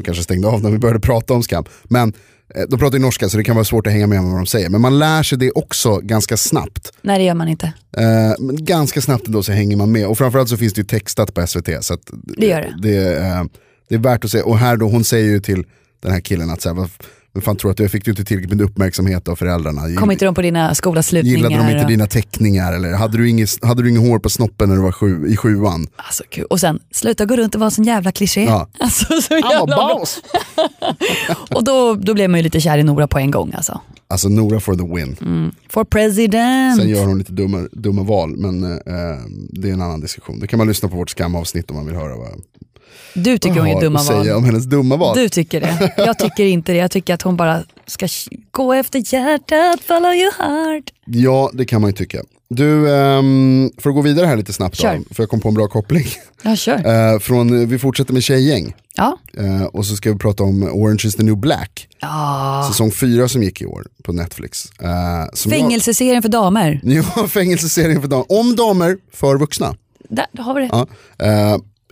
de 0.00 0.04
kanske 0.04 0.22
stängde 0.22 0.48
av 0.48 0.62
när 0.62 0.70
vi 0.70 0.78
började 0.78 1.00
prata 1.00 1.34
om 1.34 1.42
Skam. 1.42 1.64
Men 1.84 2.12
eh, 2.54 2.62
de 2.68 2.78
pratar 2.78 2.98
ju 2.98 3.02
norska 3.02 3.28
så 3.28 3.36
det 3.36 3.44
kan 3.44 3.56
vara 3.56 3.64
svårt 3.64 3.86
att 3.86 3.92
hänga 3.92 4.06
med 4.06 4.22
med 4.22 4.30
vad 4.30 4.40
de 4.40 4.46
säger. 4.46 4.68
Men 4.68 4.80
man 4.80 4.98
lär 4.98 5.22
sig 5.22 5.38
det 5.38 5.50
också 5.50 5.98
ganska 5.98 6.36
snabbt. 6.36 6.92
Nej 7.02 7.18
det 7.18 7.24
gör 7.24 7.34
man 7.34 7.48
inte. 7.48 7.66
Eh, 7.96 8.34
men 8.38 8.64
ganska 8.64 9.00
snabbt 9.00 9.26
ändå 9.26 9.42
så 9.42 9.52
hänger 9.52 9.76
man 9.76 9.92
med. 9.92 10.06
Och 10.06 10.18
framförallt 10.18 10.48
så 10.48 10.56
finns 10.56 10.72
det 10.72 10.80
ju 10.80 10.86
textat 10.86 11.34
på 11.34 11.46
SVT. 11.46 11.68
Så 11.84 11.96
Det 12.12 12.46
gör 12.46 12.60
det. 12.60 12.88
Det, 12.88 13.16
eh, 13.16 13.44
det 13.88 13.94
är 13.94 13.98
värt 13.98 14.24
att 14.24 14.30
se. 14.30 14.40
Och 14.42 14.58
här 14.58 14.76
då, 14.76 14.88
hon 14.88 15.04
säger 15.04 15.26
ju 15.30 15.40
till 15.40 15.64
den 16.02 16.12
här 16.12 16.20
killen 16.20 16.50
att 16.50 16.62
så 16.62 16.74
här, 16.74 16.88
vad 17.32 17.44
fan 17.44 17.56
tror 17.56 17.68
du 17.68 17.72
att 17.72 17.78
jag 17.78 17.90
fick 17.90 18.08
inte 18.08 18.24
tillräckligt 18.24 18.56
med 18.58 18.64
uppmärksamhet 18.64 19.28
av 19.28 19.36
föräldrarna? 19.36 19.82
Kom 19.96 20.10
inte 20.10 20.24
de 20.24 20.34
på 20.34 20.42
dina 20.42 20.74
skolavslutningar? 20.74 21.36
Gillade 21.36 21.56
de 21.56 21.70
inte 21.70 21.82
och- 21.84 21.90
dina 21.90 22.06
teckningar? 22.06 22.72
Eller 22.72 22.92
hade 22.92 23.18
du 23.18 23.28
inget, 23.28 23.64
hade 23.64 23.82
du 23.82 23.88
inget 23.90 24.02
hår 24.02 24.18
på 24.18 24.30
snoppen 24.30 24.68
när 24.68 24.76
du 24.76 24.82
var 24.82 24.92
sju, 24.92 25.26
i 25.28 25.36
sjuan? 25.36 25.86
Alltså, 25.96 26.24
kul. 26.30 26.44
Och 26.44 26.60
sen, 26.60 26.80
sluta 26.90 27.24
gå 27.24 27.36
runt 27.36 27.54
och 27.54 27.58
vara 27.60 27.66
en 27.66 27.70
sån 27.70 27.84
jävla 27.84 28.12
kliché. 28.12 28.44
Ja. 28.44 28.68
Alltså, 28.80 29.20
så 29.20 29.34
jävla! 29.34 29.76
Och 31.50 31.64
då, 31.64 31.94
då 31.94 32.14
blev 32.14 32.30
man 32.30 32.38
ju 32.40 32.44
lite 32.44 32.60
kär 32.60 32.78
i 32.78 32.82
Nora 32.82 33.06
på 33.08 33.18
en 33.18 33.30
gång 33.30 33.52
alltså. 33.54 33.80
Alltså 34.08 34.28
Nora 34.28 34.60
for 34.60 34.74
the 34.74 34.94
win. 34.94 35.16
For 35.68 35.84
president. 35.84 36.80
Sen 36.80 36.88
gör 36.88 37.04
hon 37.06 37.18
lite 37.18 37.32
dumma, 37.32 37.68
dumma 37.72 38.02
val, 38.02 38.36
men 38.36 38.64
eh, 38.64 38.78
det 39.50 39.68
är 39.68 39.72
en 39.72 39.82
annan 39.82 40.00
diskussion. 40.00 40.40
Det 40.40 40.46
kan 40.46 40.58
man 40.58 40.68
lyssna 40.68 40.88
på 40.88 40.96
vårt 40.96 41.10
skamavsnitt 41.10 41.70
om 41.70 41.76
man 41.76 41.86
vill 41.86 41.94
höra 41.96 42.16
vad 42.16 42.28
Du 43.14 43.38
tycker 43.38 43.48
hon 43.48 43.58
jag 43.58 43.68
är 43.70 43.74
har 43.74 43.80
dumma 43.80 43.98
att 43.98 44.06
säga 44.06 44.18
val. 44.18 44.30
om 44.30 44.44
hennes 44.44 44.64
dumma 44.64 44.96
val. 44.96 45.16
Du 45.16 45.28
tycker 45.28 45.60
det. 45.60 45.94
Jag 45.96 46.18
tycker 46.18 46.44
inte 46.44 46.72
det. 46.72 46.78
Jag 46.78 46.90
tycker 46.90 47.14
att 47.14 47.22
hon 47.22 47.36
bara 47.36 47.62
ska 47.86 48.08
gå 48.50 48.72
efter 48.72 49.14
hjärtat, 49.14 49.80
follow 49.86 50.14
your 50.14 50.32
heart. 50.38 50.84
Ja, 51.06 51.50
det 51.54 51.64
kan 51.64 51.80
man 51.80 51.90
ju 51.90 51.96
tycka. 51.96 52.22
Du, 52.48 52.94
ehm, 52.94 53.70
för 53.78 53.90
att 53.90 53.96
gå 53.96 54.02
vidare 54.02 54.26
här 54.26 54.36
lite 54.36 54.52
snabbt 54.52 54.76
då, 54.76 54.82
Kör. 54.82 55.00
för 55.10 55.22
jag 55.22 55.30
kom 55.30 55.40
på 55.40 55.48
en 55.48 55.54
bra 55.54 55.68
koppling. 55.68 56.04
Ja, 56.42 56.56
kör. 56.56 57.12
Eh, 57.14 57.18
från, 57.18 57.68
vi 57.68 57.78
fortsätter 57.78 58.12
med 58.12 58.22
tjejgäng. 58.22 58.74
Ja. 58.96 59.18
Eh, 59.38 59.62
och 59.64 59.86
så 59.86 59.96
ska 59.96 60.12
vi 60.12 60.18
prata 60.18 60.42
om 60.42 60.62
Orange 60.62 61.02
is 61.04 61.14
the 61.16 61.22
new 61.22 61.36
black. 61.36 61.88
Ah. 62.00 62.68
Säsong 62.68 62.92
4 62.92 63.28
som 63.28 63.42
gick 63.42 63.60
i 63.60 63.66
år 63.66 63.86
på 64.04 64.12
Netflix. 64.12 64.70
Eh, 64.80 65.50
Fängelseserien 65.50 66.22
för 66.22 66.28
damer. 66.28 66.80
Jag, 66.82 67.04
ja, 67.16 67.26
fängelseserien 67.28 68.00
för 68.00 68.08
damer. 68.08 68.26
Om 68.28 68.56
damer 68.56 68.96
för 69.12 69.36
vuxna. 69.38 69.74
Där 70.08 70.26
har 70.42 70.54
vi 70.54 70.60
det. 70.60 70.68
Ja. 70.72 70.86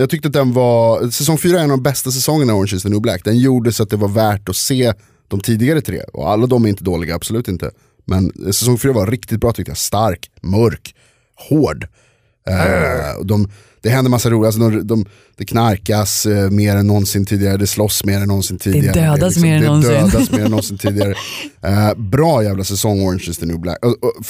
Jag 0.01 0.11
tyckte 0.11 0.29
att 0.29 0.33
den 0.35 0.53
var, 0.53 1.11
säsong 1.11 1.39
4 1.39 1.59
är 1.61 1.65
en 1.65 1.71
av 1.71 1.77
de 1.77 1.83
bästa 1.83 2.11
säsongerna 2.11 2.53
av 2.53 2.59
Orange 2.59 2.77
is 2.77 2.83
the 2.83 2.89
new 2.89 3.01
black. 3.01 3.25
Den 3.25 3.39
gjorde 3.39 3.73
så 3.73 3.83
att 3.83 3.91
det 3.91 3.97
var 3.97 4.09
värt 4.09 4.49
att 4.49 4.57
se 4.57 4.93
de 5.29 5.41
tidigare 5.41 5.81
tre. 5.81 6.01
Och 6.13 6.31
alla 6.31 6.47
de 6.47 6.65
är 6.65 6.69
inte 6.69 6.85
dåliga, 6.85 7.15
absolut 7.15 7.49
inte. 7.49 7.71
Men 8.05 8.33
säsong 8.53 8.79
4 8.79 8.93
var 8.93 9.07
riktigt 9.07 9.41
bra 9.41 9.53
tyckte 9.53 9.71
jag. 9.71 9.79
Stark, 9.79 10.31
mörk, 10.43 10.95
hård. 11.49 11.87
Och 13.19 13.27
de, 13.27 13.51
det 13.83 13.89
händer 13.91 14.11
massa 14.11 14.31
roligt, 14.31 14.47
alltså 14.47 14.61
de, 14.61 14.87
de, 14.87 15.07
det 15.37 15.45
knarkas 15.45 16.27
eh, 16.27 16.51
mer 16.51 16.77
än 16.77 16.87
någonsin 16.87 17.27
tidigare, 17.27 17.57
det 17.57 17.67
slåss 17.67 18.05
mer 18.05 18.21
än 18.21 18.29
någonsin 18.29 18.59
tidigare. 18.59 18.93
dödas 19.01 19.21
liksom- 19.21 19.43
mer 19.43 19.55
än 19.57 19.61
det 19.63 19.67
någonsin. 19.67 19.93
dödas 19.93 20.31
mer 20.31 20.45
än 20.45 20.51
någonsin 20.51 20.79
tidigare. 20.83 21.15
Eh, 21.63 21.95
bra 21.95 22.45
jävla 22.45 22.65
säsong 22.65 23.01
Orange 23.07 23.25
is 23.29 23.39
the 23.39 23.47
new 23.47 23.61
black. 23.61 23.79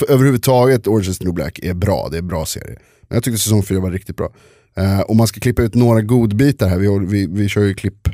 Överhuvudtaget 0.08 0.86
Orange 0.86 1.10
is 1.10 1.18
the 1.18 1.24
new 1.24 1.34
black 1.34 1.58
är 1.62 1.74
bra, 1.74 2.08
det 2.10 2.16
är 2.16 2.22
en 2.22 2.28
bra 2.28 2.46
serie. 2.46 2.76
Men 3.08 3.16
jag 3.16 3.24
tyckte 3.24 3.38
säsong 3.40 3.62
4 3.62 3.80
var 3.80 3.90
riktigt 3.90 4.16
bra. 4.16 4.28
Eh, 4.78 5.00
om 5.00 5.16
man 5.16 5.26
ska 5.26 5.40
klippa 5.40 5.62
ut 5.62 5.74
några 5.74 6.00
godbitar 6.02 6.68
här, 6.68 6.78
vi, 6.78 6.98
vi, 7.06 7.26
vi 7.26 7.48
kör 7.48 7.62
ju 7.62 7.74
klipp, 7.74 8.08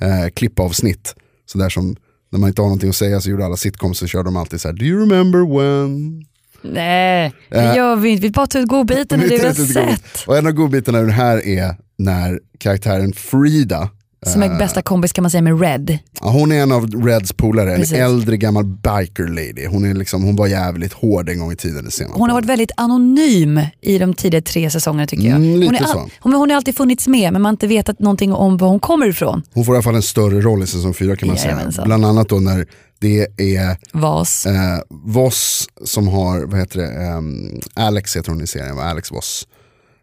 eh, 0.00 0.28
klippavsnitt. 0.34 1.14
Sådär 1.46 1.68
som 1.68 1.96
när 2.30 2.38
man 2.38 2.48
inte 2.48 2.62
har 2.62 2.66
någonting 2.66 2.90
att 2.90 2.96
säga 2.96 3.20
så 3.20 3.30
gjorde 3.30 3.44
alla 3.44 3.56
sitcoms 3.56 3.98
så 3.98 4.06
körde 4.06 4.24
de 4.24 4.36
alltid 4.36 4.60
så 4.60 4.68
här: 4.68 4.74
Do 4.74 4.84
you 4.84 5.00
remember 5.00 5.58
when? 5.58 6.24
Nej, 6.62 7.32
det 7.48 7.56
Eh. 7.58 7.76
gör 7.76 7.96
vi 7.96 8.08
inte. 8.08 8.22
Vi 8.22 8.30
bara 8.30 8.46
tar 8.46 8.60
ut 8.60 8.68
godbitarna 8.68 9.22
det 9.22 9.28
vi 9.38 9.46
har 9.46 9.52
sett. 9.54 10.24
Och 10.26 10.36
en 10.38 10.46
av 10.46 10.52
godbitarna 10.52 10.98
i 10.98 11.00
den 11.00 11.10
här 11.10 11.46
är 11.46 11.76
när 11.98 12.40
karaktären 12.58 13.12
Frida, 13.12 13.88
Som 14.26 14.42
är 14.42 14.50
eh, 14.50 14.58
bästa 14.58 14.82
kompis 14.82 15.12
kan 15.12 15.22
man 15.22 15.30
säga 15.30 15.42
med 15.42 15.60
Red. 15.60 15.98
Hon 16.20 16.52
är 16.52 16.62
en 16.62 16.72
av 16.72 16.86
Reds 17.06 17.32
polare, 17.32 17.72
en 17.72 17.80
Precis. 17.80 17.96
äldre 17.98 18.36
gammal 18.36 18.64
biker 18.64 19.28
lady. 19.28 19.66
Hon, 19.66 19.84
är 19.84 19.94
liksom, 19.94 20.22
hon 20.22 20.36
var 20.36 20.46
jävligt 20.46 20.92
hård 20.92 21.28
en 21.28 21.38
gång 21.38 21.52
i 21.52 21.56
tiden. 21.56 21.84
Det 21.84 21.90
ser 21.90 22.04
man 22.04 22.12
Hon 22.12 22.20
har 22.22 22.28
på. 22.28 22.34
varit 22.34 22.46
väldigt 22.46 22.70
anonym 22.76 23.60
i 23.80 23.98
de 23.98 24.14
tidigare 24.14 24.42
tre 24.42 24.70
säsongerna 24.70 25.06
tycker 25.06 25.24
jag. 25.24 25.36
Mm, 25.36 25.60
lite 25.60 25.66
hon, 25.74 25.74
är 25.74 25.92
så. 25.92 26.10
hon, 26.20 26.32
hon 26.32 26.50
har 26.50 26.56
alltid 26.56 26.76
funnits 26.76 27.08
med 27.08 27.32
men 27.32 27.42
man 27.42 27.46
har 27.48 27.52
inte 27.52 27.66
vetat 27.66 27.98
någonting 27.98 28.32
om 28.32 28.56
var 28.56 28.68
hon 28.68 28.80
kommer 28.80 29.06
ifrån. 29.06 29.42
hon 29.52 29.64
får 29.64 29.74
i 29.74 29.76
alla 29.76 29.82
fall 29.82 29.94
en 29.94 30.02
större 30.02 30.40
roll 30.40 30.62
i 30.62 30.66
säsong 30.66 30.94
4 30.94 31.16
kan 31.16 31.28
man 31.28 31.38
säga. 31.38 31.72
Bland 31.84 32.04
annat 32.04 32.28
då 32.28 32.36
när 32.36 32.66
det 33.00 33.20
är 33.36 33.76
Vas. 33.92 34.46
eh, 34.46 34.78
Voss 34.90 35.68
som 35.84 36.08
har, 36.08 36.40
vad 36.46 36.58
heter 36.60 36.78
det, 36.80 36.86
Ehm, 36.88 37.60
Alex 37.74 38.16
heter 38.16 38.30
hon 38.32 38.42
i 38.42 38.46
serien, 38.46 38.76
va? 38.76 38.82
Alex 38.82 39.12
Voss. 39.12 39.46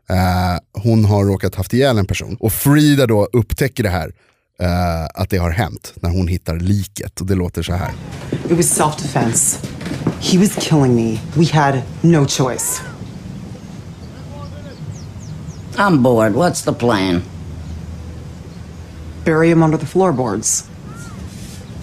Eh, 0.09 0.81
hon 0.83 1.05
har 1.05 1.25
råkat 1.25 1.55
haft 1.55 1.73
ihjäl 1.73 1.97
en 1.97 2.05
person 2.05 2.37
och 2.39 2.53
Frida 2.53 3.07
då 3.07 3.27
upptäcker 3.33 3.83
det 3.83 3.89
här, 3.89 4.11
eh, 4.59 5.05
att 5.13 5.29
det 5.29 5.37
har 5.37 5.51
hänt 5.51 5.93
när 5.95 6.09
hon 6.09 6.27
hittar 6.27 6.55
liket 6.55 7.21
och 7.21 7.27
det 7.27 7.35
låter 7.35 7.63
så 7.63 7.73
här. 7.73 7.91
It 8.49 8.57
was 8.57 8.69
self 8.69 8.95
defense. 8.97 9.57
He 10.19 10.37
was 10.37 10.55
killing 10.55 10.95
me. 10.95 11.19
We 11.33 11.45
had 11.53 11.81
no 12.01 12.27
choice. 12.27 12.81
I'm 15.77 16.01
bored. 16.01 16.33
What's 16.33 16.63
the 16.65 16.73
plan? 16.73 17.21
Bury 19.25 19.49
him 19.49 19.63
under 19.63 19.77
the 19.77 19.85
floorboards. 19.85 20.69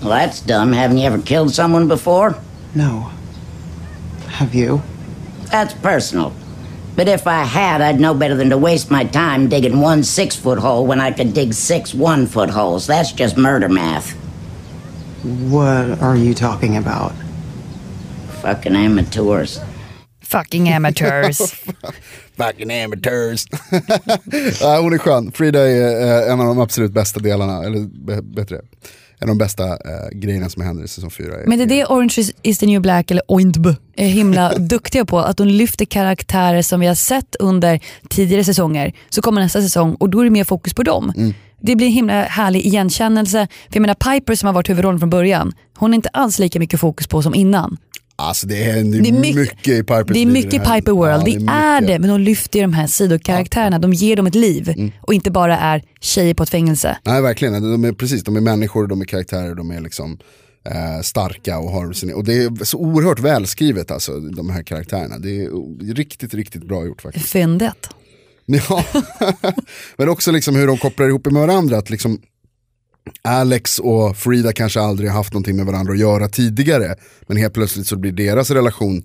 Well, 0.00 0.10
that's 0.10 0.40
dumb. 0.40 0.72
Haven't 0.72 0.98
you 0.98 1.06
ever 1.06 1.22
killed 1.22 1.54
someone 1.54 1.88
before? 1.88 2.34
No. 2.74 3.10
Have 4.26 4.54
you? 4.54 4.80
That's 5.50 5.74
personal. 5.74 6.32
But 6.96 7.08
if 7.08 7.26
I 7.26 7.44
had, 7.44 7.80
I'd 7.80 8.00
know 8.00 8.14
better 8.14 8.34
than 8.36 8.50
to 8.50 8.58
waste 8.58 8.90
my 8.90 9.04
time 9.04 9.48
digging 9.48 9.80
one 9.80 10.02
six 10.04 10.36
foot 10.36 10.58
hole 10.58 10.86
when 10.86 11.00
I 11.00 11.10
could 11.12 11.32
dig 11.34 11.54
six 11.54 11.94
one 11.94 12.26
foot 12.26 12.50
holes. 12.50 12.86
That's 12.86 13.12
just 13.12 13.36
murder 13.36 13.68
math. 13.68 14.12
What 15.50 16.02
are 16.02 16.16
you 16.16 16.34
talking 16.34 16.76
about? 16.76 17.12
Fucking 18.42 18.76
amateurs. 18.76 19.60
Fucking 20.20 20.68
amateurs. 20.68 21.38
Fucking 22.36 22.70
amateurs. 22.70 23.46
ja, 24.60 24.80
hon 24.80 24.92
är 24.92 24.98
skön. 24.98 25.32
Frida 25.32 25.60
är 25.68 26.26
eh, 26.26 26.32
en 26.32 26.40
av 26.40 26.46
de 26.46 26.60
absolut 26.60 26.92
bästa 26.92 27.20
delarna, 27.20 27.64
eller 27.64 27.86
b- 28.06 28.22
bättre, 28.22 28.60
en 29.22 29.30
av 29.30 29.36
de 29.36 29.38
bästa 29.38 29.64
eh, 29.68 30.08
grejerna 30.12 30.48
som 30.48 30.62
händer 30.62 30.84
i 30.84 30.88
säsong 30.88 31.10
4. 31.10 31.26
Men 31.46 31.58
det 31.58 31.64
är 31.64 31.68
det 31.68 31.84
Orange 31.86 32.14
is- 32.18 32.32
is 32.42 32.58
the 32.58 32.66
new 32.66 32.80
black, 32.82 33.10
eller 33.10 33.22
OINTB, 33.28 33.66
är 33.96 34.06
himla 34.08 34.52
duktiga 34.58 35.04
på. 35.04 35.18
Att 35.18 35.36
de 35.36 35.48
lyfter 35.48 35.84
karaktärer 35.84 36.62
som 36.62 36.80
vi 36.80 36.86
har 36.86 36.94
sett 36.94 37.36
under 37.40 37.80
tidigare 38.08 38.44
säsonger. 38.44 38.92
Så 39.10 39.22
kommer 39.22 39.40
nästa 39.40 39.62
säsong 39.62 39.94
och 39.94 40.10
då 40.10 40.20
är 40.20 40.24
det 40.24 40.30
mer 40.30 40.44
fokus 40.44 40.74
på 40.74 40.82
dem. 40.82 41.12
Mm. 41.16 41.34
Det 41.60 41.76
blir 41.76 41.86
en 41.86 41.92
himla 41.92 42.22
härlig 42.22 42.66
igenkännelse. 42.66 43.48
För 43.68 43.76
jag 43.76 43.80
menar 43.80 43.94
Piper 43.94 44.34
som 44.34 44.46
har 44.46 44.52
varit 44.54 44.68
huvudrollen 44.70 45.00
från 45.00 45.10
början, 45.10 45.52
hon 45.78 45.90
är 45.90 45.94
inte 45.94 46.08
alls 46.08 46.38
lika 46.38 46.58
mycket 46.58 46.80
fokus 46.80 47.06
på 47.06 47.22
som 47.22 47.34
innan. 47.34 47.76
Alltså 48.22 48.46
det 48.46 48.64
är, 48.64 48.72
det 48.74 48.78
är, 48.98 49.02
Det 49.02 49.08
är 49.08 49.12
mycket- 49.12 49.34
mycket, 49.36 49.68
i 49.68 49.78
Pipers 49.82 50.06
Det 50.06 50.18
är 50.18 50.22
i 50.22 50.26
mycket 50.26 50.66
här. 50.66 50.76
Piper 50.76 50.92
World, 50.92 51.20
Ja, 51.20 51.24
det, 51.24 51.30
är 51.34 51.80
mycket. 51.80 51.86
det. 51.88 51.98
Men 51.98 52.10
de 52.10 52.20
lyfter 52.20 52.58
ju 52.58 52.62
de 52.62 52.72
här 52.72 52.86
sidokaraktärerna, 52.86 53.78
de 53.78 53.92
ger 53.92 54.16
dem 54.16 54.26
ett 54.26 54.34
liv 54.34 54.68
Mm. 54.68 54.92
och 55.00 55.14
inte 55.14 55.30
bara 55.30 55.58
är 55.58 55.82
tjejer 56.00 56.34
på 56.34 56.42
ett 56.42 56.50
fängelse. 56.50 56.98
Nej 57.04 57.22
verkligen, 57.22 57.62
de 57.72 57.84
är, 57.84 57.92
precis, 57.92 58.24
de 58.24 58.36
är 58.36 58.40
människor, 58.40 58.86
de 58.86 59.00
är 59.00 59.04
karaktärer, 59.04 59.54
de 59.54 59.70
är 59.70 59.80
liksom 59.80 60.18
eh, 60.64 61.02
starka 61.02 61.58
och 61.58 61.70
har 61.70 61.92
sin, 61.92 62.14
och 62.14 62.24
det 62.24 62.34
är 62.34 62.64
så 62.64 62.78
oerhört 62.78 63.20
välskrivet 63.20 63.90
alltså, 63.90 64.20
de 64.20 64.50
här 64.50 64.62
karaktärerna. 64.62 65.18
Det 65.18 65.42
är 65.44 65.94
riktigt, 65.94 66.34
riktigt 66.34 66.64
bra 66.68 66.86
gjort 66.86 67.02
faktiskt. 67.02 67.26
Fyndet. 67.28 67.88
Ja, 68.46 68.84
men 69.96 70.08
också 70.08 70.30
liksom 70.32 70.56
hur 70.56 70.66
de 70.66 70.78
kopplar 70.78 71.08
ihop 71.08 71.24
med 71.26 71.34
varandra. 71.46 71.78
Att 71.78 71.90
liksom 71.90 72.20
Alex 73.22 73.78
och 73.78 74.16
Frida 74.16 74.52
kanske 74.52 74.80
aldrig 74.80 75.10
har 75.10 75.16
haft 75.16 75.32
någonting 75.32 75.56
med 75.56 75.66
varandra 75.66 75.92
att 75.92 75.98
göra 75.98 76.28
tidigare. 76.28 76.94
Men 77.26 77.36
helt 77.36 77.54
plötsligt 77.54 77.86
så 77.86 77.96
blir 77.96 78.12
deras 78.12 78.50
relation 78.50 79.02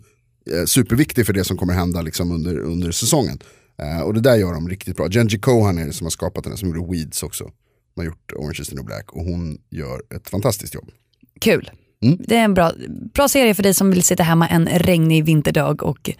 eh, 0.51 0.65
superviktig 0.65 1.25
för 1.25 1.33
det 1.33 1.43
som 1.43 1.57
kommer 1.57 1.73
hända 1.73 2.01
liksom 2.01 2.31
under, 2.31 2.59
under 2.59 2.91
säsongen. 2.91 3.39
Eh, 3.81 4.01
och 4.01 4.13
det 4.13 4.21
där 4.21 4.35
gör 4.35 4.53
de 4.53 4.69
riktigt 4.69 4.97
bra. 4.97 5.09
Genji 5.09 5.39
Cohan 5.39 5.77
är 5.77 5.85
det 5.85 5.93
som 5.93 6.05
har 6.05 6.11
skapat 6.11 6.43
den, 6.43 6.57
som 6.57 6.69
gjorde 6.69 6.91
Weeds 6.91 7.23
också. 7.23 7.43
Som 7.43 7.53
har 7.95 8.03
gjort 8.03 8.33
Orange 8.35 8.57
is 8.61 8.67
the 8.67 8.75
new 8.75 8.85
black 8.85 9.11
och 9.11 9.23
hon 9.23 9.57
gör 9.69 10.01
ett 10.15 10.29
fantastiskt 10.29 10.75
jobb. 10.75 10.89
Kul. 11.41 11.71
Mm. 12.01 12.17
Det 12.19 12.35
är 12.35 12.43
en 12.43 12.53
bra, 12.53 12.71
bra 13.13 13.27
serie 13.27 13.55
för 13.55 13.63
dig 13.63 13.73
som 13.73 13.91
vill 13.91 14.03
sitta 14.03 14.23
hemma 14.23 14.47
en 14.47 14.67
regnig 14.67 15.25
vinterdag 15.25 15.83
och 15.83 16.11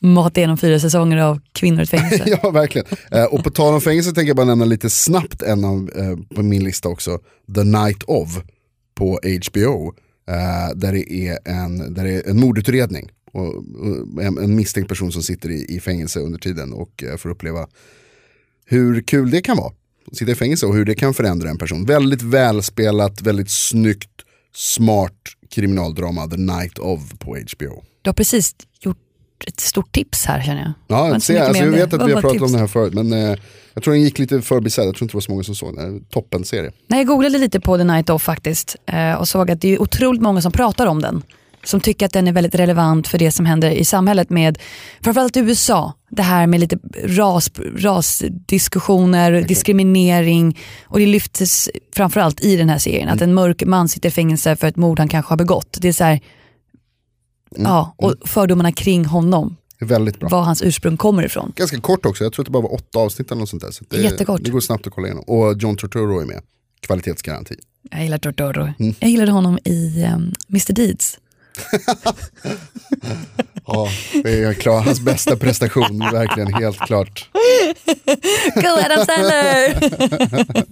mata 0.00 0.40
igenom 0.40 0.58
fyra 0.58 0.80
säsonger 0.80 1.16
av 1.16 1.40
kvinnor 1.52 1.82
i 1.82 1.86
fängelse. 1.86 2.24
ja, 2.42 2.50
verkligen. 2.50 2.86
Eh, 3.10 3.24
och 3.24 3.44
på 3.44 3.50
tal 3.50 3.74
om 3.74 3.80
fängelse 3.80 4.12
tänker 4.12 4.28
jag 4.28 4.36
bara 4.36 4.46
nämna 4.46 4.64
lite 4.64 4.90
snabbt 4.90 5.42
en 5.42 5.64
av, 5.64 5.90
eh, 5.96 6.36
på 6.36 6.42
min 6.42 6.64
lista 6.64 6.88
också, 6.88 7.18
The 7.54 7.64
Night 7.64 8.02
of 8.02 8.40
på 8.94 9.20
HBO. 9.48 9.94
Eh, 10.28 10.76
där 10.76 10.92
det 10.92 11.12
är 11.12 11.38
en, 11.44 11.94
där 11.94 12.04
det 12.04 12.12
är 12.12 12.30
en 12.30 12.40
mordutredning. 12.40 13.10
Och, 13.32 13.46
och 13.46 14.22
en, 14.22 14.38
en 14.38 14.56
misstänkt 14.56 14.88
person 14.88 15.12
som 15.12 15.22
sitter 15.22 15.50
i, 15.50 15.76
i 15.76 15.80
fängelse 15.80 16.20
under 16.20 16.38
tiden 16.38 16.72
och 16.72 17.02
eh, 17.02 17.16
får 17.16 17.28
uppleva 17.28 17.66
hur 18.66 19.00
kul 19.00 19.30
det 19.30 19.40
kan 19.40 19.56
vara. 19.56 19.72
Att 20.10 20.16
sitta 20.16 20.32
i 20.32 20.34
fängelse 20.34 20.66
och 20.66 20.74
hur 20.74 20.84
det 20.84 20.94
kan 20.94 21.14
förändra 21.14 21.50
en 21.50 21.58
person. 21.58 21.84
Väldigt 21.84 22.22
välspelat, 22.22 23.22
väldigt 23.22 23.50
snyggt, 23.50 24.10
smart 24.54 25.14
kriminaldrama, 25.50 26.26
The 26.26 26.36
Night 26.36 26.78
of 26.78 27.18
på 27.18 27.36
HBO. 27.36 27.84
Du 28.02 28.08
har 28.08 28.14
precis 28.14 28.54
gjort 28.80 28.98
ett 29.46 29.60
stort 29.60 29.92
tips 29.92 30.24
här 30.24 30.42
känner 30.42 30.62
jag. 30.62 30.72
Ja, 30.86 31.06
inte 31.06 31.20
så 31.20 31.24
se, 31.26 31.32
mycket 31.32 31.48
alltså, 31.48 31.62
jag 31.62 31.72
om 31.72 31.78
vet 31.78 31.94
att 31.94 32.08
vi 32.08 32.12
har 32.12 32.20
pratat 32.20 32.40
om 32.40 32.46
tips. 32.46 32.52
det 32.52 32.58
här 32.58 32.66
förut 32.66 32.94
men 32.94 33.12
eh, 33.12 33.38
jag 33.74 33.82
tror 33.84 33.94
den 33.94 34.02
gick 34.02 34.18
lite 34.18 34.42
förbisedd, 34.42 34.86
jag 34.86 34.94
tror 34.94 35.04
inte 35.04 35.12
det 35.12 35.16
var 35.16 35.20
så 35.20 35.30
många 35.30 35.42
som 35.42 35.54
såg 35.54 35.76
den. 35.76 36.04
Toppen 36.04 36.44
serie. 36.44 36.72
Nej, 36.86 37.00
jag 37.00 37.06
googlade 37.06 37.38
lite 37.38 37.60
på 37.60 37.78
The 37.78 37.84
Night 37.84 38.10
Off 38.10 38.22
faktiskt 38.22 38.76
eh, 38.86 39.12
och 39.12 39.28
såg 39.28 39.50
att 39.50 39.60
det 39.60 39.74
är 39.74 39.82
otroligt 39.82 40.22
många 40.22 40.42
som 40.42 40.52
pratar 40.52 40.86
om 40.86 41.02
den. 41.02 41.22
Som 41.64 41.80
tycker 41.80 42.06
att 42.06 42.12
den 42.12 42.28
är 42.28 42.32
väldigt 42.32 42.54
relevant 42.54 43.08
för 43.08 43.18
det 43.18 43.30
som 43.30 43.46
händer 43.46 43.70
i 43.70 43.84
samhället 43.84 44.30
med 44.30 44.58
framförallt 45.00 45.36
i 45.36 45.40
USA. 45.40 45.92
Det 46.10 46.22
här 46.22 46.46
med 46.46 46.60
lite 46.60 46.78
ras, 47.04 47.50
rasdiskussioner, 47.76 49.32
diskriminering 49.42 50.58
och 50.84 50.98
det 50.98 51.06
lyftes 51.06 51.70
framförallt 51.96 52.40
i 52.40 52.56
den 52.56 52.68
här 52.68 52.78
serien. 52.78 53.08
Att 53.08 53.22
en 53.22 53.34
mörk 53.34 53.62
man 53.66 53.88
sitter 53.88 54.08
i 54.08 54.12
fängelse 54.12 54.56
för 54.56 54.66
ett 54.66 54.76
mord 54.76 54.98
han 54.98 55.08
kanske 55.08 55.32
har 55.32 55.36
begått. 55.36 55.78
Det 55.80 55.88
är 55.88 55.92
så 55.92 56.04
här, 56.04 56.20
ja, 57.56 57.94
och 57.96 58.14
fördomarna 58.24 58.72
kring 58.72 59.04
honom. 59.04 59.56
Väldigt 59.80 60.20
bra. 60.20 60.28
Var 60.28 60.42
hans 60.42 60.62
ursprung 60.62 60.96
kommer 60.96 61.22
ifrån. 61.22 61.52
Ganska 61.56 61.80
kort 61.80 62.06
också, 62.06 62.24
jag 62.24 62.32
tror 62.32 62.42
att 62.42 62.46
det 62.46 62.52
bara 62.52 62.62
var 62.62 62.74
åtta 62.74 62.98
avsnitt 62.98 63.30
eller 63.30 63.40
något 63.40 63.48
sånt 63.48 63.62
där. 63.62 63.70
Så 63.70 63.84
det, 63.88 63.96
Jättekort. 63.96 64.40
Det 64.44 64.50
går 64.50 64.60
snabbt 64.60 64.86
att 64.86 64.92
kolla 64.92 65.06
igenom. 65.06 65.24
Och 65.26 65.54
John 65.58 65.76
Turturro 65.76 66.20
är 66.20 66.26
med. 66.26 66.42
Kvalitetsgaranti. 66.80 67.54
Jag 67.90 68.02
gillar 68.02 68.18
Tortoro. 68.18 68.72
Mm. 68.78 68.94
Jag 69.00 69.10
gillade 69.10 69.32
honom 69.32 69.58
i 69.64 70.04
um, 70.14 70.34
Mr 70.48 70.72
Deeds. 70.72 71.18
Ja, 73.70 73.88
det 74.22 74.42
är 74.42 74.54
klar, 74.54 74.80
hans 74.80 75.00
bästa 75.00 75.36
prestation, 75.36 75.98
verkligen 75.98 76.54
helt 76.54 76.78
klart. 76.78 77.30
Go 78.54 78.68
Adam 78.84 79.06
Sandler! 79.06 80.64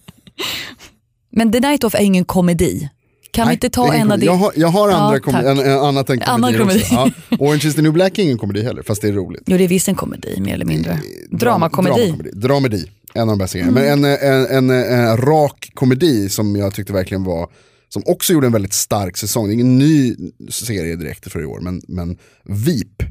Men 1.31 1.53
The 1.53 1.61
Night 1.61 1.85
Of 1.85 1.95
är 1.95 2.01
ingen 2.03 2.25
komedi. 2.25 2.91
Kan 3.31 3.49
vi 3.49 3.55
inte 3.55 3.71
ta 3.71 3.95
en 3.95 4.01
av 4.01 4.07
komedi. 4.07 4.21
din? 4.21 4.27
jag, 4.27 4.35
har, 4.35 4.53
jag 4.57 4.69
har 4.69 4.89
andra 4.89 5.17
Ja, 5.17 5.21
kom, 5.21 5.35
en, 5.35 5.59
en, 5.59 5.79
annat 5.79 6.11
än 6.11 6.23
Annan 6.23 6.53
komedier 6.53 6.83
också. 6.83 6.95
komedi. 6.97 7.15
Ja. 7.29 7.37
Orange 7.39 7.67
is 7.67 7.75
the 7.75 7.83
new 7.83 7.93
black 7.93 8.19
är 8.19 8.23
ingen 8.23 8.39
komedi 8.39 8.62
heller, 8.62 8.83
fast 8.83 9.03
det 9.03 9.09
är 9.09 9.12
roligt. 9.12 9.43
Jo 9.47 9.57
det 9.57 9.65
är 9.65 9.69
visst 9.69 9.89
en 9.89 9.95
komedi 9.95 10.41
mer 10.41 10.55
eller 10.55 10.65
mindre. 10.65 11.01
Dramakomedi. 11.31 11.95
Dramakomedi. 11.95 12.31
Dramedi, 12.33 12.91
en 13.15 13.23
av 13.23 13.29
de 13.29 13.39
bästa 13.39 13.59
grejerna. 13.59 13.81
Men 13.81 14.05
en, 14.05 14.47
en, 14.47 14.71
en, 14.71 15.17
rak 15.17 15.71
komedi 15.75 16.29
som 16.29 16.57
jag 16.57 16.75
tyckte 16.75 16.93
verkligen 16.93 17.25
var, 17.25 17.49
som 17.89 18.03
också 18.07 18.33
gjorde 18.33 18.47
en 18.47 18.53
väldigt 18.53 18.75
stark 18.75 19.17
säsong. 19.17 19.47
Det 19.47 19.51
är 19.51 19.55
ingen 19.55 19.79
ny 19.79 20.17
serie 20.51 20.97
direkt 20.97 21.33
för 21.33 21.41
i 21.41 21.45
år, 21.45 21.61
men, 21.61 21.83
men 21.89 22.19
VIP, 22.45 23.03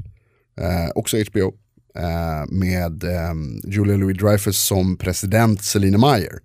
eh, 0.62 0.90
också 0.96 1.18
HBO, 1.18 1.54
eh, 1.98 2.46
med 2.50 3.04
eh, 3.04 3.34
Julia 3.64 3.96
Louis-Dreyfus 3.96 4.52
som 4.68 4.98
president 4.98 5.64
Selina 5.64 5.98
Meyer. 5.98 6.40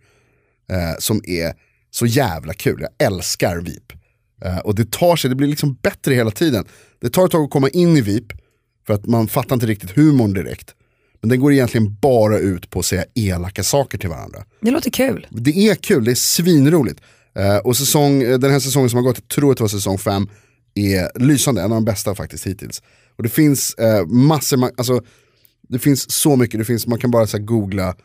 Eh, 0.70 0.98
som 0.98 1.20
är 1.24 1.52
så 1.90 2.06
jävla 2.06 2.52
kul, 2.54 2.80
jag 2.80 3.06
älskar 3.06 3.56
VIP. 3.60 3.92
Eh, 4.44 4.58
och 4.58 4.74
det 4.74 4.90
tar 4.90 5.16
sig, 5.16 5.30
det 5.30 5.36
blir 5.36 5.48
liksom 5.48 5.76
bättre 5.82 6.14
hela 6.14 6.30
tiden. 6.30 6.64
Det 7.00 7.10
tar 7.10 7.24
ett 7.26 7.30
tag 7.32 7.44
att 7.44 7.50
komma 7.50 7.68
in 7.68 7.96
i 7.96 8.00
VIP, 8.00 8.32
för 8.86 8.94
att 8.94 9.06
man 9.06 9.28
fattar 9.28 9.54
inte 9.54 9.66
riktigt 9.66 9.90
humorn 9.90 10.32
direkt. 10.32 10.74
Men 11.20 11.28
den 11.30 11.40
går 11.40 11.52
egentligen 11.52 11.96
bara 12.00 12.38
ut 12.38 12.70
på 12.70 12.78
att 12.78 12.86
säga 12.86 13.04
elaka 13.14 13.62
saker 13.62 13.98
till 13.98 14.08
varandra. 14.08 14.44
Det 14.60 14.70
låter 14.70 14.90
kul. 14.90 15.26
Det 15.30 15.68
är 15.68 15.74
kul, 15.74 16.04
det 16.04 16.10
är 16.10 16.14
svinroligt. 16.14 17.00
Eh, 17.34 17.56
och 17.56 17.76
säsong, 17.76 18.22
eh, 18.22 18.38
den 18.38 18.50
här 18.50 18.60
säsongen 18.60 18.90
som 18.90 18.96
har 18.96 19.04
gått, 19.04 19.16
jag 19.18 19.28
tror 19.28 19.50
att 19.50 19.56
det 19.56 19.62
var 19.64 19.68
säsong 19.68 19.98
5, 19.98 20.28
är 20.74 21.18
lysande, 21.18 21.60
en 21.60 21.72
av 21.72 21.76
de 21.76 21.84
bästa 21.84 22.14
faktiskt 22.14 22.46
hittills. 22.46 22.82
Och 23.16 23.22
det 23.22 23.28
finns 23.28 23.76
massor, 24.06 24.56
ma- 24.56 24.70
alltså, 24.76 25.02
det 25.68 25.78
finns 25.78 26.10
så 26.10 26.36
mycket, 26.36 26.60
det 26.60 26.64
finns, 26.64 26.86
man 26.86 26.98
kan 26.98 27.10
bara 27.10 27.26
så 27.26 27.36
här, 27.36 27.44
googla 27.44 27.96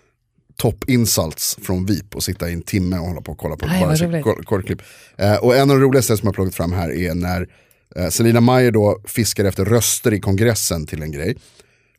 top 0.58 0.90
insults 0.90 1.58
från 1.62 1.86
VIP 1.86 2.16
och 2.16 2.24
sitta 2.24 2.50
i 2.50 2.54
en 2.54 2.62
timme 2.62 2.98
och 3.00 3.08
hålla 3.08 3.22
på 3.22 3.32
och 3.32 3.38
kolla 3.38 3.56
på 3.56 3.66
Aj, 3.66 3.80
bara 3.82 4.44
kor-. 4.44 4.78
Eh, 5.18 5.36
och 5.36 5.56
en 5.56 5.70
av 5.72 5.78
de 5.80 5.84
roligaste 5.84 6.18
som 6.18 6.26
jag 6.26 6.30
har 6.30 6.34
plockat 6.34 6.56
fram 6.56 6.72
här 6.72 6.92
är 6.92 7.14
när 7.14 7.48
eh, 7.96 8.10
Selina 8.10 8.42
Meyer 8.42 8.72
då 8.72 9.00
fiskar 9.06 9.46
efter 9.46 9.66
röster 9.66 10.14
i 10.14 10.20
kongressen 10.20 10.86
till 10.86 11.02
en 11.04 11.12
grej. 11.12 11.38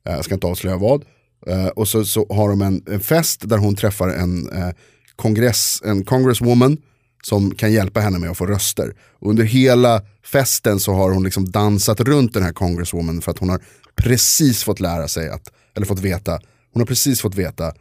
Eh, 0.08 0.14
Jag 0.14 0.24
ska 0.24 0.34
inte 0.34 0.46
avslöja 0.46 0.76
vad. 0.76 1.04
Eh, 1.46 1.66
och 1.66 1.88
så, 1.88 2.04
så 2.04 2.26
har 2.30 2.48
de 2.48 2.62
en, 2.62 2.82
en 2.86 3.00
fest 3.00 3.40
där 3.48 3.58
hon 3.58 3.76
träffar 3.76 4.08
en, 4.08 4.48
eh, 4.52 4.68
kongress, 5.16 5.82
en 5.84 6.04
congresswoman 6.04 6.76
som 7.22 7.54
kan 7.54 7.72
hjälpa 7.72 8.00
henne 8.00 8.18
med 8.18 8.30
att 8.30 8.36
få 8.36 8.46
röster. 8.46 8.94
Och 9.20 9.30
under 9.30 9.44
hela 9.44 10.02
festen 10.24 10.80
så 10.80 10.92
har 10.92 11.10
hon 11.10 11.24
liksom 11.24 11.50
dansat 11.50 12.00
runt 12.00 12.34
den 12.34 12.42
här 12.42 12.52
congresswoman 12.52 13.20
för 13.20 13.30
att 13.30 13.38
hon 13.38 13.48
har 13.48 13.60
precis 13.96 14.64
fått 14.64 14.80
lära 14.80 15.08
sig 15.08 15.28
att, 15.28 15.52
eller 15.76 15.86
fått 15.86 16.00
veta, 16.00 16.32
hon 16.72 16.80
har 16.80 16.86
precis 16.86 17.20
fått 17.20 17.34
veta 17.34 17.72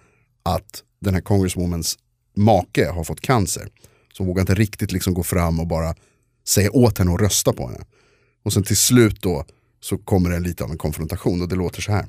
att 0.45 0.83
den 0.99 1.13
här 1.13 1.21
congresswomans 1.21 1.97
make 2.35 2.89
har 2.89 3.03
fått 3.03 3.21
cancer. 3.21 3.69
Så 4.13 4.23
hon 4.23 4.27
vågar 4.27 4.41
inte 4.41 4.55
riktigt 4.55 4.91
liksom 4.91 5.13
gå 5.13 5.23
fram 5.23 5.59
och 5.59 5.67
bara 5.67 5.95
säga 6.47 6.71
åt 6.71 6.97
henne 6.97 7.13
att 7.13 7.21
rösta 7.21 7.53
på 7.53 7.67
henne. 7.67 7.85
Och 8.43 8.53
sen 8.53 8.63
till 8.63 8.77
slut 8.77 9.21
då 9.21 9.45
så 9.79 9.97
kommer 9.97 10.29
det 10.29 10.39
lite 10.39 10.63
av 10.63 10.71
en 10.71 10.77
konfrontation 10.77 11.41
och 11.41 11.49
det 11.49 11.55
låter 11.55 11.81
så 11.81 11.91
här. 11.91 12.05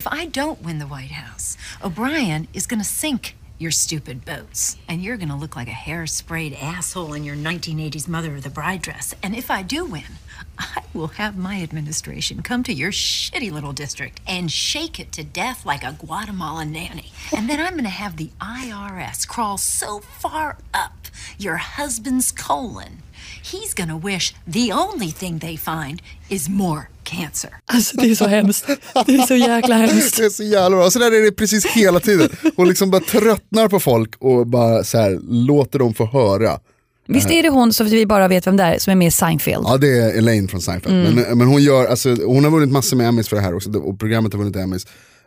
If 0.00 0.06
I 0.06 0.40
don't 0.40 0.56
win 0.66 0.80
the 0.80 0.86
White 0.86 1.14
House, 1.14 1.58
O'Brien 1.82 2.46
is 2.52 2.66
gonna 2.66 2.84
sink 2.84 3.36
your 3.58 3.70
stupid 3.70 4.24
boats. 4.24 4.76
And 4.88 5.02
you're 5.02 5.16
gonna 5.16 5.36
look 5.36 5.56
like 5.56 5.68
a 5.68 5.72
hair-sprayed 5.72 6.54
asshole 6.54 7.14
in 7.14 7.24
your 7.24 7.36
1980s 7.36 8.08
Mother 8.08 8.34
of 8.36 8.42
the 8.42 8.50
Bride 8.50 8.82
dress. 8.82 9.14
And 9.22 9.34
if 9.34 9.50
I 9.50 9.62
do 9.62 9.84
win, 9.84 10.18
I 10.58 10.82
will 10.94 11.08
have 11.08 11.36
my 11.36 11.62
administration 11.62 12.42
come 12.42 12.62
to 12.62 12.72
your 12.72 12.92
shitty 12.92 13.50
little 13.50 13.72
district 13.72 14.20
and 14.26 14.50
shake 14.50 15.00
it 15.00 15.12
to 15.12 15.24
death 15.24 15.66
like 15.66 15.82
a 15.82 15.96
Guatemalan 15.98 16.72
nanny. 16.72 17.12
And 17.36 17.48
then 17.50 17.60
I'm 17.60 17.76
gonna 17.76 17.88
have 17.88 18.16
the 18.16 18.30
IRS 18.40 19.26
crawl 19.26 19.58
so 19.58 20.00
far 20.00 20.58
up 20.72 20.98
your 21.38 21.56
husband's 21.56 22.32
colon, 22.32 23.02
he's 23.42 23.74
gonna 23.74 23.96
wish 23.96 24.34
the 24.46 24.72
only 24.72 25.10
thing 25.10 25.38
they 25.38 25.56
find 25.56 26.02
is 26.30 26.48
more 26.48 26.90
cancer. 27.08 27.50
Alltså 27.66 27.96
det 27.96 28.10
är 28.10 28.14
så 28.14 28.26
hemskt. 28.26 28.66
Det 29.06 29.14
är 29.14 29.26
så 29.26 29.34
jäkla 29.34 29.74
hemskt. 29.74 30.16
Det 30.16 30.24
är 30.24 30.30
så 30.30 30.42
jävla 30.42 30.76
bra. 30.76 30.90
Så 30.90 30.98
där 30.98 31.12
är 31.12 31.24
det 31.24 31.32
precis 31.32 31.66
hela 31.66 32.00
tiden. 32.00 32.28
Hon 32.56 32.68
liksom 32.68 32.90
bara 32.90 33.00
tröttnar 33.00 33.68
på 33.68 33.80
folk 33.80 34.14
och 34.18 34.46
bara 34.46 34.84
så 34.84 34.98
här, 34.98 35.18
låter 35.28 35.78
dem 35.78 35.94
få 35.94 36.06
höra. 36.06 36.60
Visst 37.06 37.30
är 37.30 37.42
det 37.42 37.48
hon, 37.48 37.72
så 37.72 37.84
att 37.84 37.90
vi 37.90 38.06
bara 38.06 38.28
vet 38.28 38.46
vem 38.46 38.56
det 38.56 38.62
är, 38.62 38.78
som 38.78 38.90
är 38.90 38.94
med 38.94 39.08
i 39.08 39.10
Seinfeld? 39.10 39.64
Ja 39.66 39.76
det 39.76 39.98
är 39.98 40.18
Elaine 40.18 40.48
från 40.48 40.60
Seinfeld. 40.60 40.94
Mm. 40.94 41.14
Men, 41.14 41.38
men 41.38 41.46
hon, 41.46 41.62
gör, 41.62 41.86
alltså, 41.86 42.08
hon 42.24 42.44
har 42.44 42.50
vunnit 42.50 42.70
massor 42.70 42.96
med 42.96 43.08
Emmys 43.08 43.28
för 43.28 43.36
det 43.36 43.42
här 43.42 43.54
också 43.54 43.78
och 43.78 43.98
programmet 43.98 44.32
har 44.32 44.38
vunnit 44.38 44.56
Emmys. 44.56 44.86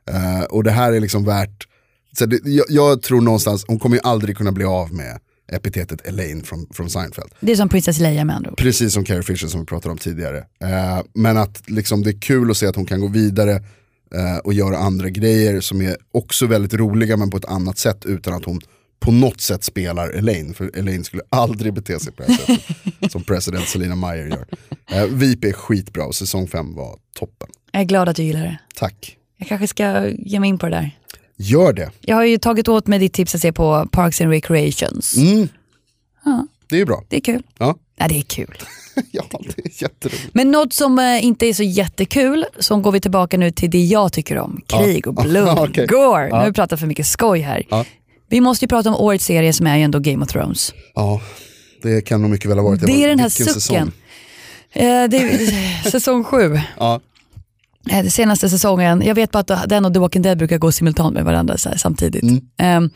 Eh, 0.10 0.44
och 0.50 0.64
det 0.64 0.72
här 0.72 0.94
är 0.94 1.00
liksom 1.00 1.26
värt, 1.26 1.68
så 2.18 2.26
det, 2.26 2.40
jag, 2.44 2.66
jag 2.70 3.02
tror 3.02 3.22
någonstans, 3.22 3.66
hon 3.68 3.80
kommer 3.80 3.96
ju 3.96 4.02
aldrig 4.04 4.38
kunna 4.38 4.52
bli 4.52 4.66
av 4.66 4.94
med 4.94 5.20
epitetet 5.52 6.08
Elaine 6.08 6.44
från, 6.44 6.68
från 6.74 6.90
Seinfeld. 6.90 7.32
Det 7.40 7.52
är 7.52 7.56
som 7.56 7.70
Princess 7.70 8.00
Leia 8.00 8.26
med 8.26 8.36
andra 8.36 8.52
ord. 8.52 8.58
Precis 8.58 8.94
som 8.94 9.04
Carrie 9.04 9.24
Fisher 9.24 9.48
som 9.48 9.60
vi 9.60 9.66
pratade 9.66 9.92
om 9.92 9.98
tidigare. 9.98 10.38
Eh, 10.38 11.02
men 11.14 11.38
att 11.38 11.70
liksom, 11.70 12.04
det 12.04 12.10
är 12.10 12.20
kul 12.20 12.52
att 12.52 12.58
se 12.58 12.68
att 12.68 12.76
hon 12.76 12.86
kan 12.86 13.02
gå 13.02 13.08
vidare 13.08 13.52
eh, 14.16 14.38
och 14.44 14.54
göra 14.54 14.78
andra 14.78 15.10
grejer 15.10 15.62
som 15.62 15.82
är 15.82 15.98
också 16.12 16.46
väldigt 16.46 16.74
roliga 16.74 17.18
men 17.18 17.30
på 17.30 17.38
ett 17.38 17.46
annat 17.46 17.78
sätt 17.78 18.06
utan 18.06 18.34
att 18.34 18.46
hon 18.46 18.62
på 19.00 19.12
något 19.12 19.42
sätt 19.42 19.64
spelar 19.64 20.10
Elaine. 20.10 20.54
För 20.54 20.78
Elaine 20.78 21.04
skulle 21.04 21.24
aldrig 21.30 21.74
bete 21.74 22.00
sig 22.00 22.14
på 22.14 22.24
det 22.24 22.32
här 22.32 22.38
sättet 22.38 23.12
som 23.12 23.24
president 23.24 23.68
Selina 23.68 23.96
Meyer 23.96 24.28
gör. 24.28 24.46
Eh, 24.92 25.06
VIP 25.06 25.46
är 25.46 25.52
skitbra 25.54 26.06
och 26.06 26.16
säsong 26.16 26.48
5 26.48 26.76
var 26.76 26.98
toppen. 27.20 27.50
Jag 27.72 27.82
är 27.82 27.86
glad 27.86 28.10
att 28.10 28.16
du 28.16 28.24
gillar 28.24 28.44
det. 28.44 28.58
Tack. 28.76 29.18
Jag 29.38 29.48
kanske 29.48 29.68
ska 29.68 30.08
ge 30.08 30.40
mig 30.40 30.50
in 30.50 30.58
på 30.58 30.66
det 30.66 30.76
där. 30.76 30.92
Gör 31.38 31.74
det. 31.74 31.92
Jag 32.02 32.16
har 32.16 32.24
ju 32.24 32.38
tagit 32.38 32.68
åt 32.68 32.88
mig 32.88 33.00
ditt 33.00 33.14
tips 33.14 33.36
att 33.36 33.42
se 33.42 33.52
på 33.54 33.88
Parks 33.92 34.22
and 34.22 34.30
Recreations. 34.32 35.18
Mm. 35.18 35.48
Ja, 36.26 36.48
Det 36.70 36.76
är 36.76 36.80
ju 36.80 36.86
bra. 36.86 37.04
det 37.10 37.16
är 37.18 37.22
kul. 37.22 37.44
Ja. 37.58 37.76
Ja, 37.98 38.08
det 38.08 38.18
är 38.18 38.22
kul. 38.22 38.58
ja, 39.12 39.24
det 39.32 39.66
är 39.66 39.84
jätteroligt. 39.84 40.30
Men 40.34 40.52
något 40.52 40.74
som 40.74 41.00
eh, 41.00 41.26
inte 41.26 41.46
är 41.46 41.54
så 41.54 41.64
jättekul, 41.64 42.46
som 42.60 42.82
går 42.82 42.92
vi 42.92 43.02
tillbaka 43.02 43.38
nu 43.38 43.52
till 43.52 43.70
det 43.70 43.80
jag 43.84 44.14
tycker 44.14 44.38
om. 44.38 44.62
Krig 44.68 45.08
och 45.08 45.14
blod, 45.24 45.60
Okej. 45.60 45.88
gore. 45.88 46.26
Nu 46.26 46.32
har 46.36 46.46
vi 46.46 46.54
pratat 46.54 46.80
för 46.80 46.88
mycket 46.88 47.06
skoj 47.08 47.40
här. 47.40 47.64
Vi 48.30 48.42
måste 48.42 48.66
ju 48.66 48.70
prata 48.70 48.90
om 48.90 48.96
årets 48.96 49.26
serie 49.26 49.54
som 49.54 49.68
är 49.68 49.78
ju 49.78 49.84
ändå 49.84 50.00
Game 50.00 50.24
of 50.26 50.30
Thrones. 50.32 50.74
Ja, 50.96 51.22
det 51.84 52.02
kan 52.02 52.22
nog 52.22 52.32
mycket 52.32 52.50
väl 52.52 52.58
ha 52.58 52.66
varit. 52.66 52.80
Det 52.82 52.88
var- 52.88 52.94
är 53.04 53.08
den 53.08 53.20
här 53.20 53.30
sucken. 53.30 53.54
säsong? 53.54 53.92
Eh, 54.74 55.08
det 55.10 55.18
är, 55.18 55.90
säsong 55.92 56.24
sju. 56.24 56.60
Ja. 56.80 57.00
Eh, 57.90 58.02
den 58.02 58.12
senaste 58.12 58.50
säsongen, 58.50 59.02
jag 59.06 59.16
vet 59.16 59.32
bara 59.32 59.40
att 59.40 59.70
den 59.70 59.86
och 59.86 59.94
The 59.94 60.00
Walking 60.00 60.22
Dead 60.22 60.38
brukar 60.38 60.58
gå 60.58 60.72
simultant 60.72 61.14
med 61.14 61.26
varandra 61.26 61.56
här, 61.66 61.78
samtidigt. 61.78 62.24
Mm. 62.24 62.42
Ehm, 62.58 62.90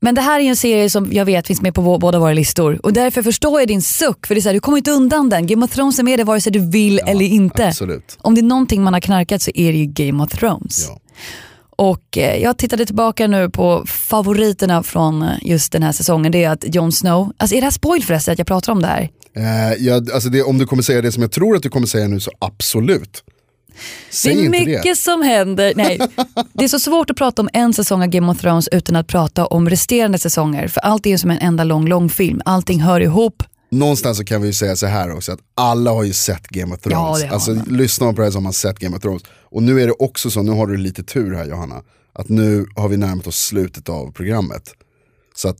men 0.00 0.14
det 0.14 0.20
här 0.20 0.40
är 0.40 0.44
ju 0.44 0.48
en 0.48 0.56
serie 0.56 0.90
som 0.90 1.12
jag 1.12 1.24
vet 1.24 1.46
finns 1.46 1.62
med 1.62 1.74
på 1.74 1.98
båda 1.98 2.18
våra 2.18 2.32
listor 2.32 2.80
och 2.82 2.92
därför 2.92 3.22
förstår 3.22 3.60
jag 3.60 3.68
din 3.68 3.82
suck 3.82 4.26
för 4.26 4.34
det 4.34 4.38
är 4.38 4.42
så 4.42 4.48
här, 4.48 4.54
du 4.54 4.60
kommer 4.60 4.78
inte 4.78 4.90
undan 4.90 5.28
den. 5.28 5.46
Game 5.46 5.64
of 5.64 5.70
Thrones 5.70 5.98
är 5.98 6.02
med 6.02 6.18
dig 6.18 6.26
vare 6.26 6.40
sig 6.40 6.52
du 6.52 6.70
vill 6.70 7.00
eller 7.06 7.24
inte. 7.24 7.66
Absolut. 7.66 8.18
Om 8.20 8.34
det 8.34 8.40
är 8.40 8.42
någonting 8.42 8.82
man 8.82 8.92
har 8.92 9.00
knarkat 9.00 9.42
så 9.42 9.50
är 9.54 9.72
det 9.72 9.78
ju 9.78 9.86
Game 9.86 10.24
of 10.24 10.30
Thrones. 10.30 10.90
Och 11.76 12.18
eh, 12.18 12.42
jag 12.42 12.58
tittade 12.58 12.86
tillbaka 12.86 13.26
nu 13.26 13.50
på 13.50 13.84
favoriterna 13.86 14.82
från 14.82 15.22
eh, 15.22 15.28
just 15.42 15.72
den 15.72 15.82
här 15.82 15.92
säsongen. 15.92 16.32
Det 16.32 16.44
är 16.44 16.50
att 16.50 16.74
Jon 16.74 16.92
Snow, 16.92 17.32
alltså 17.36 17.56
är 17.56 17.60
det 17.60 17.66
här 17.66 17.70
spoil 17.70 18.02
förresten 18.02 18.32
att 18.32 18.38
jag 18.38 18.46
pratar 18.46 18.72
om 18.72 18.82
det 18.82 18.86
här? 18.86 19.10
Eh, 19.36 19.86
ja, 19.86 19.94
alltså 19.94 20.28
det, 20.28 20.42
om 20.42 20.58
du 20.58 20.66
kommer 20.66 20.82
säga 20.82 21.02
det 21.02 21.12
som 21.12 21.22
jag 21.22 21.32
tror 21.32 21.56
att 21.56 21.62
du 21.62 21.68
kommer 21.68 21.86
säga 21.86 22.08
nu 22.08 22.20
så 22.20 22.30
absolut. 22.38 23.24
Säg 24.10 24.34
det 24.34 24.44
är 24.46 24.50
mycket 24.50 24.82
det. 24.82 24.96
som 24.96 25.22
händer. 25.22 25.72
Nej, 25.76 26.00
det 26.52 26.64
är 26.64 26.68
så 26.68 26.78
svårt 26.78 27.10
att 27.10 27.16
prata 27.16 27.42
om 27.42 27.48
en 27.52 27.74
säsong 27.74 28.02
av 28.02 28.08
Game 28.08 28.32
of 28.32 28.40
Thrones 28.40 28.68
utan 28.68 28.96
att 28.96 29.06
prata 29.06 29.46
om 29.46 29.70
resterande 29.70 30.18
säsonger. 30.18 30.68
För 30.68 30.80
allt 30.80 31.06
är 31.06 31.16
som 31.16 31.30
en 31.30 31.38
enda 31.38 31.64
lång 31.64 31.88
långfilm. 31.88 32.40
Allting 32.44 32.80
hör 32.80 33.00
ihop. 33.00 33.42
Någonstans 33.70 34.18
så 34.18 34.24
kan 34.24 34.40
vi 34.40 34.46
ju 34.46 34.52
säga 34.52 34.76
så 34.76 34.86
här 34.86 35.14
också 35.16 35.32
att 35.32 35.40
alla 35.54 35.90
har 35.90 36.02
ju 36.04 36.12
sett 36.12 36.48
Game 36.48 36.74
of 36.74 36.80
Ja, 36.84 36.90
Thrones. 36.90 37.22
har 37.24 37.34
alltså, 37.34 37.72
lyssnar 37.72 38.06
man 38.06 38.14
på 38.14 38.20
det 38.20 38.26
här 38.26 38.30
så 38.32 38.36
har 38.36 38.42
man 38.42 38.52
sett 38.52 38.78
Game 38.78 38.96
of 38.96 39.02
Thrones. 39.02 39.22
Och 39.50 39.62
nu 39.62 39.80
är 39.82 39.86
det 39.86 39.92
också 39.98 40.30
så, 40.30 40.42
nu 40.42 40.52
har 40.52 40.66
du 40.66 40.76
lite 40.76 41.02
tur 41.02 41.34
här 41.34 41.44
Johanna, 41.46 41.82
att 42.12 42.28
nu 42.28 42.66
har 42.76 42.88
vi 42.88 42.96
närmat 42.96 43.26
oss 43.26 43.36
slutet 43.38 43.88
av 43.88 44.12
programmet. 44.12 44.74
Så 45.36 45.48
att 45.48 45.58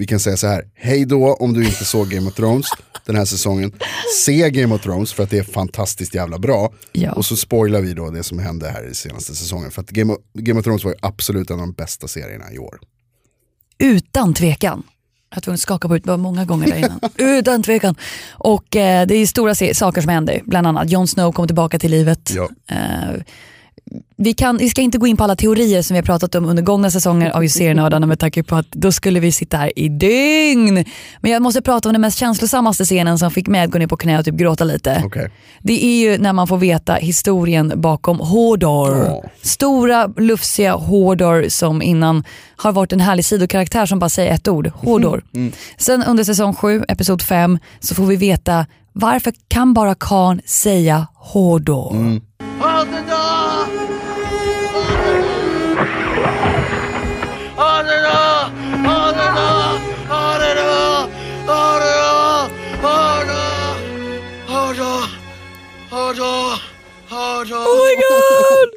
vi 0.00 0.06
kan 0.06 0.20
säga 0.20 0.36
så 0.36 0.46
här, 0.46 0.64
hej 0.74 1.04
då 1.04 1.34
om 1.34 1.54
du 1.54 1.64
inte 1.64 1.84
såg 1.84 2.08
Game 2.08 2.28
of 2.28 2.34
Thrones 2.34 2.66
den 3.06 3.16
här 3.16 3.24
säsongen. 3.24 3.72
Se 4.16 4.50
Game 4.50 4.74
of 4.74 4.82
Thrones 4.82 5.12
för 5.12 5.22
att 5.22 5.30
det 5.30 5.38
är 5.38 5.42
fantastiskt 5.42 6.14
jävla 6.14 6.38
bra. 6.38 6.72
Ja. 6.92 7.12
Och 7.12 7.24
så 7.24 7.36
spoilar 7.36 7.80
vi 7.80 7.94
då 7.94 8.10
det 8.10 8.22
som 8.22 8.38
hände 8.38 8.68
här 8.68 8.90
i 8.90 8.94
senaste 8.94 9.34
säsongen. 9.34 9.70
För 9.70 9.80
att 9.80 9.90
Game 9.90 10.12
of, 10.12 10.18
Game 10.34 10.60
of 10.60 10.64
Thrones 10.64 10.84
var 10.84 10.90
ju 10.90 10.98
absolut 11.02 11.50
en 11.50 11.54
av 11.54 11.60
de 11.60 11.72
bästa 11.72 12.08
serierna 12.08 12.52
i 12.52 12.58
år. 12.58 12.80
Utan 13.78 14.34
tvekan. 14.34 14.82
Jag 15.30 15.36
var 15.36 15.40
tvungen 15.40 15.54
att 15.54 15.60
skaka 15.60 15.88
på 15.88 15.96
ut 15.96 16.04
det 16.04 16.10
var 16.10 16.18
många 16.18 16.44
gånger 16.44 16.66
där 16.66 16.76
innan. 16.76 17.00
Utan 17.38 17.62
tvekan. 17.62 17.94
Och 18.30 18.76
eh, 18.76 19.06
det 19.06 19.14
är 19.14 19.26
stora 19.26 19.54
saker 19.54 20.00
som 20.00 20.08
händer. 20.08 20.42
Bland 20.44 20.66
annat 20.66 20.90
Jon 20.90 21.08
Snow 21.08 21.32
kommer 21.32 21.46
tillbaka 21.46 21.78
till 21.78 21.90
livet. 21.90 22.32
Ja. 22.34 22.48
Eh, 22.68 23.20
vi, 24.16 24.34
kan, 24.34 24.56
vi 24.56 24.68
ska 24.68 24.80
inte 24.82 24.98
gå 24.98 25.06
in 25.06 25.16
på 25.16 25.24
alla 25.24 25.36
teorier 25.36 25.82
som 25.82 25.94
vi 25.94 25.98
har 25.98 26.06
pratat 26.06 26.34
om 26.34 26.44
under 26.44 26.62
gångna 26.62 26.90
säsonger 26.90 27.30
av 27.30 27.46
serienördarna 27.46 28.06
med 28.06 28.18
tanke 28.18 28.42
på 28.42 28.56
att 28.56 28.70
då 28.70 28.92
skulle 28.92 29.20
vi 29.20 29.32
sitta 29.32 29.56
här 29.56 29.78
i 29.78 29.88
dygn. 29.88 30.84
Men 31.20 31.30
jag 31.30 31.42
måste 31.42 31.62
prata 31.62 31.88
om 31.88 31.92
den 31.92 32.00
mest 32.00 32.18
känslosammaste 32.18 32.84
scenen 32.84 33.18
som 33.18 33.30
fick 33.30 33.48
mig 33.48 33.62
att 33.62 33.70
gå 33.70 33.78
ner 33.78 33.86
på 33.86 33.96
knä 33.96 34.18
och 34.18 34.24
typ 34.24 34.34
gråta 34.34 34.64
lite. 34.64 35.02
Okej. 35.04 35.30
Det 35.62 35.84
är 35.84 36.00
ju 36.00 36.18
när 36.18 36.32
man 36.32 36.46
får 36.46 36.58
veta 36.58 36.94
historien 36.94 37.72
bakom 37.76 38.20
Hodor. 38.20 39.22
Stora, 39.42 40.06
lufsiga 40.16 40.74
Hodor 40.74 41.48
som 41.48 41.82
innan 41.82 42.24
har 42.56 42.72
varit 42.72 42.92
en 42.92 43.00
härlig 43.00 43.24
sidokaraktär 43.24 43.86
som 43.86 43.98
bara 43.98 44.10
säger 44.10 44.34
ett 44.34 44.48
ord, 44.48 44.70
Hodor. 44.74 45.24
Mm. 45.34 45.52
Sen 45.76 46.04
under 46.04 46.24
säsong 46.24 46.54
7, 46.54 46.84
episod 46.88 47.22
5, 47.22 47.58
så 47.80 47.94
får 47.94 48.06
vi 48.06 48.16
veta 48.16 48.66
varför 48.92 49.32
kan 49.48 49.74
bara 49.74 49.94
Khan 49.94 50.40
säga 50.44 51.06
Hodor? 51.14 51.96
Mm. 51.96 52.20
Hold 52.60 52.88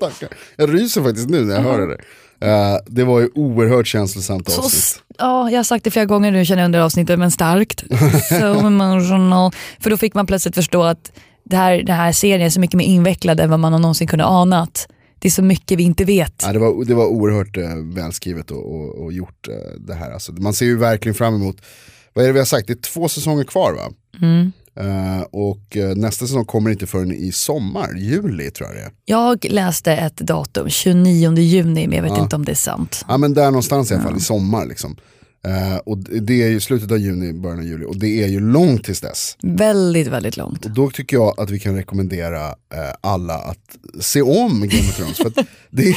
god! 0.04 0.20
Tackar. 0.20 0.38
Jag 0.56 0.74
ryser 0.74 1.04
faktiskt 1.04 1.30
nu 1.30 1.46
när 1.46 1.56
jag 1.56 1.62
hör 1.62 1.88
det. 1.88 1.98
Uh, 2.46 2.78
det 2.86 3.04
var 3.04 3.20
ju 3.20 3.30
oerhört 3.36 3.88
känslosamt 3.88 4.50
Så, 4.52 4.62
avsnitt. 4.62 5.04
ja, 5.18 5.52
jag 5.52 5.60
har 5.60 5.64
sagt 5.64 5.84
det 5.84 5.92
flera 5.92 6.06
gånger 6.06 6.32
nu 6.32 6.46
känner 6.46 6.62
jag 6.62 6.66
under 6.66 6.80
avsnittet, 6.80 7.20
men 7.20 7.32
starkt. 7.32 7.84
So 8.30 8.68
emotional. 8.68 9.52
För 9.80 9.90
då 9.90 9.98
fick 9.98 10.14
man 10.14 10.26
plötsligt 10.26 10.56
förstå 10.56 10.84
att 10.84 11.12
det 11.44 11.56
här, 11.56 11.84
den 11.84 11.96
här 11.96 12.12
serien 12.12 12.42
är 12.42 12.50
så 12.50 12.60
mycket 12.60 12.78
mer 12.78 12.86
invecklad 12.86 13.40
än 13.40 13.50
vad 13.50 13.60
man 13.60 13.72
någonsin 13.72 14.08
kunnat 14.08 14.28
anat. 14.28 14.88
Det 15.20 15.28
är 15.28 15.32
så 15.32 15.44
mycket 15.44 15.78
vi 15.80 15.84
inte 15.84 16.06
vet. 16.06 16.44
Ja, 16.46 16.54
det, 16.54 16.60
var, 16.60 16.86
det 16.86 16.94
var 16.94 17.06
oerhört 17.06 17.58
uh, 17.58 17.64
välskrivet 17.96 18.52
och, 18.52 18.76
och, 18.76 19.04
och 19.04 19.14
gjort 19.14 19.48
eh, 19.48 19.80
det 19.80 19.94
här. 19.94 20.12
Alltså, 20.12 20.32
man 20.32 20.54
ser 20.54 20.66
ju 20.66 20.78
verkligen 20.78 21.16
fram 21.16 21.36
emot, 21.36 21.56
vad 22.14 22.24
är 22.26 22.28
det 22.28 22.34
vi 22.34 22.40
har 22.40 22.46
sagt, 22.46 22.68
det 22.68 22.74
är 22.74 22.82
två 22.82 23.08
säsonger 23.10 23.44
kvar 23.44 23.74
va? 23.74 23.92
Mm. 24.22 24.52
Eh, 24.80 25.22
och 25.32 25.78
eh, 25.78 25.96
nästa 25.96 26.26
säsong 26.28 26.46
kommer 26.46 26.70
inte 26.72 26.88
förrän 26.88 27.12
i 27.12 27.32
sommar, 27.32 27.94
juli 27.98 28.52
tror 28.52 28.70
jag 28.70 28.78
det 28.78 28.82
är. 28.82 28.92
Jag 29.06 29.46
läste 29.50 29.92
ett 29.94 30.18
datum, 30.18 30.70
29 30.70 31.38
juni, 31.38 31.88
men 31.88 31.96
jag 31.96 32.04
vet 32.04 32.12
Ja. 32.18 32.24
inte 32.24 32.36
om 32.36 32.46
det 32.46 32.52
är 32.52 32.56
sant. 32.56 33.06
Ja 33.08 33.18
men 33.18 33.34
där 33.34 33.46
någonstans 33.46 33.92
i 33.92 33.94
alla 33.94 34.04
fall, 34.04 34.18
i 34.18 34.20
sommar 34.20 34.66
liksom. 34.66 34.96
Eh, 35.48 35.78
och 35.78 35.98
det 35.98 36.44
är 36.44 36.48
ju 36.48 36.60
slutet 36.60 36.92
av 36.92 36.98
juni, 36.98 37.34
början 37.34 37.60
av 37.60 37.66
juli 37.66 37.86
och 37.86 37.98
det 38.00 38.24
är 38.24 38.28
ju 38.28 38.40
långt 38.40 38.84
tills 38.84 39.02
dess. 39.02 39.38
Väldigt, 39.42 40.08
väldigt 40.08 40.38
långt. 40.38 40.66
Och 40.66 40.72
då 40.72 40.90
tycker 40.90 41.18
jag 41.18 41.40
att 41.40 41.50
vi 41.50 41.60
kan 41.60 41.76
rekommendera 41.76 42.48
eh, 42.48 42.54
alla 43.02 43.34
att 43.34 43.78
se 44.02 44.22
om 44.22 44.60
Game 44.60 44.90
of 44.90 44.96
Thrones. 44.98 45.18
för 45.18 45.34
det, 45.72 45.84
är, 45.90 45.96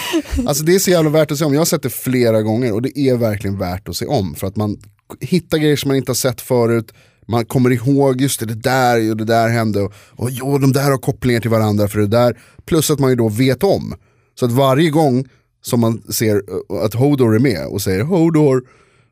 alltså 0.48 0.64
det 0.64 0.74
är 0.74 0.78
så 0.78 0.90
jävla 0.90 1.10
värt 1.10 1.30
att 1.30 1.38
se 1.38 1.44
om. 1.44 1.52
Jag 1.52 1.60
har 1.60 1.64
sett 1.66 1.82
det 1.82 1.90
flera 1.90 2.42
gånger 2.42 2.72
och 2.72 2.82
det 2.82 2.98
är 2.98 3.16
verkligen 3.16 3.58
värt 3.58 3.88
att 3.88 3.96
se 3.96 4.06
om. 4.06 4.34
För 4.34 4.46
att 4.46 4.56
man 4.56 4.76
hittar 5.20 5.58
grejer 5.58 5.76
som 5.76 5.88
man 5.88 5.96
inte 5.96 6.10
har 6.10 6.14
sett 6.16 6.40
förut. 6.40 6.92
Man 7.28 7.44
kommer 7.46 7.70
ihåg, 7.72 8.20
just 8.20 8.40
det, 8.40 8.46
det 8.46 8.54
där 8.54 9.10
och 9.10 9.16
det 9.16 9.24
där 9.24 9.48
hände. 9.48 9.80
Och, 9.82 9.92
och 10.16 10.30
jo, 10.30 10.58
de 10.58 10.72
där 10.72 10.90
har 10.90 10.98
kopplingar 10.98 11.40
till 11.40 11.50
varandra 11.50 11.88
för 11.88 11.98
det 11.98 12.06
där. 12.06 12.38
Plus 12.66 12.90
att 12.90 12.98
man 12.98 13.10
ju 13.10 13.16
då 13.16 13.28
vet 13.28 13.62
om. 13.62 13.94
Så 14.38 14.46
att 14.46 14.52
varje 14.52 14.90
gång 14.90 15.24
som 15.62 15.80
man 15.80 16.02
ser 16.12 16.36
eh, 16.36 16.84
att 16.84 16.94
Hodor 16.94 17.34
är 17.34 17.38
med 17.38 17.66
och 17.66 17.82
säger 17.82 18.02
Hodor, 18.04 18.62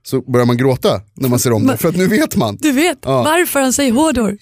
så 0.07 0.21
börjar 0.21 0.47
man 0.47 0.57
gråta 0.57 1.01
när 1.15 1.29
man 1.29 1.39
ser 1.39 1.53
om 1.53 1.67
det. 1.67 1.77
För 1.77 1.89
att 1.89 1.97
nu 1.97 2.07
vet 2.07 2.37
man. 2.37 2.57
Du 2.61 2.73
vet 2.73 2.99
Ja. 3.03 3.23
varför 3.23 3.61
han 3.61 3.73
säger 3.73 3.93
hårdor. 3.93 4.39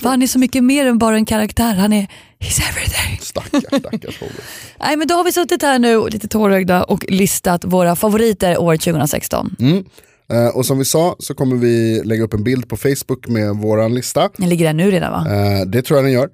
För 0.00 0.08
han 0.08 0.22
är 0.22 0.26
så 0.26 0.38
mycket 0.38 0.64
mer 0.64 0.86
än 0.86 0.98
bara 0.98 1.14
en 1.16 1.26
karaktär. 1.26 1.74
Han 1.74 1.92
är 1.92 2.02
he's 2.40 2.60
everything. 2.70 3.18
Stackars, 3.20 3.62
stackars 3.80 4.20
Hobbit. 4.20 4.40
Nej 4.80 4.96
men 4.96 5.08
då 5.08 5.14
har 5.14 5.24
vi 5.24 5.32
suttit 5.32 5.62
här 5.62 5.78
nu 5.78 6.08
lite 6.08 6.28
tårögda 6.28 6.82
och 6.84 7.04
listat 7.08 7.64
våra 7.64 7.96
favoriter 7.96 8.58
år 8.58 8.76
2016. 8.76 9.56
Mm. 9.58 9.84
Eh, 10.32 10.56
och 10.56 10.66
som 10.66 10.78
vi 10.78 10.84
sa 10.84 11.16
så 11.18 11.34
kommer 11.34 11.56
vi 11.56 12.02
lägga 12.04 12.22
upp 12.24 12.34
en 12.34 12.44
bild 12.44 12.68
på 12.68 12.76
Facebook 12.76 13.28
med 13.28 13.56
våran 13.56 13.94
lista. 13.94 14.30
Den 14.36 14.48
ligger 14.48 14.66
där 14.66 14.72
nu 14.72 14.90
redan 14.90 15.12
va? 15.12 15.34
Eh, 15.34 15.66
det 15.66 15.82
tror 15.82 15.98
jag 15.98 16.04
den 16.04 16.12
gör. 16.12 16.30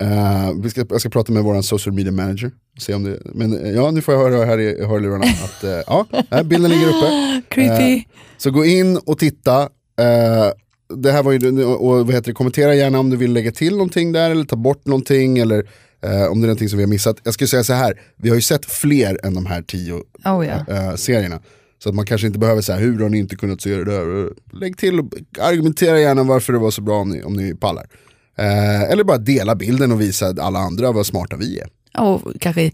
Eh, 0.00 0.52
vi 0.62 0.70
ska, 0.70 0.84
jag 0.90 1.00
ska 1.00 1.10
prata 1.10 1.32
med 1.32 1.42
vår 1.42 1.62
social 1.62 1.94
media 1.94 2.12
manager. 2.12 2.50
Se 2.78 2.94
om 2.94 3.04
det, 3.04 3.18
men 3.24 3.64
eh, 3.64 3.70
ja, 3.70 3.90
nu 3.90 4.02
får 4.02 4.14
jag 4.14 4.20
höra 4.20 4.44
här 4.44 4.58
i 4.60 4.84
hörlurarna 4.84 5.24
att 5.44 5.64
eh, 5.64 5.80
ja, 5.86 6.06
bilden 6.44 6.70
ligger 6.70 6.88
uppe. 6.88 7.42
Creepy. 7.48 7.94
Eh, 7.94 8.02
så 8.38 8.50
gå 8.50 8.64
in 8.64 8.96
och 8.96 9.18
titta. 9.18 9.68
Det 10.96 11.12
här 11.12 11.22
var 11.22 11.32
ju, 11.32 11.64
och 11.64 12.06
vad 12.06 12.14
heter 12.14 12.30
det, 12.30 12.34
kommentera 12.34 12.74
gärna 12.74 12.98
om 12.98 13.10
du 13.10 13.16
vill 13.16 13.32
lägga 13.32 13.52
till 13.52 13.72
någonting 13.72 14.12
där 14.12 14.30
eller 14.30 14.44
ta 14.44 14.56
bort 14.56 14.86
någonting 14.86 15.38
eller 15.38 15.58
om 16.02 16.40
det 16.40 16.44
är 16.44 16.48
någonting 16.48 16.68
som 16.68 16.76
vi 16.76 16.82
har 16.84 16.88
missat. 16.90 17.16
Jag 17.22 17.34
skulle 17.34 17.48
säga 17.48 17.64
så 17.64 17.72
här, 17.72 18.00
vi 18.16 18.28
har 18.28 18.36
ju 18.36 18.42
sett 18.42 18.64
fler 18.64 19.18
än 19.26 19.34
de 19.34 19.46
här 19.46 19.62
tio 19.62 20.02
Oh, 20.24 20.46
eh, 20.48 20.94
serierna. 20.94 21.40
Så 21.82 21.88
att 21.88 21.94
man 21.94 22.06
kanske 22.06 22.26
inte 22.26 22.38
behöver 22.38 22.62
säga 22.62 22.78
hur 22.78 23.00
har 23.00 23.08
ni 23.08 23.18
inte 23.18 23.36
kunnat 23.36 23.60
se 23.60 23.76
det 23.76 23.84
där? 23.84 24.30
Lägg 24.52 24.78
till 24.78 25.00
och 25.00 25.06
argumentera 25.40 26.00
gärna 26.00 26.22
varför 26.22 26.52
det 26.52 26.58
var 26.58 26.70
så 26.70 26.82
bra 26.82 27.00
om 27.00 27.08
ni, 27.08 27.22
om 27.22 27.32
ni 27.32 27.54
pallar. 27.54 27.86
Eh, 28.38 28.82
eller 28.82 29.04
bara 29.04 29.18
dela 29.18 29.54
bilden 29.54 29.92
och 29.92 30.00
visa 30.00 30.34
alla 30.40 30.58
andra 30.58 30.92
vad 30.92 31.06
smarta 31.06 31.36
vi 31.36 31.58
är. 31.58 31.68
Och 31.98 32.22
kanske 32.40 32.70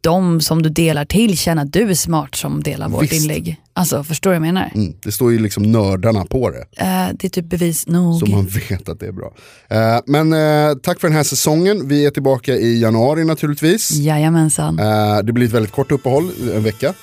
de 0.00 0.40
som 0.40 0.62
du 0.62 0.68
delar 0.68 1.04
till 1.04 1.38
känner 1.38 1.62
att 1.62 1.72
du 1.72 1.90
är 1.90 1.94
smart 1.94 2.34
som 2.34 2.62
delar 2.62 2.88
vårt 2.88 3.02
Visst. 3.02 3.12
inlägg. 3.12 3.56
Alltså 3.72 4.04
förstår 4.04 4.30
du 4.30 4.38
vad 4.38 4.46
jag 4.48 4.54
menar? 4.54 4.72
Mm, 4.74 4.94
det 5.02 5.12
står 5.12 5.32
ju 5.32 5.38
liksom 5.38 5.72
nördarna 5.72 6.24
på 6.24 6.50
det. 6.50 6.58
Eh, 6.58 7.08
det 7.14 7.24
är 7.24 7.28
typ 7.28 7.44
bevis 7.44 7.86
nog. 7.86 8.20
Så 8.20 8.26
man 8.26 8.46
vet 8.46 8.88
att 8.88 9.00
det 9.00 9.06
är 9.06 9.12
bra. 9.12 9.34
Eh, 9.68 10.00
men 10.06 10.32
eh, 10.32 10.76
tack 10.82 11.00
för 11.00 11.08
den 11.08 11.16
här 11.16 11.24
säsongen. 11.24 11.88
Vi 11.88 12.06
är 12.06 12.10
tillbaka 12.10 12.52
i 12.54 12.80
januari 12.80 13.24
naturligtvis. 13.24 13.90
Jajamensan. 13.90 14.78
Eh, 14.78 15.18
det 15.22 15.32
blir 15.32 15.46
ett 15.46 15.52
väldigt 15.52 15.72
kort 15.72 15.92
uppehåll, 15.92 16.30
en 16.54 16.62
vecka. 16.62 16.94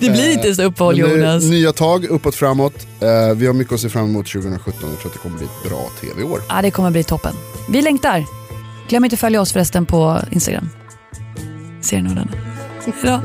Det 0.00 0.10
blir 0.10 0.32
inte 0.32 0.54
så 0.54 0.62
uppehåll 0.62 0.98
Jonas. 0.98 1.44
Nya 1.44 1.72
tag, 1.72 2.04
uppåt, 2.04 2.34
framåt. 2.34 2.86
Eh, 3.00 3.34
vi 3.36 3.46
har 3.46 3.52
mycket 3.52 3.72
att 3.74 3.80
se 3.80 3.88
fram 3.88 4.04
emot 4.04 4.26
2017. 4.26 4.90
Jag 4.90 4.98
tror 4.98 5.10
att 5.10 5.12
det 5.12 5.18
kommer 5.18 5.38
bli 5.38 5.46
ett 5.46 5.68
bra 5.70 5.90
tv-år. 6.00 6.40
Ja, 6.48 6.62
det 6.62 6.70
kommer 6.70 6.90
bli 6.90 7.04
toppen. 7.04 7.32
Vi 7.68 7.82
längtar. 7.82 8.39
Glöm 8.90 9.04
inte 9.04 9.14
att 9.14 9.20
följa 9.20 9.40
oss 9.40 9.52
förresten 9.52 9.86
på 9.86 10.20
Instagram. 10.30 10.70
Serienördarna. 11.82 12.30
Hejdå. 13.02 13.22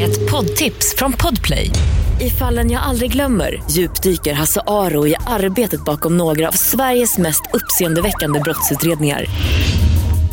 Ett 0.00 0.30
poddtips 0.30 0.94
från 0.96 1.12
Podplay. 1.12 1.70
I 2.20 2.30
fallen 2.30 2.70
jag 2.70 2.82
aldrig 2.82 3.12
glömmer 3.12 3.62
djupdyker 3.70 4.32
Hasse 4.32 4.60
Aro 4.66 5.06
i 5.06 5.14
arbetet 5.26 5.84
bakom 5.84 6.16
några 6.16 6.48
av 6.48 6.52
Sveriges 6.52 7.18
mest 7.18 7.42
uppseendeväckande 7.52 8.40
brottsutredningar. 8.40 9.26